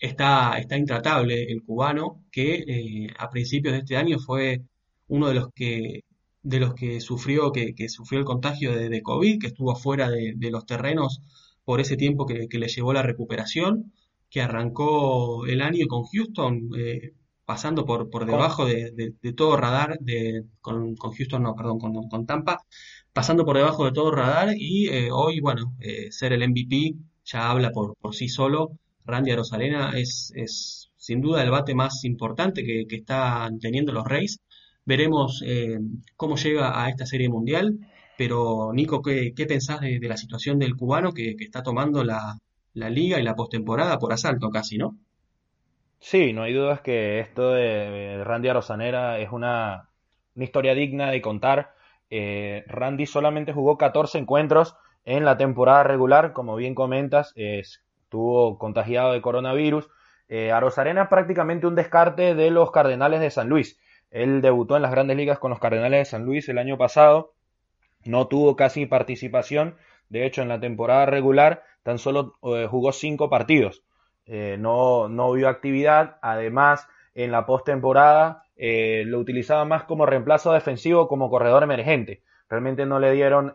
está, 0.00 0.58
está 0.58 0.76
intratable 0.76 1.44
el 1.44 1.62
cubano, 1.62 2.24
que 2.30 3.08
a 3.18 3.30
principios 3.30 3.74
de 3.74 3.80
este 3.80 3.96
año 3.96 4.18
fue 4.18 4.62
uno 5.08 5.28
de 5.28 5.34
los 5.34 5.48
que 5.54 6.04
de 6.42 6.60
los 6.60 6.74
que 6.74 7.00
sufrió, 7.00 7.52
que, 7.52 7.88
sufrió 7.88 8.20
el 8.20 8.24
contagio 8.26 8.74
de, 8.74 9.02
COVID, 9.02 9.38
que 9.40 9.48
estuvo 9.48 9.74
fuera 9.76 10.08
de, 10.10 10.50
los 10.50 10.64
terrenos 10.66 11.20
por 11.64 11.80
ese 11.80 11.96
tiempo 11.96 12.26
que, 12.26 12.48
le 12.50 12.68
llevó 12.68 12.92
la 12.92 13.02
recuperación, 13.02 13.92
que 14.30 14.40
arrancó 14.40 15.46
el 15.46 15.60
año 15.60 15.86
con 15.88 16.04
Houston, 16.04 16.70
eh, 16.78 17.12
pasando 17.48 17.86
por, 17.86 18.10
por 18.10 18.26
debajo 18.26 18.66
de, 18.66 18.92
todo 19.34 19.56
radar, 19.56 19.98
de, 20.00 20.44
con, 20.60 20.94
Houston, 20.96 21.42
no, 21.42 21.54
perdón, 21.54 21.78
con, 21.78 22.26
Tampa, 22.26 22.58
pasando 23.14 23.46
por 23.46 23.56
debajo 23.56 23.86
de 23.86 23.92
todo 23.92 24.10
radar 24.10 24.50
y 24.54 24.88
eh, 24.88 25.08
hoy, 25.10 25.40
bueno, 25.40 25.74
eh, 25.80 26.12
ser 26.12 26.34
el 26.34 26.46
MVP 26.46 26.94
ya 27.24 27.50
habla 27.50 27.70
por, 27.70 27.96
por 27.96 28.14
sí 28.14 28.28
solo. 28.28 28.72
Randy 29.06 29.30
Arosalena 29.30 29.92
es, 29.96 30.30
es 30.36 30.90
sin 30.96 31.22
duda 31.22 31.42
el 31.42 31.50
bate 31.50 31.74
más 31.74 32.04
importante 32.04 32.64
que, 32.64 32.86
que 32.86 32.96
están 32.96 33.58
teniendo 33.58 33.92
los 33.92 34.04
Rays 34.04 34.40
Veremos 34.88 35.42
eh, 35.44 35.78
cómo 36.16 36.36
llega 36.36 36.82
a 36.82 36.88
esta 36.88 37.04
serie 37.04 37.28
mundial. 37.28 37.78
Pero, 38.16 38.72
Nico, 38.72 39.02
¿qué, 39.02 39.32
pensás 39.46 39.80
de, 39.80 40.00
la 40.02 40.16
situación 40.16 40.58
del 40.58 40.76
cubano 40.76 41.12
que, 41.12 41.34
está 41.38 41.62
tomando 41.62 42.02
la, 42.04 42.38
liga 42.72 43.20
y 43.20 43.22
la 43.22 43.36
postemporada 43.36 43.98
por 43.98 44.12
asalto 44.14 44.50
casi, 44.50 44.78
¿no? 44.78 44.98
Sí, 46.00 46.32
no 46.32 46.42
hay 46.42 46.54
dudas 46.54 46.80
que 46.80 47.20
esto 47.20 47.52
de 47.52 48.22
Randy 48.24 48.48
Arosanera 48.48 49.18
es 49.18 49.30
una, 49.32 49.88
historia 50.36 50.74
digna 50.74 51.10
de 51.10 51.20
contar. 51.20 51.74
Eh, 52.10 52.64
Randy 52.68 53.06
solamente 53.06 53.52
jugó 53.52 53.76
14 53.76 54.18
encuentros 54.18 54.76
en 55.04 55.24
la 55.24 55.36
temporada 55.36 55.82
regular, 55.82 56.32
como 56.32 56.56
bien 56.56 56.74
comentas, 56.74 57.32
estuvo 57.34 58.58
contagiado 58.58 59.12
de 59.12 59.20
coronavirus. 59.20 59.88
Eh, 60.28 60.52
Arosarena 60.52 61.08
prácticamente 61.08 61.66
un 61.66 61.74
descarte 61.74 62.34
de 62.34 62.50
los 62.50 62.70
Cardenales 62.70 63.20
de 63.20 63.30
San 63.30 63.48
Luis. 63.48 63.78
Él 64.10 64.40
debutó 64.40 64.76
en 64.76 64.82
las 64.82 64.90
grandes 64.90 65.16
ligas 65.16 65.38
con 65.38 65.50
los 65.50 65.60
Cardenales 65.60 66.00
de 66.00 66.04
San 66.04 66.24
Luis 66.24 66.48
el 66.48 66.58
año 66.58 66.78
pasado. 66.78 67.34
No 68.04 68.28
tuvo 68.28 68.56
casi 68.56 68.86
participación. 68.86 69.76
De 70.08 70.26
hecho, 70.26 70.42
en 70.42 70.48
la 70.48 70.60
temporada 70.60 71.06
regular 71.06 71.64
tan 71.82 71.98
solo 71.98 72.34
eh, 72.42 72.66
jugó 72.70 72.92
cinco 72.92 73.28
partidos. 73.28 73.82
Eh, 74.28 74.56
no, 74.58 75.08
no 75.08 75.32
vio 75.32 75.48
actividad. 75.48 76.18
Además, 76.22 76.86
en 77.14 77.32
la 77.32 77.46
postemporada 77.46 78.44
eh, 78.56 79.02
lo 79.06 79.18
utilizaba 79.18 79.64
más 79.64 79.84
como 79.84 80.06
reemplazo 80.06 80.52
defensivo, 80.52 81.08
como 81.08 81.30
corredor 81.30 81.62
emergente. 81.64 82.22
Realmente 82.48 82.86
no 82.86 83.00
le 83.00 83.12
dieron 83.12 83.52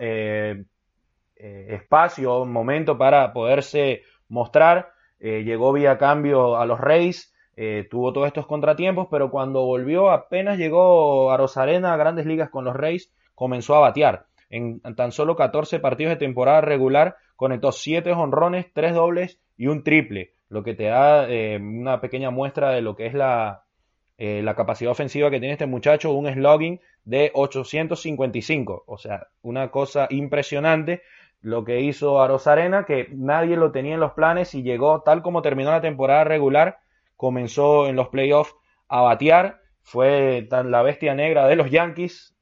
espacio, 1.35 2.45
momento 2.45 2.97
para 2.97 3.33
poderse 3.33 4.03
mostrar. 4.27 4.93
llegó 5.19 5.73
vía 5.73 5.97
cambio 5.97 6.57
a 6.57 6.65
los 6.65 6.79
Reyes 6.79 7.33
eh, 7.55 7.87
tuvo 7.89 8.13
todos 8.13 8.27
estos 8.27 8.47
contratiempos, 8.47 9.07
pero 9.11 9.29
cuando 9.29 9.63
volvió, 9.63 10.09
apenas 10.09 10.57
llegó 10.57 11.31
a 11.31 11.37
Rosarena 11.37 11.93
a 11.93 11.97
grandes 11.97 12.25
ligas 12.25 12.49
con 12.49 12.65
los 12.65 12.75
Reyes, 12.75 13.11
comenzó 13.35 13.75
a 13.75 13.79
batear. 13.79 14.25
En 14.49 14.81
tan 14.95 15.11
solo 15.11 15.35
14 15.35 15.79
partidos 15.79 16.11
de 16.11 16.17
temporada 16.17 16.61
regular, 16.61 17.17
conectó 17.35 17.71
7 17.71 18.11
honrones, 18.11 18.71
3 18.73 18.93
dobles 18.93 19.39
y 19.57 19.67
un 19.67 19.83
triple, 19.83 20.33
lo 20.53 20.63
que 20.63 20.75
te 20.75 20.85
da 20.85 21.29
eh, 21.29 21.57
una 21.57 21.99
pequeña 21.99 22.29
muestra 22.29 22.71
de 22.71 22.81
lo 22.81 22.95
que 22.95 23.07
es 23.07 23.13
la, 23.13 23.65
eh, 24.17 24.41
la 24.43 24.55
capacidad 24.55 24.91
ofensiva 24.91 25.31
que 25.31 25.39
tiene 25.39 25.53
este 25.53 25.65
muchacho, 25.65 26.13
un 26.13 26.31
slugging 26.31 26.79
de 27.05 27.31
855, 27.33 28.83
o 28.85 28.97
sea, 28.97 29.27
una 29.41 29.71
cosa 29.71 30.07
impresionante 30.09 31.01
lo 31.41 31.65
que 31.65 31.81
hizo 31.81 32.21
a 32.21 32.27
Rosarena, 32.27 32.85
que 32.85 33.07
nadie 33.11 33.57
lo 33.57 33.71
tenía 33.71 33.95
en 33.95 33.99
los 33.99 34.13
planes 34.13 34.55
y 34.55 34.63
llegó 34.63 35.01
tal 35.01 35.21
como 35.21 35.41
terminó 35.41 35.71
la 35.71 35.81
temporada 35.81 36.23
regular 36.23 36.79
comenzó 37.17 37.87
en 37.87 37.95
los 37.95 38.09
playoffs 38.09 38.55
a 38.87 39.01
batear, 39.01 39.61
fue 39.81 40.47
la 40.49 40.81
bestia 40.81 41.15
negra 41.15 41.47
de 41.47 41.55
los 41.55 41.69
Yankees 41.71 42.35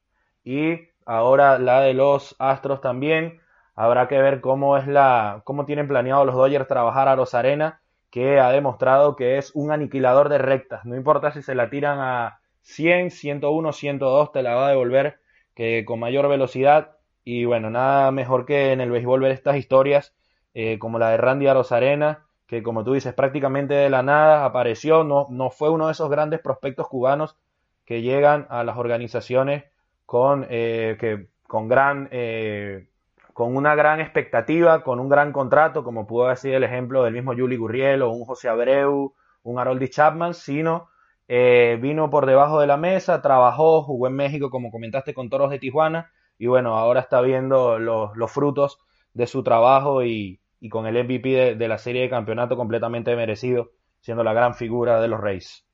y 0.44 0.88
ahora 1.06 1.58
la 1.58 1.80
de 1.80 1.94
los 1.94 2.36
Astros 2.38 2.80
también. 2.80 3.40
Habrá 3.74 4.06
que 4.08 4.18
ver 4.18 4.40
cómo 4.40 4.76
es 4.76 4.86
la 4.86 5.42
cómo 5.44 5.64
tienen 5.64 5.88
planeado 5.88 6.24
los 6.24 6.34
Dodgers 6.34 6.68
trabajar 6.68 7.08
a 7.08 7.16
Rosarena, 7.16 7.81
que 8.12 8.38
ha 8.38 8.52
demostrado 8.52 9.16
que 9.16 9.38
es 9.38 9.50
un 9.56 9.72
aniquilador 9.72 10.28
de 10.28 10.38
rectas. 10.38 10.84
No 10.84 10.94
importa 10.94 11.32
si 11.32 11.42
se 11.42 11.56
la 11.56 11.68
tiran 11.68 11.98
a 12.00 12.40
100, 12.60 13.10
101, 13.10 13.72
102, 13.72 14.30
te 14.30 14.42
la 14.44 14.54
va 14.54 14.68
a 14.68 14.70
devolver 14.70 15.18
que 15.54 15.84
con 15.84 15.98
mayor 15.98 16.28
velocidad. 16.28 16.96
Y 17.24 17.44
bueno, 17.44 17.70
nada 17.70 18.12
mejor 18.12 18.46
que 18.46 18.72
en 18.72 18.80
el 18.80 18.92
béisbol 18.92 19.20
ver 19.20 19.32
estas 19.32 19.56
historias 19.56 20.14
eh, 20.54 20.78
como 20.78 21.00
la 21.00 21.10
de 21.10 21.16
Randy 21.16 21.52
Rosarena 21.52 22.26
que 22.52 22.62
como 22.62 22.84
tú 22.84 22.92
dices, 22.92 23.14
prácticamente 23.14 23.72
de 23.72 23.88
la 23.88 24.02
nada 24.02 24.44
apareció, 24.44 25.04
no, 25.04 25.26
no 25.30 25.48
fue 25.48 25.70
uno 25.70 25.86
de 25.86 25.92
esos 25.92 26.10
grandes 26.10 26.38
prospectos 26.38 26.86
cubanos 26.86 27.38
que 27.86 28.02
llegan 28.02 28.46
a 28.50 28.62
las 28.62 28.76
organizaciones 28.76 29.64
con, 30.04 30.46
eh, 30.50 30.98
que, 31.00 31.28
con, 31.44 31.66
gran, 31.66 32.10
eh, 32.12 32.88
con 33.32 33.56
una 33.56 33.74
gran 33.74 34.00
expectativa, 34.00 34.82
con 34.82 35.00
un 35.00 35.08
gran 35.08 35.32
contrato, 35.32 35.84
como 35.84 36.06
pudo 36.06 36.28
decir 36.28 36.54
el 36.54 36.64
ejemplo 36.64 37.02
del 37.04 37.14
mismo 37.14 37.34
Juli 37.34 37.56
Gurriel 37.56 38.02
o 38.02 38.10
un 38.10 38.24
José 38.24 38.48
Abreu, 38.48 39.14
un 39.42 39.58
Haroldi 39.58 39.88
Chapman, 39.88 40.34
sino 40.34 40.88
eh, 41.28 41.78
vino 41.80 42.10
por 42.10 42.26
debajo 42.26 42.60
de 42.60 42.66
la 42.66 42.76
mesa, 42.76 43.22
trabajó, 43.22 43.82
jugó 43.82 44.06
en 44.06 44.14
México, 44.14 44.50
como 44.50 44.70
comentaste, 44.70 45.14
con 45.14 45.30
Toros 45.30 45.50
de 45.50 45.58
Tijuana, 45.58 46.10
y 46.38 46.46
bueno, 46.46 46.76
ahora 46.76 47.00
está 47.00 47.20
viendo 47.20 47.78
los, 47.78 48.30
frutos 48.30 48.78
de 49.14 49.26
su 49.26 49.42
trabajo 49.42 50.02
y, 50.04 50.40
y 50.60 50.68
con 50.68 50.86
el 50.86 51.02
MVP 51.04 51.54
de, 51.56 51.68
la 51.68 51.78
serie 51.78 52.02
de 52.02 52.10
campeonato 52.10 52.56
completamente 52.56 53.14
merecido, 53.16 53.70
siendo 54.00 54.24
la 54.24 54.32
gran 54.32 54.54
figura 54.54 55.00
de 55.00 55.08
los 55.08 55.20
Reyes. 55.20 55.64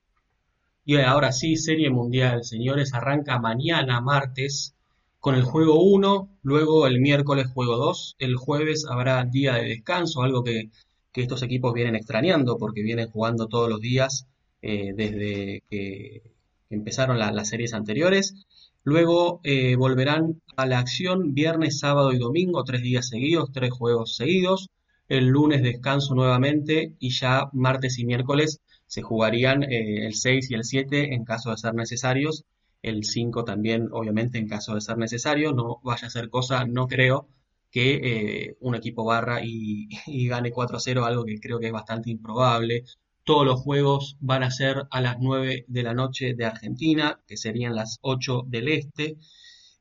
Y 0.85 0.97
ahora 0.97 1.31
sí, 1.31 1.57
Serie 1.57 1.89
Mundial, 1.89 2.43
señores, 2.43 2.93
arranca 2.93 3.39
mañana, 3.39 4.01
martes, 4.01 4.75
con 5.19 5.35
el 5.35 5.43
juego 5.43 5.83
1, 5.83 6.29
luego 6.43 6.87
el 6.87 6.99
miércoles 7.01 7.47
juego 7.53 7.77
2, 7.77 8.15
el 8.19 8.35
jueves 8.35 8.85
habrá 8.89 9.23
día 9.25 9.55
de 9.55 9.65
descanso, 9.65 10.21
algo 10.21 10.43
que, 10.43 10.69
estos 11.13 11.43
equipos 11.43 11.73
vienen 11.73 11.97
extrañando 11.97 12.57
porque 12.57 12.81
vienen 12.81 13.09
jugando 13.09 13.47
todos 13.47 13.69
los 13.69 13.81
días 13.81 14.25
eh, 14.61 14.93
desde 14.95 15.63
que 15.69 16.21
empezaron 16.69 17.19
las 17.19 17.49
series 17.49 17.73
anteriores. 17.73 18.35
Luego 18.83 19.41
eh, 19.43 19.75
volverán 19.75 20.41
a 20.55 20.65
la 20.65 20.79
acción 20.79 21.33
viernes, 21.33 21.79
sábado 21.79 22.13
y 22.13 22.17
domingo, 22.17 22.63
tres 22.63 22.81
días 22.81 23.09
seguidos, 23.09 23.51
tres 23.51 23.71
juegos 23.71 24.15
seguidos. 24.15 24.69
El 25.09 25.27
lunes 25.27 25.61
descanso 25.61 26.15
nuevamente 26.15 26.93
y 26.99 27.09
ya 27.09 27.49
martes 27.51 27.99
y 27.99 28.05
miércoles 28.05 28.61
se 28.87 29.01
jugarían 29.01 29.63
eh, 29.63 30.05
el 30.05 30.15
6 30.15 30.51
y 30.51 30.53
el 30.53 30.63
7 30.63 31.13
en 31.13 31.25
caso 31.25 31.51
de 31.51 31.57
ser 31.57 31.73
necesarios. 31.75 32.45
El 32.81 33.03
5 33.03 33.43
también, 33.43 33.89
obviamente, 33.91 34.37
en 34.37 34.47
caso 34.47 34.75
de 34.75 34.81
ser 34.81 34.97
necesario. 34.97 35.53
No 35.53 35.79
vaya 35.83 36.07
a 36.07 36.11
ser 36.11 36.29
cosa, 36.29 36.65
no 36.65 36.87
creo, 36.87 37.27
que 37.71 38.47
eh, 38.49 38.57
un 38.61 38.75
equipo 38.75 39.05
barra 39.05 39.41
y, 39.43 39.89
gane 40.27 40.51
4-0, 40.51 41.05
algo 41.05 41.25
que 41.25 41.39
creo 41.39 41.59
que 41.59 41.67
es 41.67 41.73
bastante 41.73 42.09
improbable. 42.11 42.85
Todos 43.23 43.45
los 43.45 43.61
juegos 43.61 44.17
van 44.19 44.43
a 44.43 44.51
ser 44.51 44.87
a 44.91 45.01
las 45.01 45.17
9 45.19 45.65
de 45.67 45.83
la 45.83 45.93
noche 45.93 46.33
de 46.33 46.45
Argentina, 46.45 47.19
que 47.27 47.37
serían 47.37 47.75
las 47.75 47.99
8 48.01 48.43
del 48.47 48.69
este. 48.69 49.17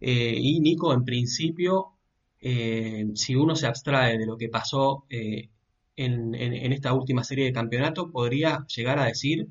Eh, 0.01 0.37
y 0.39 0.61
Nico, 0.61 0.93
en 0.93 1.05
principio, 1.05 1.99
eh, 2.41 3.07
si 3.15 3.35
uno 3.35 3.57
se 3.57 3.67
abstrae 3.67 4.19
de 4.19 4.27
lo 4.27 4.37
que 4.37 4.49
pasó 4.49 5.05
eh, 5.11 5.51
en, 5.97 6.35
esta 6.73 6.93
última 6.95 7.25
serie 7.25 7.47
de 7.47 7.53
campeonato, 7.53 8.11
podría 8.11 8.65
llegar 8.67 8.99
a 8.99 9.07
decir 9.07 9.49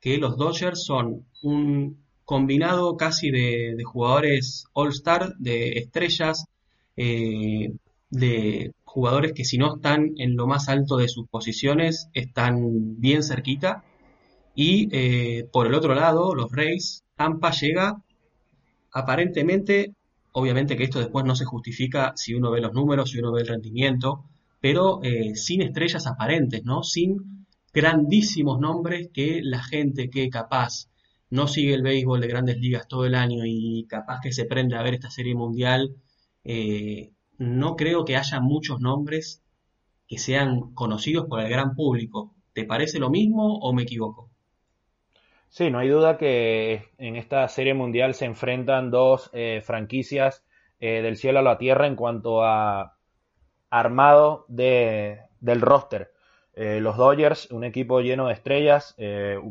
que 0.00 0.18
los 0.18 0.36
Dodgers 0.36 0.84
son 0.84 1.26
un 1.42 2.03
combinado 2.24 2.96
casi 2.96 3.30
de, 3.30 3.76
jugadores 3.84 4.66
all-star, 4.72 5.34
de 5.38 5.78
estrellas, 5.78 6.46
eh, 6.96 7.72
de 8.10 8.72
jugadores 8.84 9.32
que 9.32 9.44
si 9.44 9.58
no 9.58 9.76
están 9.76 10.12
en 10.18 10.36
lo 10.36 10.46
más 10.46 10.68
alto 10.68 10.96
de 10.96 11.08
sus 11.08 11.28
posiciones, 11.28 12.08
están 12.12 13.00
bien 13.00 13.22
cerquita. 13.22 13.84
Y 14.54 15.42
por 15.52 15.66
el 15.66 15.74
otro 15.74 15.94
lado, 15.94 16.34
los 16.34 16.52
Rays, 16.52 17.02
Tampa 17.16 17.50
llega 17.50 18.02
aparentemente 18.92 19.94
Obviamente 20.36 20.76
que 20.76 20.82
esto 20.82 20.98
después 20.98 21.24
no 21.24 21.36
se 21.36 21.44
justifica 21.44 22.12
si 22.16 22.34
uno 22.34 22.50
ve 22.50 22.60
los 22.60 22.72
números, 22.72 23.10
si 23.10 23.20
uno 23.20 23.30
ve 23.30 23.42
el 23.42 23.46
rendimiento, 23.46 24.24
pero 24.60 25.00
eh, 25.04 25.36
sin 25.36 25.62
estrellas 25.62 26.08
aparentes, 26.08 26.64
¿no? 26.64 26.82
Sin 26.82 27.46
grandísimos 27.72 28.58
nombres 28.58 29.10
que 29.12 29.42
la 29.44 29.62
gente 29.62 30.10
que 30.10 30.28
capaz 30.30 30.88
no 31.34 31.48
sigue 31.48 31.74
el 31.74 31.82
béisbol 31.82 32.20
de 32.20 32.28
grandes 32.28 32.58
ligas 32.58 32.86
todo 32.86 33.06
el 33.06 33.16
año 33.16 33.42
y 33.44 33.86
capaz 33.88 34.20
que 34.22 34.30
se 34.30 34.44
prende 34.44 34.76
a 34.76 34.82
ver 34.82 34.94
esta 34.94 35.10
serie 35.10 35.34
mundial, 35.34 35.96
eh, 36.44 37.10
no 37.38 37.74
creo 37.74 38.04
que 38.04 38.16
haya 38.16 38.38
muchos 38.38 38.80
nombres 38.80 39.42
que 40.06 40.18
sean 40.18 40.72
conocidos 40.74 41.26
por 41.28 41.40
el 41.40 41.48
gran 41.48 41.74
público. 41.74 42.36
¿Te 42.52 42.62
parece 42.62 43.00
lo 43.00 43.10
mismo 43.10 43.58
o 43.58 43.72
me 43.72 43.82
equivoco? 43.82 44.30
Sí, 45.48 45.72
no 45.72 45.80
hay 45.80 45.88
duda 45.88 46.18
que 46.18 46.92
en 46.98 47.16
esta 47.16 47.48
serie 47.48 47.74
mundial 47.74 48.14
se 48.14 48.26
enfrentan 48.26 48.92
dos 48.92 49.28
eh, 49.32 49.60
franquicias 49.64 50.44
eh, 50.78 51.02
del 51.02 51.16
cielo 51.16 51.40
a 51.40 51.42
la 51.42 51.58
tierra 51.58 51.88
en 51.88 51.96
cuanto 51.96 52.44
a 52.44 52.96
armado 53.70 54.44
de, 54.46 55.18
del 55.40 55.60
roster. 55.60 56.12
Los 56.56 56.96
Dodgers, 56.96 57.50
un 57.50 57.64
equipo 57.64 58.00
lleno 58.00 58.28
de 58.28 58.34
estrellas, 58.34 58.94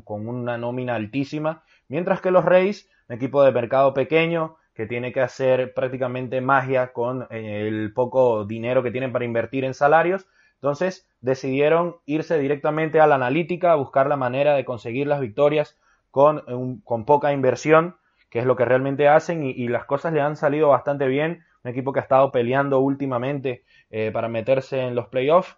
con 0.06 0.26
una 0.30 0.58
nómina 0.58 0.96
altísima, 0.96 1.62
mientras 1.94 2.22
que 2.22 2.32
los 2.32 2.44
Rays, 2.44 2.90
un 3.08 3.18
equipo 3.18 3.44
de 3.44 3.52
mercado 3.52 3.94
pequeño, 3.94 4.56
que 4.74 4.88
tiene 4.88 5.14
que 5.14 5.22
hacer 5.22 5.76
prácticamente 5.76 6.42
magia 6.42 6.92
con 6.92 7.28
el 7.30 7.94
poco 7.94 8.46
dinero 8.46 8.82
que 8.82 8.90
tienen 8.90 9.12
para 9.12 9.26
invertir 9.26 9.64
en 9.64 9.76
salarios, 9.76 10.26
entonces 10.56 11.08
decidieron 11.22 11.98
irse 12.08 12.40
directamente 12.40 13.00
a 13.00 13.06
la 13.06 13.14
analítica, 13.14 13.72
a 13.72 13.76
buscar 13.76 14.08
la 14.08 14.18
manera 14.18 14.56
de 14.56 14.66
conseguir 14.66 15.06
las 15.06 15.20
victorias 15.20 15.78
con, 16.10 16.82
con 16.84 17.06
poca 17.06 17.32
inversión, 17.32 17.96
que 18.32 18.40
es 18.40 18.46
lo 18.46 18.56
que 18.56 18.66
realmente 18.66 19.08
hacen, 19.08 19.44
y, 19.44 19.68
las 19.68 19.86
cosas 19.86 20.14
le 20.14 20.22
han 20.22 20.36
salido 20.36 20.70
bastante 20.70 21.06
bien. 21.06 21.44
Un 21.64 21.70
equipo 21.70 21.94
que 21.94 22.00
ha 22.00 22.02
estado 22.02 22.32
peleando 22.32 22.80
últimamente 22.80 23.66
eh, 23.92 24.10
para 24.12 24.30
meterse 24.30 24.80
en 24.80 24.96
los 24.96 25.10
playoffs. 25.10 25.56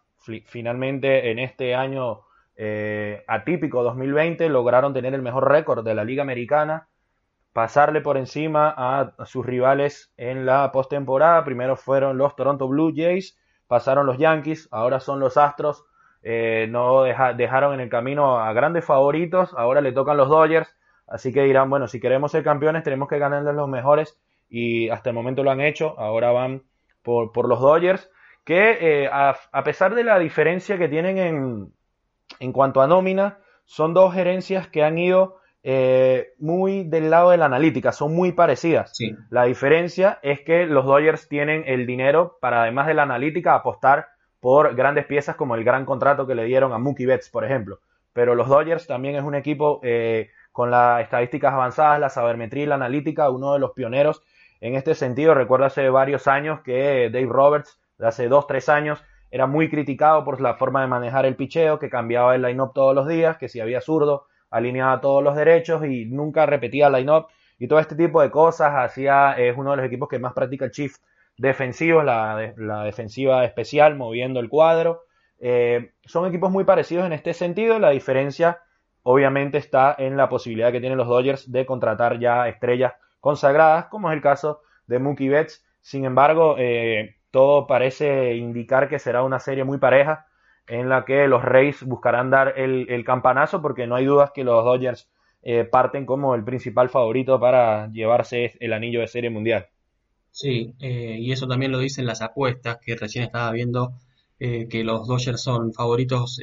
Finalmente, 0.48 1.32
en 1.32 1.40
este 1.40 1.76
año 1.76 2.24
eh, 2.56 3.24
atípico 3.28 3.84
2020, 3.84 4.50
lograron 4.50 4.94
tener 4.94 5.14
el 5.14 5.22
mejor 5.22 5.50
récord 5.50 5.86
de 5.86 5.96
la 5.96 6.04
Liga 6.04 6.24
Americana, 6.24 6.88
pasarle 7.54 8.02
por 8.02 8.18
encima 8.18 8.74
a, 8.76 9.14
sus 9.26 9.46
rivales 9.46 10.14
en 10.18 10.46
la 10.46 10.72
postemporada. 10.72 11.44
Primero 11.44 11.76
fueron 11.76 12.18
los 12.18 12.36
Toronto 12.36 12.68
Blue 12.68 12.94
Jays 12.96 13.38
pasaron 13.68 14.06
los 14.06 14.18
Yankees, 14.18 14.68
ahora 14.72 15.00
son 15.00 15.20
los 15.20 15.38
Astros, 15.38 15.86
eh, 16.22 16.68
no 16.70 17.04
dejaron 17.04 17.74
en 17.74 17.80
el 17.80 17.90
camino 17.90 18.40
a 18.40 18.52
grandes 18.54 18.86
favoritos, 18.86 19.54
ahora 19.56 19.82
le 19.82 19.92
tocan 19.92 20.18
los 20.18 20.30
Dodgers, 20.30 20.76
así 21.08 21.32
que 21.32 21.44
dirán, 21.44 21.70
bueno, 21.70 21.88
si 21.88 22.00
queremos 22.00 22.32
ser 22.32 22.44
campeones 22.44 22.84
tenemos 22.84 23.08
que 23.08 23.20
ganarles 23.20 23.56
los 23.56 23.70
mejores. 23.70 24.18
Y 24.48 24.90
hasta 24.90 25.10
el 25.10 25.16
momento 25.16 25.44
lo 25.44 25.52
han 25.52 25.62
hecho, 25.62 26.00
ahora 26.00 26.32
van 26.32 26.64
por, 27.02 27.48
los 27.48 27.60
Dodgers, 27.60 28.10
que 28.44 28.78
eh, 29.04 29.10
a, 29.12 29.36
a, 29.52 29.64
pesar 29.64 29.96
de 29.96 30.04
la 30.04 30.20
diferencia 30.20 30.78
que 30.78 30.88
tienen 30.88 31.18
en, 31.18 31.74
en 32.40 32.52
cuanto 32.52 32.82
a 32.82 32.88
nómina, 32.88 33.40
son 33.66 33.94
dos 33.94 34.14
gerencias 34.14 34.68
que 34.68 34.84
han 34.84 34.98
ido 34.98 35.38
eh, 35.64 36.34
muy 36.38 36.84
del 36.84 37.10
lado 37.10 37.32
de 37.32 37.38
la 37.38 37.46
analítica, 37.46 37.92
son 37.92 38.14
muy 38.14 38.34
parecidas. 38.34 38.94
La 39.32 39.46
diferencia 39.46 40.20
es 40.22 40.42
que 40.42 40.68
los 40.68 40.86
Dodgers 40.86 41.28
tienen 41.28 41.64
el 41.66 41.88
dinero 41.88 42.38
para, 42.40 42.62
además 42.62 42.86
de 42.86 42.94
la 42.94 43.04
analítica, 43.04 43.56
apostar 43.56 44.08
por 44.40 44.76
grandes 44.76 45.08
piezas 45.08 45.36
como 45.36 45.56
el 45.56 45.64
gran 45.64 45.86
contrato 45.86 46.28
que 46.28 46.36
le 46.36 46.44
dieron 46.44 46.72
a 46.72 46.78
Mookie 46.78 47.08
Betts, 47.08 47.30
por 47.30 47.44
ejemplo. 47.44 47.80
Pero 48.14 48.36
los 48.36 48.48
Dodgers 48.48 48.86
también 48.86 49.16
es 49.16 49.24
un 49.24 49.34
equipo 49.34 49.80
eh, 49.82 50.30
con 50.52 50.70
las 50.70 51.02
estadísticas 51.02 51.52
avanzadas, 51.52 52.00
la 52.00 52.10
sabermetría 52.10 52.64
y 52.64 52.68
la 52.68 52.76
analítica, 52.76 53.32
uno 53.32 53.54
de 53.54 53.60
los 53.60 53.72
pioneros 53.72 54.22
en 54.62 54.76
este 54.76 54.94
sentido. 54.94 55.34
Recuerdo 55.34 55.66
hace 55.66 55.90
varios 55.90 56.28
años 56.28 56.62
que 56.62 57.10
Dave 57.12 57.28
Roberts, 57.28 57.80
de 57.98 58.08
hace 58.08 58.28
dos, 58.28 58.46
tres 58.46 58.70
años, 58.70 59.04
era 59.36 59.48
muy 59.48 59.70
criticado 59.70 60.24
por 60.24 60.40
la 60.40 60.54
forma 60.54 60.80
de 60.80 60.88
manejar 60.88 61.26
el 61.26 61.36
picheo, 61.36 61.78
que 61.78 61.90
cambiaba 61.90 62.36
el 62.36 62.42
line-up 62.42 62.72
todos 62.74 62.96
los 62.96 63.06
días, 63.06 63.36
que 63.36 63.50
si 63.50 63.60
había 63.60 63.82
zurdo, 63.82 64.28
alineaba 64.50 65.02
todos 65.02 65.22
los 65.22 65.36
derechos 65.36 65.84
y 65.84 66.06
nunca 66.06 66.46
repetía 66.46 66.90
line-up 66.90 67.28
y 67.60 67.68
todo 67.68 67.80
este 67.80 67.98
tipo 67.98 68.22
de 68.22 68.32
cosas. 68.32 68.72
Hacía, 68.74 69.34
es 69.34 69.58
uno 69.58 69.72
de 69.72 69.78
los 69.78 69.86
equipos 69.88 70.08
que 70.08 70.20
más 70.20 70.32
practica 70.32 70.64
el 70.64 70.72
shift 70.72 71.02
defensivo, 71.38 72.02
la, 72.02 72.54
la 72.56 72.86
defensiva 72.86 73.44
especial, 73.44 73.98
moviendo 73.98 74.40
el 74.40 74.48
cuadro. 74.48 75.04
Eh, 75.38 75.92
son 76.06 76.26
equipos 76.30 76.50
muy 76.50 76.64
parecidos 76.64 77.06
en 77.06 77.12
este 77.12 77.34
sentido. 77.34 77.78
La 77.78 77.90
diferencia, 77.90 78.62
obviamente, 79.04 79.58
está 79.58 79.94
en 79.98 80.16
la 80.16 80.30
posibilidad 80.30 80.72
que 80.72 80.80
tienen 80.80 80.98
los 80.98 81.10
Dodgers 81.10 81.52
de 81.52 81.66
contratar 81.66 82.20
ya 82.20 82.48
estrellas 82.48 82.94
consagradas, 83.20 83.88
como 83.88 84.10
es 84.10 84.16
el 84.16 84.22
caso 84.22 84.62
de 84.88 84.98
Mookie 84.98 85.28
Betts. 85.28 85.62
Sin 85.82 86.06
embargo, 86.06 86.56
eh, 86.58 87.18
todo 87.36 87.68
parece 87.68 88.38
indicar 88.38 88.88
que 88.88 88.98
será 88.98 89.22
una 89.22 89.42
serie 89.42 89.66
muy 89.66 89.78
pareja 89.78 90.26
en 90.68 90.88
la 90.88 91.04
que 91.04 91.28
los 91.28 91.44
Rays 91.44 91.84
buscarán 91.84 92.30
dar 92.30 92.58
el, 92.58 93.04
campanazo 93.04 93.62
porque 93.62 93.88
no 93.88 93.96
hay 93.96 94.06
dudas 94.06 94.32
que 94.34 94.46
los 94.46 94.64
Dodgers 94.64 95.10
eh, 95.44 95.66
parten 95.66 96.06
como 96.06 96.34
el 96.34 96.46
principal 96.46 96.88
favorito 96.88 97.38
para 97.38 97.92
llevarse 97.92 98.54
el 98.62 98.72
anillo 98.72 99.02
de 99.02 99.08
serie 99.08 99.30
mundial. 99.30 99.68
Sí, 100.32 100.76
eh, 100.80 101.18
y 101.20 101.34
eso 101.34 101.46
también 101.46 101.74
lo 101.74 101.80
dicen 101.80 102.06
las 102.06 102.22
apuestas 102.22 102.78
que 102.78 102.96
recién 102.96 103.26
estaba 103.26 103.52
viendo 103.52 104.00
eh, 104.40 104.70
que 104.70 104.86
los 104.86 105.06
Dodgers 105.06 105.44
son 105.44 105.74
favoritos 105.74 106.40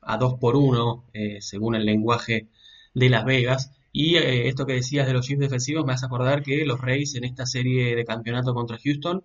a 0.00 0.16
2 0.16 0.34
por 0.40 0.56
1 0.56 1.04
según 1.38 1.76
el 1.76 1.86
lenguaje 1.86 2.48
de 2.94 3.10
Las 3.10 3.24
Vegas. 3.24 3.72
Y 3.92 4.16
esto 4.16 4.66
que 4.66 4.72
decías 4.72 5.06
de 5.06 5.12
los 5.12 5.24
chips 5.24 5.38
defensivos 5.38 5.86
me 5.86 5.92
hace 5.92 6.06
acordar 6.06 6.42
que 6.42 6.64
los 6.64 6.80
Rays 6.80 7.14
en 7.14 7.22
esta 7.22 7.46
serie 7.46 7.94
de 7.94 8.04
campeonato 8.04 8.54
contra 8.54 8.76
Houston 8.76 9.22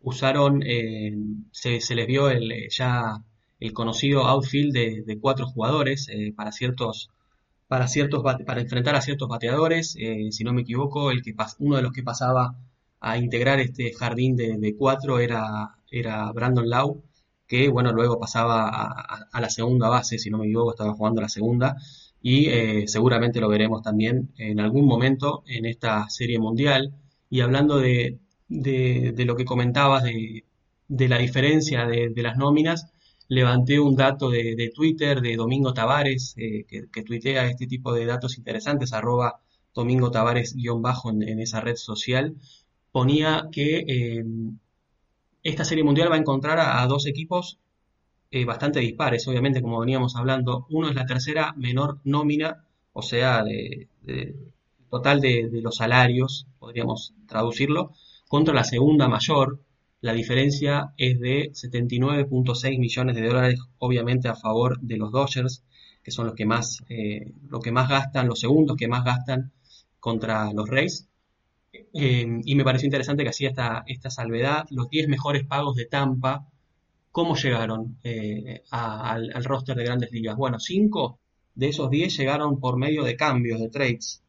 usaron, 0.00 0.62
se, 1.52 1.80
se, 1.80 1.94
les 1.94 2.06
vio 2.06 2.30
el 2.30 2.68
ya 2.70 3.22
el 3.60 3.72
conocido 3.72 4.26
outfield 4.26 4.72
de, 4.72 5.18
cuatro 5.20 5.46
jugadores 5.46 6.08
eh, 6.08 6.32
para 6.36 6.52
ciertos 6.52 7.10
para 7.66 7.88
ciertos 7.88 8.22
para 8.22 8.60
enfrentar 8.60 8.94
a 8.96 9.00
ciertos 9.02 9.28
bateadores 9.28 9.96
eh, 9.98 10.28
si 10.30 10.44
no 10.44 10.52
me 10.52 10.62
equivoco 10.62 11.10
el 11.10 11.22
que 11.22 11.34
uno 11.58 11.76
de 11.76 11.82
los 11.82 11.92
que 11.92 12.02
pasaba 12.02 12.56
a 13.00 13.18
integrar 13.18 13.60
este 13.60 13.92
jardín 13.92 14.36
de, 14.36 14.74
cuatro 14.76 15.18
era 15.18 15.76
era 15.90 16.30
Brandon 16.32 16.68
Lau 16.68 17.02
que 17.46 17.68
bueno 17.68 17.92
luego 17.92 18.18
pasaba 18.20 18.68
a, 19.32 19.40
la 19.40 19.50
segunda 19.50 19.88
base 19.88 20.18
si 20.18 20.30
no 20.30 20.38
me 20.38 20.46
equivoco 20.46 20.70
estaba 20.72 20.94
jugando 20.94 21.20
la 21.20 21.28
segunda 21.28 21.76
y 22.22 22.46
eh, 22.48 22.88
seguramente 22.88 23.40
lo 23.40 23.48
veremos 23.48 23.82
también 23.82 24.32
en 24.38 24.60
algún 24.60 24.86
momento 24.86 25.44
en 25.46 25.66
esta 25.66 26.10
serie 26.10 26.38
mundial. 26.40 26.92
Y 27.30 27.42
hablando 27.42 27.78
de, 27.78 28.18
de, 28.48 29.14
lo 29.24 29.36
que 29.36 29.44
comentabas 29.44 30.04
de, 30.04 30.44
de 30.88 31.08
la 31.08 31.18
diferencia 31.18 31.86
de, 31.86 32.12
las 32.16 32.36
nóminas 32.36 32.90
levanté 33.28 33.78
un 33.78 33.94
dato 33.94 34.30
de, 34.30 34.72
Twitter 34.74 35.20
de 35.20 35.36
Domingo 35.36 35.74
Tavares, 35.74 36.34
eh, 36.38 36.64
que, 36.66 37.02
tuitea 37.02 37.46
este 37.46 37.66
tipo 37.66 37.92
de 37.92 38.06
datos 38.06 38.38
interesantes, 38.38 38.92
arroba 38.92 39.40
Domingo 39.74 40.10
Tavares 40.10 40.54
guion 40.54 40.80
bajo 40.82 41.10
en, 41.10 41.38
esa 41.40 41.60
red 41.60 41.76
social, 41.76 42.36
ponía 42.90 43.48
que 43.52 43.84
eh, 43.86 44.24
esta 45.42 45.64
serie 45.64 45.84
mundial 45.84 46.10
va 46.10 46.16
a 46.16 46.18
encontrar 46.18 46.58
a, 46.58 46.86
dos 46.86 47.06
equipos 47.06 47.58
eh, 48.30 48.44
bastante 48.44 48.80
dispares, 48.80 49.28
obviamente, 49.28 49.62
como 49.62 49.80
veníamos 49.80 50.16
hablando. 50.16 50.66
Uno 50.70 50.88
es 50.88 50.94
la 50.94 51.06
tercera 51.06 51.54
menor 51.56 51.98
nómina, 52.04 52.64
o 52.94 53.02
sea, 53.02 53.44
de, 53.44 53.88
total 54.90 55.20
de, 55.20 55.48
de 55.50 55.60
los 55.60 55.76
salarios, 55.76 56.46
podríamos 56.58 57.12
traducirlo, 57.26 57.92
contra 58.28 58.54
la 58.54 58.64
segunda 58.64 59.08
mayor, 59.08 59.60
la 60.00 60.12
diferencia 60.12 60.92
es 60.96 61.18
de 61.18 61.50
79.6 61.52 62.78
millones 62.78 63.16
de 63.16 63.26
dólares, 63.26 63.60
obviamente 63.78 64.28
a 64.28 64.36
favor 64.36 64.78
de 64.80 64.96
los 64.96 65.10
Dodgers, 65.10 65.64
que 66.02 66.12
son 66.12 66.26
los 66.26 66.34
que 66.34 66.46
más, 66.46 66.84
eh, 66.88 67.32
que 67.62 67.72
más 67.72 67.88
gastan, 67.88 68.28
los 68.28 68.38
segundos 68.38 68.76
que 68.76 68.86
más 68.86 69.04
gastan 69.04 69.52
contra 69.98 70.52
los 70.52 70.68
Rays. 70.68 71.08
Eh, 71.72 72.40
y 72.44 72.54
me 72.54 72.64
pareció 72.64 72.86
interesante 72.86 73.24
que 73.24 73.30
hacía 73.30 73.48
esta, 73.48 73.84
esta 73.86 74.10
salvedad, 74.10 74.66
los 74.70 74.88
10 74.88 75.08
mejores 75.08 75.44
pagos 75.44 75.74
de 75.74 75.86
Tampa, 75.86 76.46
¿cómo 77.10 77.34
llegaron 77.34 77.98
eh, 78.04 78.62
al, 78.70 79.32
al, 79.34 79.44
roster 79.44 79.76
de 79.76 79.84
grandes 79.84 80.12
ligas? 80.12 80.36
Bueno, 80.36 80.60
5 80.60 81.18
de 81.56 81.68
esos 81.68 81.90
10 81.90 82.16
llegaron 82.16 82.60
por 82.60 82.76
medio 82.78 83.02
de 83.04 83.16
cambios, 83.16 83.60
de 83.60 83.68
trades. 83.68 84.22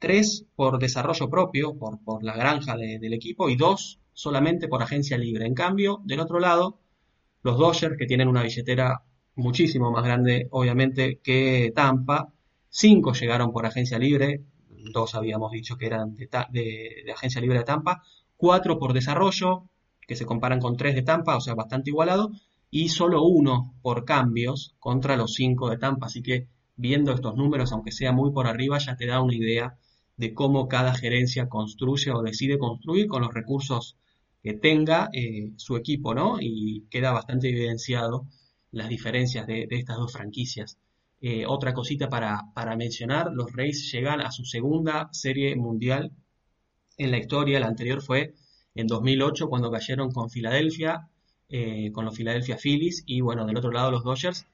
3 0.00 0.46
por 0.56 0.78
desarrollo 0.78 1.30
propio, 1.30 1.78
por, 1.78 2.02
por 2.02 2.24
la 2.24 2.34
granja 2.34 2.76
del 2.76 3.12
equipo, 3.12 3.48
y 3.48 3.56
2 3.56 4.00
solamente 4.12 4.66
por 4.66 4.82
agencia 4.82 5.16
libre. 5.16 5.46
En 5.46 5.54
cambio, 5.54 6.00
del 6.04 6.20
otro 6.20 6.40
lado, 6.40 6.80
los 7.42 7.58
Dodgers, 7.58 7.96
que 7.96 8.06
tienen 8.06 8.28
una 8.28 8.42
billetera 8.42 9.02
muchísimo 9.36 9.90
más 9.90 10.04
grande, 10.04 10.48
obviamente, 10.50 11.20
que 11.22 11.72
Tampa, 11.74 12.32
cinco 12.68 13.12
llegaron 13.12 13.52
por 13.52 13.66
agencia 13.66 13.98
libre, 13.98 14.42
dos 14.68 15.14
habíamos 15.14 15.52
dicho 15.52 15.76
que 15.76 15.86
eran 15.86 16.16
de, 16.16 17.04
agencia 17.14 17.40
libre 17.40 17.58
de 17.58 17.64
Tampa, 17.64 18.02
cuatro 18.36 18.78
por 18.78 18.92
desarrollo, 18.92 19.68
que 20.06 20.16
se 20.16 20.26
comparan 20.26 20.60
con 20.60 20.76
tres 20.76 20.94
de 20.94 21.02
Tampa, 21.02 21.36
o 21.36 21.40
sea, 21.40 21.54
bastante 21.54 21.90
igualado, 21.90 22.30
y 22.70 22.88
solo 22.88 23.22
uno 23.22 23.74
por 23.82 24.04
cambios 24.04 24.76
contra 24.78 25.16
los 25.16 25.34
cinco 25.34 25.70
de 25.70 25.78
Tampa. 25.78 26.06
Así 26.06 26.22
que 26.22 26.48
viendo 26.76 27.12
estos 27.12 27.34
números, 27.36 27.72
aunque 27.72 27.92
sea 27.92 28.12
muy 28.12 28.32
por 28.32 28.46
arriba, 28.46 28.78
ya 28.78 28.96
te 28.96 29.06
da 29.06 29.20
una 29.20 29.34
idea 29.34 29.76
de 30.20 30.34
cómo 30.34 30.68
cada 30.68 30.94
gerencia 30.94 31.48
construye 31.48 32.10
o 32.10 32.20
decide 32.20 32.58
construir 32.58 33.06
con 33.06 33.22
los 33.22 33.32
recursos 33.32 33.96
que 34.42 34.52
tenga 34.52 35.08
eh, 35.14 35.52
su 35.56 35.76
equipo, 35.78 36.14
¿no? 36.14 36.36
Y 36.38 36.84
queda 36.90 37.12
bastante 37.12 37.48
evidenciado 37.48 38.26
las 38.70 38.90
diferencias 38.90 39.46
de, 39.46 39.66
estas 39.70 39.96
dos 39.96 40.12
franquicias. 40.12 40.78
Eh, 41.22 41.46
otra 41.46 41.72
cosita 41.72 42.10
para, 42.10 42.76
mencionar, 42.76 43.32
los 43.32 43.50
Rays 43.54 43.90
llegan 43.90 44.20
a 44.20 44.30
su 44.30 44.44
segunda 44.44 45.08
serie 45.10 45.56
mundial 45.56 46.12
en 46.98 47.10
la 47.10 47.18
historia, 47.18 47.58
la 47.58 47.68
anterior 47.68 48.02
fue 48.02 48.34
en 48.74 48.86
2008 48.88 49.48
cuando 49.48 49.70
cayeron 49.70 50.10
con 50.10 50.28
Filadelfia, 50.28 51.08
eh, 51.48 51.90
con 51.92 52.04
los 52.04 52.14
Philadelphia 52.14 52.58
Phillies, 52.58 53.04
y 53.06 53.22
bueno, 53.22 53.46
del 53.46 53.56
otro 53.56 53.72
lado 53.72 53.90
los 53.90 54.04
Dodgers, 54.04 54.46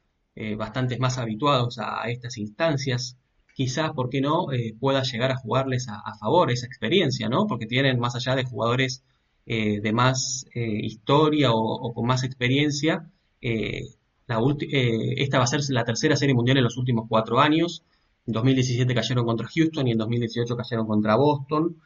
bastantes 0.56 1.00
más 1.00 1.18
habituados 1.18 1.78
a, 1.78 2.08
estas 2.08 2.36
instancias. 2.38 3.16
Quizás, 3.56 3.90
¿por 3.92 4.08
qué 4.10 4.20
no?, 4.20 4.52
eh, 4.52 4.74
pueda 4.78 5.02
llegar 5.02 5.32
a 5.32 5.36
jugarles 5.36 5.88
a, 5.88 6.14
favor 6.20 6.50
esa 6.50 6.66
experiencia, 6.66 7.28
¿no? 7.28 7.46
Porque 7.48 7.66
tienen, 7.66 7.98
más 7.98 8.14
allá 8.14 8.36
de 8.36 8.44
jugadores 8.44 9.02
de 9.48 9.92
más 9.92 10.44
historia 10.54 11.52
o, 11.52 11.94
con 11.94 12.04
más 12.04 12.24
experiencia, 12.24 13.08
esta 13.40 15.38
va 15.38 15.44
a 15.44 15.46
ser 15.46 15.60
la 15.68 15.84
tercera 15.84 16.16
serie 16.16 16.34
mundial 16.34 16.56
en 16.58 16.64
los 16.64 16.76
últimos 16.76 17.06
cuatro 17.08 17.38
años. 17.38 17.84
En 18.26 18.32
2017 18.32 18.92
cayeron 18.92 19.24
contra 19.24 19.46
Houston 19.46 19.86
y 19.86 19.92
en 19.92 19.98
2018 19.98 20.56
cayeron 20.56 20.86
contra 20.86 21.14
Boston. 21.16 21.76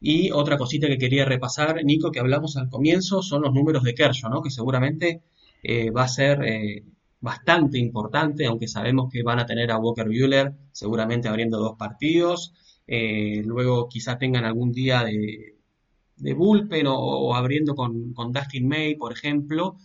Y 0.00 0.30
otra 0.30 0.58
cosita 0.58 0.88
que 0.88 0.98
quería 0.98 1.24
repasar, 1.24 1.82
Nico, 1.84 2.10
que 2.10 2.20
hablamos 2.20 2.56
al 2.56 2.68
comienzo, 2.68 3.22
son 3.22 3.42
los 3.42 3.52
números 3.54 3.82
de 3.82 3.94
Kershaw, 3.94 4.30
¿no? 4.30 4.42
Que 4.42 4.50
seguramente 4.50 5.22
eh, 5.62 5.90
va 5.90 6.04
a 6.04 6.08
ser 6.08 6.44
eh, 6.44 6.84
bastante 7.26 7.78
importante, 7.78 8.46
aunque 8.46 8.68
sabemos 8.68 9.10
que 9.12 9.22
van 9.22 9.38
a 9.40 9.46
tener 9.46 9.70
a 9.70 9.78
Walker 9.78 10.06
Bueller 10.06 10.54
seguramente 10.72 11.28
abriendo 11.28 11.58
dos 11.58 11.76
partidos. 11.76 12.54
Eh, 12.86 13.42
luego 13.44 13.88
quizá 13.88 14.18
tengan 14.18 14.44
algún 14.44 14.72
día 14.72 15.04
de, 15.04 15.56
de 16.16 16.34
bullpen 16.34 16.86
o, 16.88 17.34
abriendo 17.34 17.74
con, 17.74 18.12
con, 18.14 18.32
Dustin 18.32 18.68
May, 18.68 18.94
por 18.96 19.12
ejemplo. 19.12 19.76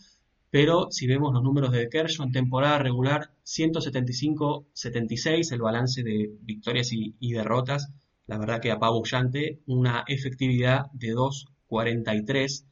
Pero 0.51 0.91
si 0.91 1.07
vemos 1.07 1.33
los 1.33 1.43
números 1.43 1.71
de 1.71 1.89
Kershaw 1.89 2.25
en 2.25 2.31
temporada 2.31 2.77
regular, 2.77 3.31
175-76, 3.45 5.51
el 5.51 5.61
balance 5.61 6.03
de 6.03 6.31
victorias 6.41 6.91
y, 6.93 7.15
y 7.19 7.33
derrotas 7.33 7.91
la 8.27 8.37
verdad 8.37 8.61
que 8.61 8.71
apabullante, 8.71 9.61
una 9.65 10.03
efectividad 10.07 10.85
de 10.93 11.13
2.43 11.13 12.65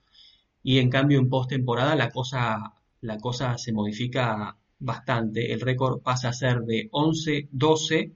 y 0.63 0.79
en 0.79 0.89
cambio 0.89 1.19
en 1.19 1.29
postemporada 1.29 1.95
la 1.95 2.11
cosa, 2.11 2.75
la 3.01 3.17
cosa 3.17 3.57
se 3.57 3.73
modifica 3.73 4.58
bastante, 4.79 5.53
el 5.53 5.61
récord 5.61 6.01
pasa 6.01 6.29
a 6.29 6.33
ser 6.33 6.61
de 6.61 6.89
11-12 6.91 8.13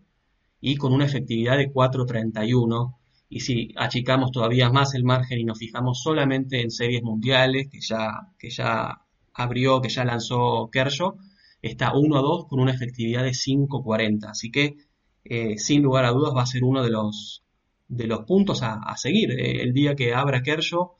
y 0.61 0.77
con 0.77 0.93
una 0.93 1.05
efectividad 1.05 1.57
de 1.57 1.71
4.31 1.71 2.95
y 3.29 3.39
si 3.39 3.73
achicamos 3.75 4.31
todavía 4.31 4.69
más 4.69 4.93
el 4.93 5.03
margen 5.03 5.39
y 5.39 5.43
nos 5.43 5.57
fijamos 5.57 6.01
solamente 6.01 6.61
en 6.61 6.69
series 6.69 7.01
mundiales 7.01 7.67
que 7.71 7.81
ya, 7.81 8.29
que 8.37 8.49
ya 8.49 9.01
abrió, 9.33 9.81
que 9.81 9.89
ya 9.89 10.05
lanzó 10.05 10.69
Kershaw, 10.71 11.17
está 11.61 11.93
1-2 11.93 12.47
con 12.47 12.59
una 12.59 12.71
efectividad 12.71 13.23
de 13.23 13.31
5.40, 13.31 14.29
así 14.29 14.51
que 14.51 14.77
eh, 15.25 15.57
sin 15.57 15.81
lugar 15.81 16.05
a 16.05 16.11
dudas 16.11 16.33
va 16.35 16.43
a 16.43 16.45
ser 16.45 16.63
uno 16.63 16.83
de 16.83 16.91
los, 16.91 17.43
de 17.87 18.07
los 18.07 18.19
puntos 18.25 18.61
a, 18.61 18.95
seguir. 18.97 19.31
Eh, 19.31 19.63
el 19.63 19.73
día 19.73 19.95
que 19.95 20.13
abra 20.13 20.43
Kershaw, 20.43 20.91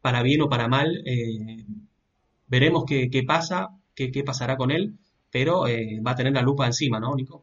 para 0.00 0.22
bien 0.22 0.42
o 0.42 0.48
para 0.48 0.68
mal, 0.68 1.02
eh, 1.04 1.64
veremos 2.46 2.84
qué, 2.86 3.24
pasa, 3.26 3.70
qué, 3.94 4.12
qué, 4.12 4.22
pasará 4.22 4.56
con 4.56 4.70
él, 4.70 4.98
pero 5.32 5.62
va 6.06 6.10
a 6.12 6.14
tener 6.14 6.32
la 6.32 6.42
lupa 6.42 6.66
encima, 6.66 7.00
¿no, 7.00 7.16
Nico? 7.16 7.42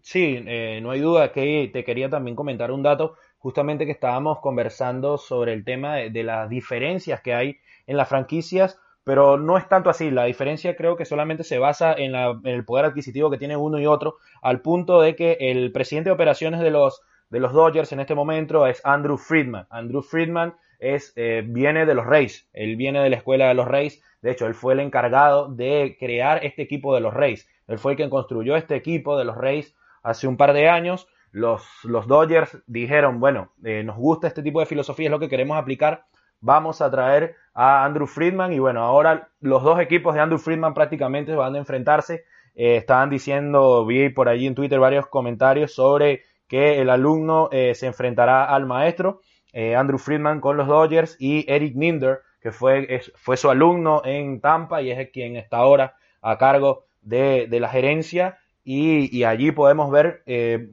Sí, 0.00 0.40
no 0.80 0.90
hay 0.92 1.00
duda 1.00 1.32
que 1.32 1.68
te 1.72 1.82
quería 1.82 2.08
también 2.08 2.36
comentar 2.36 2.70
un 2.70 2.84
dato, 2.84 3.16
justamente 3.38 3.86
que 3.86 3.92
estábamos 3.92 4.38
conversando 4.38 5.18
sobre 5.18 5.52
el 5.54 5.64
tema 5.64 5.96
de 5.96 6.22
las 6.22 6.48
diferencias 6.48 7.20
que 7.20 7.34
hay 7.34 7.56
en 7.86 7.96
las 7.96 8.08
franquicias 8.08 8.78
pero 9.08 9.38
no 9.38 9.56
es 9.56 9.66
tanto 9.66 9.88
así. 9.88 10.10
La 10.10 10.24
diferencia 10.24 10.76
creo 10.76 10.94
que 10.94 11.06
solamente 11.06 11.42
se 11.42 11.58
basa 11.58 11.94
en, 11.94 12.14
el 12.44 12.66
poder 12.66 12.84
adquisitivo 12.84 13.30
que 13.30 13.38
tiene 13.38 13.56
uno 13.56 13.80
y 13.80 13.86
otro, 13.86 14.16
al 14.42 14.60
punto 14.60 15.00
de 15.00 15.16
que 15.16 15.38
el 15.40 15.72
presidente 15.72 16.10
de 16.10 16.14
operaciones 16.14 16.60
de 16.60 16.70
los, 16.70 17.00
de 17.30 17.40
los 17.40 17.54
Dodgers 17.54 17.90
en 17.92 18.00
este 18.00 18.14
momento 18.14 18.66
es 18.66 18.82
Andrew 18.84 19.16
Friedman. 19.16 19.66
Andrew 19.70 20.02
Friedman 20.02 20.56
es, 20.78 21.12
eh, 21.16 21.42
viene 21.46 21.86
de 21.86 21.94
los 21.94 22.06
Rays, 22.06 22.48
él 22.52 22.76
viene 22.76 23.00
de 23.00 23.10
la 23.10 23.16
escuela 23.16 23.48
de 23.48 23.54
los 23.54 23.68
Rays, 23.68 24.02
de 24.20 24.32
hecho, 24.32 24.46
él 24.46 24.54
fue 24.54 24.74
el 24.74 24.80
encargado 24.80 25.48
de 25.48 25.96
crear 25.98 26.44
este 26.44 26.62
equipo 26.62 26.94
de 26.94 27.00
los 27.00 27.14
Rays. 27.14 27.48
Él 27.66 27.78
fue 27.78 27.92
el 27.92 27.98
que 27.98 28.10
construyó 28.10 28.56
este 28.56 28.74
equipo 28.74 29.16
de 29.16 29.24
los 29.24 29.36
Rays 29.36 29.74
hace 30.02 30.26
un 30.26 30.36
par 30.36 30.52
de 30.52 30.68
años. 30.68 31.08
Los, 31.30 31.62
los 31.84 32.06
Dodgers 32.06 32.58
dijeron, 32.66 33.20
bueno, 33.20 33.52
eh, 33.62 33.84
nos 33.84 33.96
gusta 33.96 34.26
este 34.26 34.42
tipo 34.42 34.60
de 34.60 34.66
filosofía, 34.66 35.06
es 35.06 35.10
lo 35.10 35.18
que 35.18 35.28
queremos 35.28 35.56
aplicar 35.56 36.04
vamos 36.40 36.80
a 36.80 36.88
traer 36.88 37.34
a 37.52 37.84
Andrew 37.84 38.06
Friedman 38.06 38.52
y 38.52 38.60
bueno, 38.60 38.84
ahora 38.84 39.28
los 39.40 39.64
dos 39.64 39.80
equipos 39.80 40.14
de 40.14 40.20
Andrew 40.20 40.38
Friedman 40.38 40.72
prácticamente 40.72 41.34
van 41.34 41.56
a 41.56 41.58
enfrentarse. 41.58 42.24
Eh, 42.54 42.76
estaban 42.76 43.10
diciendo, 43.10 43.84
vi 43.84 44.08
por 44.10 44.28
allí 44.28 44.46
en 44.46 44.54
Twitter 44.54 44.78
varios 44.78 45.08
comentarios 45.08 45.74
sobre 45.74 46.22
que 46.46 46.80
el 46.80 46.90
alumno 46.90 47.50
se 47.50 47.86
enfrentará 47.86 48.44
al 48.44 48.66
maestro, 48.66 49.20
eh, 49.52 49.74
Andrew 49.76 49.98
Friedman 49.98 50.40
con 50.40 50.56
los 50.56 50.66
Dodgers 50.68 51.16
y 51.18 51.50
Eric 51.50 51.74
Ninder, 51.76 52.20
que 52.40 52.52
fue, 52.52 53.02
fue 53.14 53.36
su 53.36 53.50
alumno 53.50 54.02
en 54.04 54.40
Tampa 54.40 54.82
y 54.82 54.90
es 54.90 55.10
quien 55.10 55.36
está 55.36 55.58
ahora 55.58 55.96
a 56.22 56.38
cargo 56.38 56.86
de, 57.02 57.48
la 57.50 57.68
gerencia. 57.68 58.38
Y, 58.64 59.24
allí 59.24 59.50
podemos 59.50 59.90
ver 59.90 60.22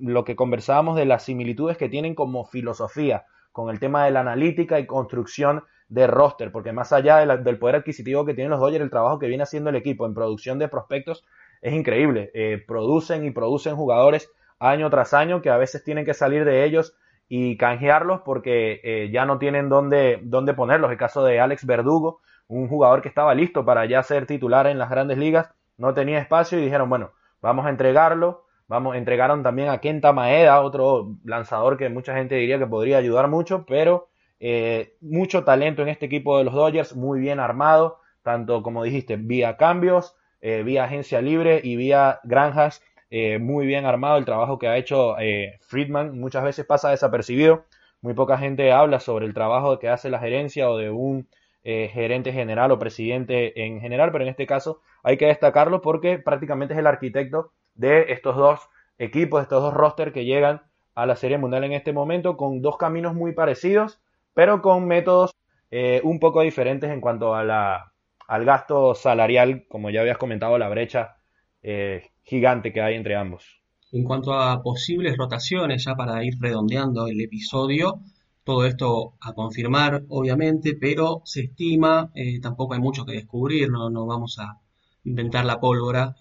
lo 0.01 0.25
que 0.25 0.35
conversábamos 0.35 0.97
de 0.97 1.05
las 1.05 1.23
similitudes 1.23 1.77
que 1.77 1.87
tienen 1.87 2.13
como 2.13 2.45
filosofía 2.45 3.25
con 3.53 3.69
el 3.69 3.79
tema 3.79 4.03
de 4.03 4.11
la 4.11 4.19
analítica 4.19 4.79
y 4.79 4.85
construcción 4.85 5.63
de 5.87 6.07
roster, 6.07 6.51
porque 6.51 6.73
más 6.73 6.91
allá 6.91 7.25
del 7.25 7.57
poder 7.57 7.77
adquisitivo 7.77 8.25
que 8.25 8.33
tienen 8.33 8.51
los 8.51 8.59
Dodgers, 8.59 8.83
el 8.83 8.89
trabajo 8.89 9.19
que 9.19 9.27
viene 9.27 9.43
haciendo 9.43 9.69
el 9.69 9.75
equipo 9.75 10.05
en 10.05 10.13
producción 10.13 10.59
de 10.59 10.67
prospectos 10.67 11.23
es 11.61 11.73
increíble. 11.73 12.31
Eh, 12.33 12.63
producen 12.65 13.25
y 13.25 13.31
producen 13.31 13.75
jugadores 13.75 14.29
año 14.59 14.89
tras 14.89 15.13
año 15.13 15.41
que 15.41 15.49
a 15.49 15.57
veces 15.57 15.83
tienen 15.83 16.05
que 16.05 16.13
salir 16.13 16.45
de 16.45 16.63
ellos 16.63 16.95
y 17.27 17.57
canjearlos 17.57 18.21
porque 18.21 18.81
eh, 18.83 19.09
ya 19.11 19.25
no 19.25 19.39
tienen 19.39 19.69
dónde, 19.69 20.19
dónde 20.23 20.53
ponerlos. 20.53 20.91
El 20.91 20.97
caso 20.97 21.23
de 21.23 21.39
Alex 21.39 21.65
Verdugo, 21.65 22.21
un 22.47 22.67
jugador 22.67 23.01
que 23.01 23.09
estaba 23.09 23.33
listo 23.33 23.65
para 23.65 23.85
ya 23.85 24.03
ser 24.03 24.25
titular 24.25 24.67
en 24.67 24.77
las 24.77 24.89
grandes 24.89 25.17
ligas, 25.17 25.49
no 25.77 25.93
tenía 25.93 26.19
espacio 26.19 26.59
y 26.59 26.63
dijeron, 26.63 26.89
bueno, 26.89 27.11
vamos 27.41 27.65
a 27.65 27.69
entregarlo 27.69 28.45
Vamos, 28.67 28.95
entregaron 28.95 29.43
también 29.43 29.69
a 29.69 29.77
Kenta 29.77 30.11
Maeda, 30.11 30.61
otro 30.61 31.17
lanzador 31.23 31.77
que 31.77 31.89
mucha 31.89 32.15
gente 32.15 32.35
diría 32.35 32.57
que 32.57 32.65
podría 32.65 32.97
ayudar 32.97 33.27
mucho, 33.27 33.63
pero 33.67 34.07
eh, 34.39 34.95
mucho 35.01 35.43
talento 35.43 35.83
en 35.83 35.89
este 35.89 36.07
equipo 36.07 36.37
de 36.37 36.45
los 36.45 36.53
Dodgers, 36.55 36.95
muy 36.95 37.19
bien 37.19 37.39
armado, 37.39 37.99
tanto 38.23 38.63
como 38.63 38.83
dijiste, 38.83 39.17
vía 39.17 39.55
cambios, 39.57 40.15
eh, 40.41 40.63
vía 40.63 40.85
agencia 40.85 41.21
libre 41.21 41.61
y 41.63 41.75
vía 41.75 42.19
granjas, 42.23 42.81
eh, 43.09 43.39
muy 43.39 43.65
bien 43.65 43.85
armado 43.85 44.17
el 44.17 44.25
trabajo 44.25 44.59
que 44.59 44.67
ha 44.67 44.77
hecho 44.77 45.15
Friedman, 45.61 46.19
muchas 46.19 46.43
veces 46.43 46.65
pasa 46.65 46.89
desapercibido, 46.89 47.65
muy 48.01 48.13
poca 48.13 48.37
gente 48.37 48.71
habla 48.71 48.99
sobre 48.99 49.25
el 49.25 49.33
trabajo 49.33 49.79
que 49.79 49.89
hace 49.89 50.09
la 50.09 50.19
gerencia 50.19 50.69
o 50.69 50.77
de 50.77 50.89
un 50.89 51.27
gerente 51.63 52.31
general 52.31 52.71
o 52.71 52.77
presidente 52.77 53.65
en 53.65 53.81
general, 53.81 54.11
pero 54.11 54.23
en 54.23 54.29
este 54.29 54.45
caso 54.45 54.81
hay 55.01 55.17
que 55.17 55.25
destacarlo 55.25 55.81
porque 55.81 56.19
prácticamente 56.19 56.75
es 56.75 56.79
el 56.79 56.87
arquitecto 56.87 57.51
de 57.73 58.13
estos 58.13 58.35
dos 58.35 58.69
equipos, 58.97 59.41
estos 59.41 59.61
dos 59.61 59.73
rosters 59.73 60.13
que 60.13 60.25
llegan 60.25 60.61
a 60.95 61.05
la 61.05 61.15
Serie 61.15 61.37
Mundial 61.37 61.65
en 61.65 61.73
este 61.73 61.93
momento 61.93 62.37
con 62.37 62.61
dos 62.61 62.77
caminos 62.77 63.13
muy 63.13 63.33
parecidos, 63.33 64.01
pero 64.33 64.61
con 64.61 64.87
métodos 64.87 65.35
eh, 65.71 66.01
un 66.03 66.19
poco 66.19 66.41
diferentes 66.41 66.89
en 66.89 67.01
cuanto 67.01 67.35
a 67.35 67.43
la, 67.43 67.93
al 68.27 68.45
gasto 68.45 68.95
salarial, 68.95 69.65
como 69.67 69.89
ya 69.89 70.01
habías 70.01 70.17
comentado, 70.17 70.57
la 70.57 70.69
brecha 70.69 71.17
eh, 71.61 72.11
gigante 72.25 72.73
que 72.73 72.81
hay 72.81 72.95
entre 72.95 73.15
ambos. 73.15 73.61
En 73.93 74.03
cuanto 74.03 74.33
a 74.33 74.61
posibles 74.61 75.15
rotaciones, 75.15 75.85
ya 75.85 75.95
para 75.95 76.21
ir 76.25 76.35
redondeando 76.39 77.07
el 77.07 77.21
episodio, 77.21 78.01
todo 78.43 78.65
esto 78.65 79.13
a 79.21 79.31
confirmar, 79.33 80.03
obviamente, 80.09 80.75
pero 80.75 81.21
se 81.23 81.43
estima, 81.43 82.11
eh, 82.13 82.41
tampoco 82.41 82.73
hay 82.73 82.81
mucho 82.81 83.05
que 83.05 83.13
descubrir, 83.13 83.69
no, 83.69 84.05
vamos 84.05 84.37
a 84.39 84.59
inventar 85.05 85.45
la 85.45 85.61
pólvora. 85.61 86.15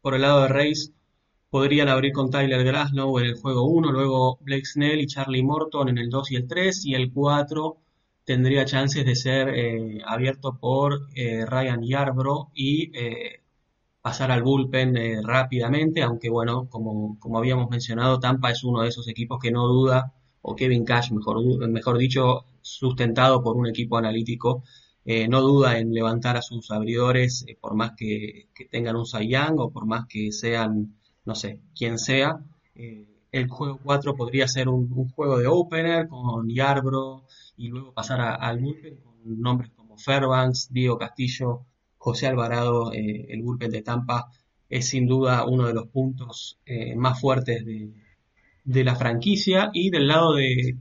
Por 0.00 0.14
el 0.14 0.22
lado 0.22 0.42
de 0.42 0.48
Reyes, 0.48 0.94
podrían 1.50 1.88
abrir 1.88 2.12
con 2.12 2.30
Tyler 2.30 2.64
Grasnow 2.64 3.18
en 3.18 3.26
el 3.26 3.34
juego 3.34 3.64
1, 3.64 3.92
luego 3.92 4.38
Blake 4.40 4.64
Snell 4.64 5.00
y 5.00 5.06
Charlie 5.06 5.42
Morton 5.42 5.88
en 5.88 5.98
el 5.98 6.08
2 6.08 6.30
y 6.30 6.36
el 6.36 6.46
3, 6.46 6.86
y 6.86 6.94
el 6.94 7.12
4 7.12 7.76
tendría 8.24 8.64
chances 8.64 9.04
de 9.04 9.16
ser 9.16 9.48
eh, 9.48 9.98
abierto 10.06 10.56
por 10.58 11.08
eh, 11.16 11.44
Ryan 11.44 11.82
Yarbrough 11.82 12.50
y 12.54 12.96
eh, 12.96 13.39
pasar 14.02 14.30
al 14.30 14.42
bullpen 14.42 15.22
rápidamente, 15.22 16.02
aunque 16.02 16.30
bueno, 16.30 16.68
como, 16.68 17.18
como 17.18 17.38
habíamos 17.38 17.68
mencionado, 17.70 18.18
Tampa 18.20 18.50
es 18.50 18.64
uno 18.64 18.82
de 18.82 18.88
esos 18.88 19.08
equipos 19.08 19.38
que 19.40 19.50
no 19.50 19.66
duda, 19.68 20.14
o 20.42 20.56
Kevin 20.56 20.84
Cash, 20.84 21.10
mejor, 21.12 21.98
dicho, 21.98 22.44
sustentado 22.62 23.42
por 23.42 23.56
un 23.56 23.66
equipo 23.66 23.98
analítico 23.98 24.62
eh, 25.04 25.28
no 25.28 25.40
duda 25.40 25.78
en 25.78 25.92
levantar 25.92 26.36
a 26.36 26.42
sus 26.42 26.70
abridores 26.70 27.44
eh, 27.48 27.56
por 27.60 27.74
más 27.74 27.92
que, 27.96 28.48
tengan 28.70 28.96
un 28.96 29.06
Sayang 29.06 29.58
o 29.58 29.70
por 29.70 29.86
más 29.86 30.06
que 30.06 30.30
sean, 30.30 30.98
no 31.24 31.34
sé, 31.34 31.60
quien 31.74 31.98
sea. 31.98 32.38
Eh, 32.74 33.06
el 33.32 33.48
juego 33.48 33.80
4 33.82 34.14
podría 34.14 34.46
ser 34.48 34.68
un, 34.68 35.10
juego 35.10 35.38
de 35.38 35.46
opener 35.46 36.08
con 36.08 36.48
Yarbro 36.48 37.24
y 37.56 37.68
luego 37.68 37.92
pasar 37.94 38.20
al 38.20 38.58
bullpen 38.58 38.96
con 38.96 39.40
nombres 39.40 39.70
como 39.70 39.96
Fairbanks, 39.96 40.72
Diego 40.72 40.98
Castillo, 40.98 41.66
José 42.00 42.26
Alvarado, 42.26 42.92
el 42.92 43.42
bullpen 43.42 43.70
de 43.70 43.82
Tampa 43.82 44.30
es 44.70 44.88
sin 44.88 45.06
duda 45.06 45.44
uno 45.44 45.66
de 45.66 45.74
los 45.74 45.88
puntos 45.88 46.58
más 46.96 47.20
fuertes 47.20 47.62
de, 48.64 48.84
la 48.84 48.96
franquicia 48.96 49.70
y 49.74 49.90
del 49.90 50.08
lado 50.08 50.34
de, 50.34 50.78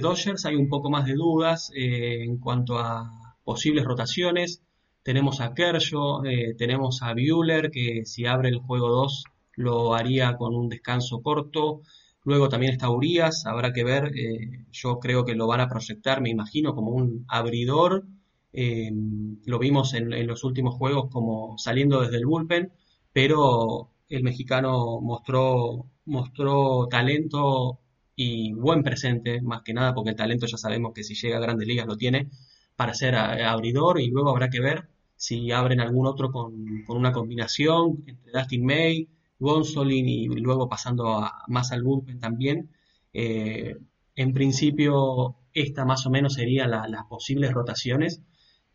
Dodgers 0.00 0.46
hay 0.46 0.54
un 0.54 0.70
poco 0.70 0.88
más 0.88 1.04
de 1.04 1.12
dudas 1.12 1.70
eh, 1.74 2.22
en 2.24 2.38
cuanto 2.38 2.78
a 2.78 3.36
posibles 3.44 3.84
rotaciones. 3.84 4.62
Tenemos 5.02 5.40
a 5.40 5.52
Kershaw, 5.54 6.24
eh, 6.24 6.54
tenemos 6.56 7.02
a 7.02 7.14
Bueller, 7.14 7.70
que 7.70 8.04
si 8.04 8.26
abre 8.26 8.50
el 8.50 8.58
juego 8.58 8.88
2 8.88 9.24
lo 9.56 9.94
haría 9.94 10.36
con 10.36 10.54
un 10.54 10.68
descanso 10.68 11.22
corto. 11.22 11.80
Luego 12.24 12.48
también 12.48 12.72
está 12.72 12.90
Urias, 12.90 13.46
habrá 13.46 13.72
que 13.72 13.84
ver. 13.84 14.12
Eh, 14.16 14.66
yo 14.70 14.98
creo 15.00 15.24
que 15.24 15.34
lo 15.34 15.46
van 15.46 15.60
a 15.60 15.68
proyectar, 15.68 16.20
me 16.20 16.30
imagino, 16.30 16.74
como 16.74 16.90
un 16.90 17.24
abridor. 17.28 18.04
Lo 18.52 19.58
vimos 19.58 19.94
en, 19.94 20.26
los 20.26 20.44
últimos 20.44 20.74
juegos 20.76 21.10
como 21.10 21.56
saliendo 21.58 22.00
desde 22.00 22.16
el 22.16 22.26
bullpen, 22.26 22.72
pero 23.12 23.90
el 24.08 24.22
mexicano 24.22 25.00
mostró, 25.00 25.86
mostró 26.06 26.86
talento 26.88 27.80
y 28.16 28.52
buen 28.54 28.82
presente, 28.82 29.40
más 29.42 29.62
que 29.62 29.74
nada, 29.74 29.94
porque 29.94 30.10
el 30.10 30.16
talento 30.16 30.46
ya 30.46 30.56
sabemos 30.56 30.92
que 30.94 31.04
si 31.04 31.14
llega 31.14 31.36
a 31.38 31.40
grandes 31.40 31.68
ligas 31.68 31.86
lo 31.86 31.96
tiene, 31.96 32.30
para 32.76 32.94
ser 32.94 33.16
abridor 33.16 34.00
y 34.00 34.08
luego 34.08 34.30
habrá 34.30 34.50
que 34.50 34.60
ver 34.60 34.88
si 35.16 35.50
abren 35.50 35.80
algún 35.80 36.06
otro 36.06 36.30
con, 36.30 36.84
una 36.88 37.12
combinación 37.12 38.04
entre 38.06 38.32
Dustin 38.32 38.64
May, 38.64 39.08
Gonsolin 39.40 40.08
y 40.08 40.26
luego 40.28 40.68
pasando 40.68 41.28
más 41.48 41.72
al 41.72 41.82
bullpen 41.82 42.20
también. 42.20 42.70
Eh, 43.12 43.76
en 44.14 44.32
principio, 44.32 45.36
esta 45.52 45.84
más 45.84 46.06
o 46.06 46.10
menos 46.10 46.34
serían 46.34 46.70
las 46.70 47.04
posibles 47.08 47.52
rotaciones. 47.52 48.22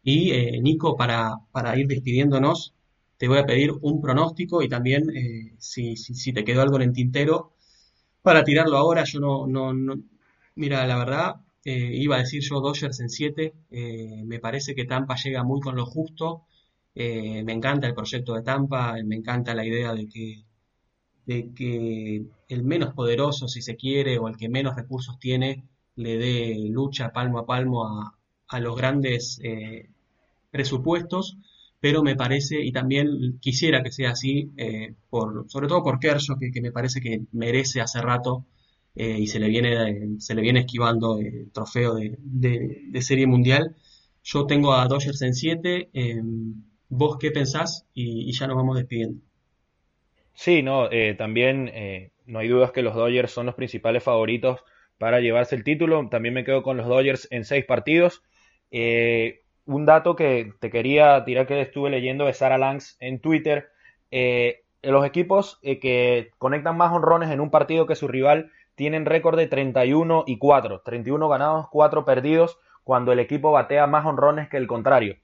Y 0.03 0.31
eh, 0.31 0.59
Nico, 0.61 0.95
para, 0.97 1.37
para 1.51 1.77
ir 1.77 1.87
despidiéndonos, 1.87 2.73
te 3.17 3.27
voy 3.27 3.37
a 3.39 3.45
pedir 3.45 3.71
un 3.81 4.01
pronóstico 4.01 4.61
y 4.61 4.67
también 4.69 5.09
eh, 5.15 5.55
si, 5.57 5.95
si, 5.95 6.33
te 6.33 6.43
quedó 6.43 6.61
algo 6.61 6.75
en 6.77 6.83
el 6.83 6.93
tintero 6.93 7.53
para 8.21 8.43
tirarlo 8.43 8.77
ahora. 8.77 9.03
Yo 9.05 9.19
no, 9.19 9.47
no, 9.47 9.73
no 9.73 9.95
mira, 10.55 10.85
la 10.87 10.97
verdad, 10.97 11.35
eh, 11.65 11.91
iba 11.95 12.17
a 12.17 12.19
decir 12.19 12.41
yo 12.41 12.59
Dodgers 12.61 12.99
en 12.99 13.09
7. 13.09 13.53
Eh, 13.71 14.23
me 14.25 14.39
parece 14.39 14.75
que 14.75 14.85
Tampa 14.85 15.15
llega 15.15 15.43
muy 15.43 15.61
con 15.61 15.75
lo 15.75 15.85
justo. 15.85 16.45
me 16.95 17.53
encanta 17.53 17.87
el 17.87 17.95
proyecto 17.95 18.33
de 18.35 18.43
Tampa, 18.43 18.95
me 19.05 19.15
encanta 19.15 19.55
la 19.55 19.65
idea 19.65 19.93
de 19.93 20.07
que, 20.09 20.43
de 21.25 21.53
que 21.53 22.23
el 22.49 22.63
menos 22.63 22.93
poderoso, 22.93 23.47
si 23.47 23.61
se 23.61 23.75
quiere, 23.75 24.17
o 24.17 24.27
el 24.27 24.37
que 24.37 24.49
menos 24.49 24.75
recursos 24.75 25.19
tiene, 25.19 25.63
le 25.95 26.17
dé 26.17 26.55
lucha 26.69 27.11
palmo 27.13 27.39
a 27.39 27.45
palmo 27.45 27.85
a, 27.87 28.17
a 28.47 28.59
los 28.59 28.75
grandes 28.75 29.39
presupuestos 30.53 31.37
pero 31.83 32.01
me 32.01 32.15
parece, 32.15 32.63
y 32.63 32.71
también 32.71 33.39
quisiera 33.41 33.83
que 33.83 33.91
sea 33.91 34.11
así, 34.11 34.53
eh, 34.55 34.93
por, 35.09 35.49
sobre 35.49 35.67
todo 35.67 35.83
por 35.83 35.99
Kershaw, 35.99 36.39
que, 36.39 36.61
me 36.61 36.71
parece 36.71 37.01
que 37.01 37.23
merece 37.33 37.81
hace 37.81 37.99
rato 38.01 38.45
eh, 38.95 39.17
y 39.19 39.27
se 39.27 39.37
le 39.37 39.49
viene, 39.49 40.17
se 40.17 40.33
le 40.33 40.41
viene 40.41 40.61
esquivando 40.61 41.19
el 41.19 41.51
trofeo 41.51 41.95
de, 41.95 43.01
Serie 43.01 43.27
Mundial. 43.27 43.75
Yo 44.23 44.45
tengo 44.45 44.73
a 44.73 44.87
Dodgers 44.87 45.21
en 45.23 45.33
7. 45.33 45.89
Em, 45.91 46.63
¿Vos 46.87 47.17
qué 47.19 47.31
pensás? 47.31 47.85
Y, 47.93 48.31
ya 48.31 48.47
nos 48.47 48.55
vamos 48.55 48.77
despidiendo. 48.77 49.19
Sí, 50.35 50.63
no, 50.63 50.89
eh, 50.89 51.15
también 51.15 51.69
no 52.25 52.39
hay 52.39 52.47
dudas 52.47 52.71
que 52.71 52.81
los 52.81 52.95
Dodgers 52.95 53.29
son 53.29 53.45
los 53.45 53.55
principales 53.55 54.03
favoritos 54.03 54.61
para 54.97 55.19
llevarse 55.19 55.57
el 55.57 55.65
título. 55.65 56.07
También 56.09 56.33
me 56.33 56.45
quedo 56.45 56.63
con 56.63 56.77
los 56.77 56.87
Dodgers 56.87 57.27
en 57.29 57.43
6 57.43 57.65
partidos 57.65 58.23
un 59.65 59.85
dato 59.85 60.15
que 60.15 60.53
te 60.59 60.69
quería 60.69 61.23
tirar 61.25 61.47
que 61.47 61.61
estuve 61.61 61.89
leyendo 61.89 62.25
de 62.25 62.33
Sarah 62.33 62.57
Langs 62.57 62.97
en 62.99 63.19
Twitter. 63.19 63.69
Eh, 64.11 64.63
los 64.81 65.05
equipos 65.05 65.59
eh, 65.61 65.79
que 65.79 66.31
conectan 66.37 66.77
más 66.77 66.91
honrones 66.91 67.31
en 67.31 67.39
un 67.39 67.49
partido 67.49 67.87
que 67.87 67.95
su 67.95 68.07
rival 68.07 68.51
tienen 68.75 69.05
récord 69.05 69.37
de 69.37 69.47
31 69.47 70.23
y 70.27 70.37
4. 70.37 70.81
31 70.81 71.29
ganados, 71.29 71.67
4 71.71 72.05
perdidos, 72.05 72.59
cuando 72.83 73.11
el 73.11 73.19
equipo 73.19 73.51
batea 73.51 73.87
más 73.87 74.05
honrones 74.05 74.49
que 74.49 74.57
el 74.57 74.67
contrario. 74.67 75.15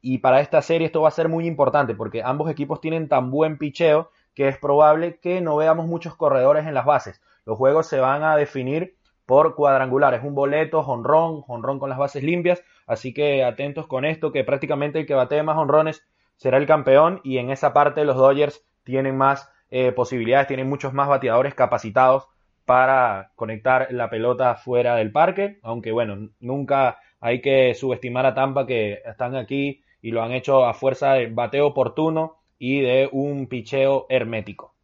Y 0.00 0.18
para 0.18 0.40
esta 0.40 0.60
serie 0.62 0.86
esto 0.86 1.02
va 1.02 1.08
a 1.08 1.12
ser 1.12 1.28
muy 1.28 1.46
importante 1.46 1.94
porque 1.94 2.22
ambos 2.22 2.50
equipos 2.50 2.80
tienen 2.80 3.08
tan 3.08 3.30
buen 3.30 3.58
picheo 3.58 4.10
que 4.34 4.48
es 4.48 4.58
probable 4.58 5.18
que 5.18 5.40
no 5.40 5.56
veamos 5.56 5.86
muchos 5.86 6.14
corredores 6.14 6.66
en 6.66 6.74
las 6.74 6.84
bases. 6.84 7.22
Los 7.46 7.56
juegos 7.56 7.86
se 7.86 7.98
van 7.98 8.22
a 8.22 8.36
definir 8.36 8.96
por 9.24 9.54
cuadrangulares, 9.54 10.22
un 10.22 10.34
boleto, 10.34 10.80
honrón, 10.80 11.42
honrón 11.48 11.78
con 11.78 11.88
las 11.90 11.98
bases 11.98 12.22
limpias, 12.22 12.62
así 12.86 13.12
que 13.12 13.44
atentos 13.44 13.86
con 13.86 14.04
esto, 14.04 14.32
que 14.32 14.44
prácticamente 14.44 15.00
el 15.00 15.06
que 15.06 15.14
batee 15.14 15.42
más 15.42 15.58
honrones 15.58 16.06
será 16.36 16.58
el 16.58 16.66
campeón 16.66 17.20
y 17.24 17.38
en 17.38 17.50
esa 17.50 17.72
parte 17.72 18.04
los 18.04 18.16
Dodgers 18.16 18.64
tienen 18.84 19.16
más 19.16 19.50
eh, 19.70 19.92
posibilidades, 19.92 20.46
tienen 20.46 20.68
muchos 20.68 20.92
más 20.92 21.08
bateadores 21.08 21.54
capacitados 21.54 22.28
para 22.64 23.32
conectar 23.36 23.88
la 23.90 24.10
pelota 24.10 24.56
fuera 24.56 24.96
del 24.96 25.12
parque, 25.12 25.58
aunque 25.62 25.92
bueno, 25.92 26.30
nunca 26.40 26.98
hay 27.20 27.40
que 27.40 27.74
subestimar 27.74 28.26
a 28.26 28.34
Tampa 28.34 28.66
que 28.66 29.00
están 29.04 29.36
aquí 29.36 29.82
y 30.02 30.10
lo 30.10 30.22
han 30.22 30.32
hecho 30.32 30.66
a 30.66 30.74
fuerza 30.74 31.14
de 31.14 31.26
bateo 31.26 31.66
oportuno 31.68 32.36
y 32.58 32.80
de 32.80 33.08
un 33.10 33.46
picheo 33.48 34.06
hermético. 34.08 34.74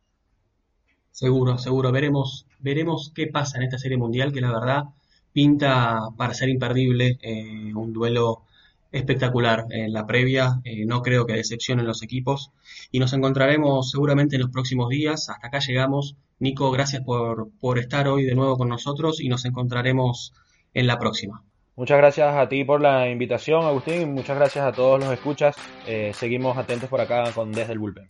Seguro, 1.10 1.58
seguro. 1.58 1.92
Veremos, 1.92 2.46
veremos 2.58 3.12
qué 3.14 3.26
pasa 3.26 3.58
en 3.58 3.64
esta 3.64 3.78
serie 3.78 3.98
mundial, 3.98 4.32
que 4.32 4.40
la 4.40 4.50
verdad 4.50 4.84
pinta 5.32 5.98
para 6.16 6.34
ser 6.34 6.48
imperdible. 6.48 7.18
Eh, 7.22 7.72
un 7.74 7.92
duelo 7.92 8.42
espectacular 8.90 9.66
en 9.70 9.92
la 9.92 10.06
previa. 10.06 10.60
Eh, 10.64 10.84
no 10.84 11.02
creo 11.02 11.26
que 11.26 11.34
decepcionen 11.34 11.86
los 11.86 12.02
equipos. 12.02 12.50
Y 12.90 12.98
nos 12.98 13.12
encontraremos 13.12 13.90
seguramente 13.90 14.36
en 14.36 14.42
los 14.42 14.50
próximos 14.50 14.88
días. 14.88 15.28
Hasta 15.28 15.46
acá 15.46 15.58
llegamos. 15.60 16.16
Nico, 16.38 16.70
gracias 16.70 17.02
por, 17.02 17.50
por 17.60 17.78
estar 17.78 18.08
hoy 18.08 18.24
de 18.24 18.34
nuevo 18.34 18.56
con 18.56 18.68
nosotros 18.68 19.20
y 19.20 19.28
nos 19.28 19.44
encontraremos 19.44 20.32
en 20.74 20.86
la 20.86 20.98
próxima. 20.98 21.42
Muchas 21.74 21.96
gracias 21.96 22.34
a 22.34 22.48
ti 22.48 22.64
por 22.64 22.82
la 22.82 23.08
invitación, 23.08 23.64
Agustín, 23.64 24.12
muchas 24.12 24.36
gracias 24.36 24.64
a 24.64 24.72
todos 24.72 25.00
los 25.00 25.10
escuchas. 25.10 25.56
Eh, 25.86 26.12
seguimos 26.14 26.58
atentos 26.58 26.90
por 26.90 27.00
acá 27.00 27.32
con 27.32 27.50
Desde 27.50 27.72
el 27.72 27.78
Bullpen. 27.78 28.04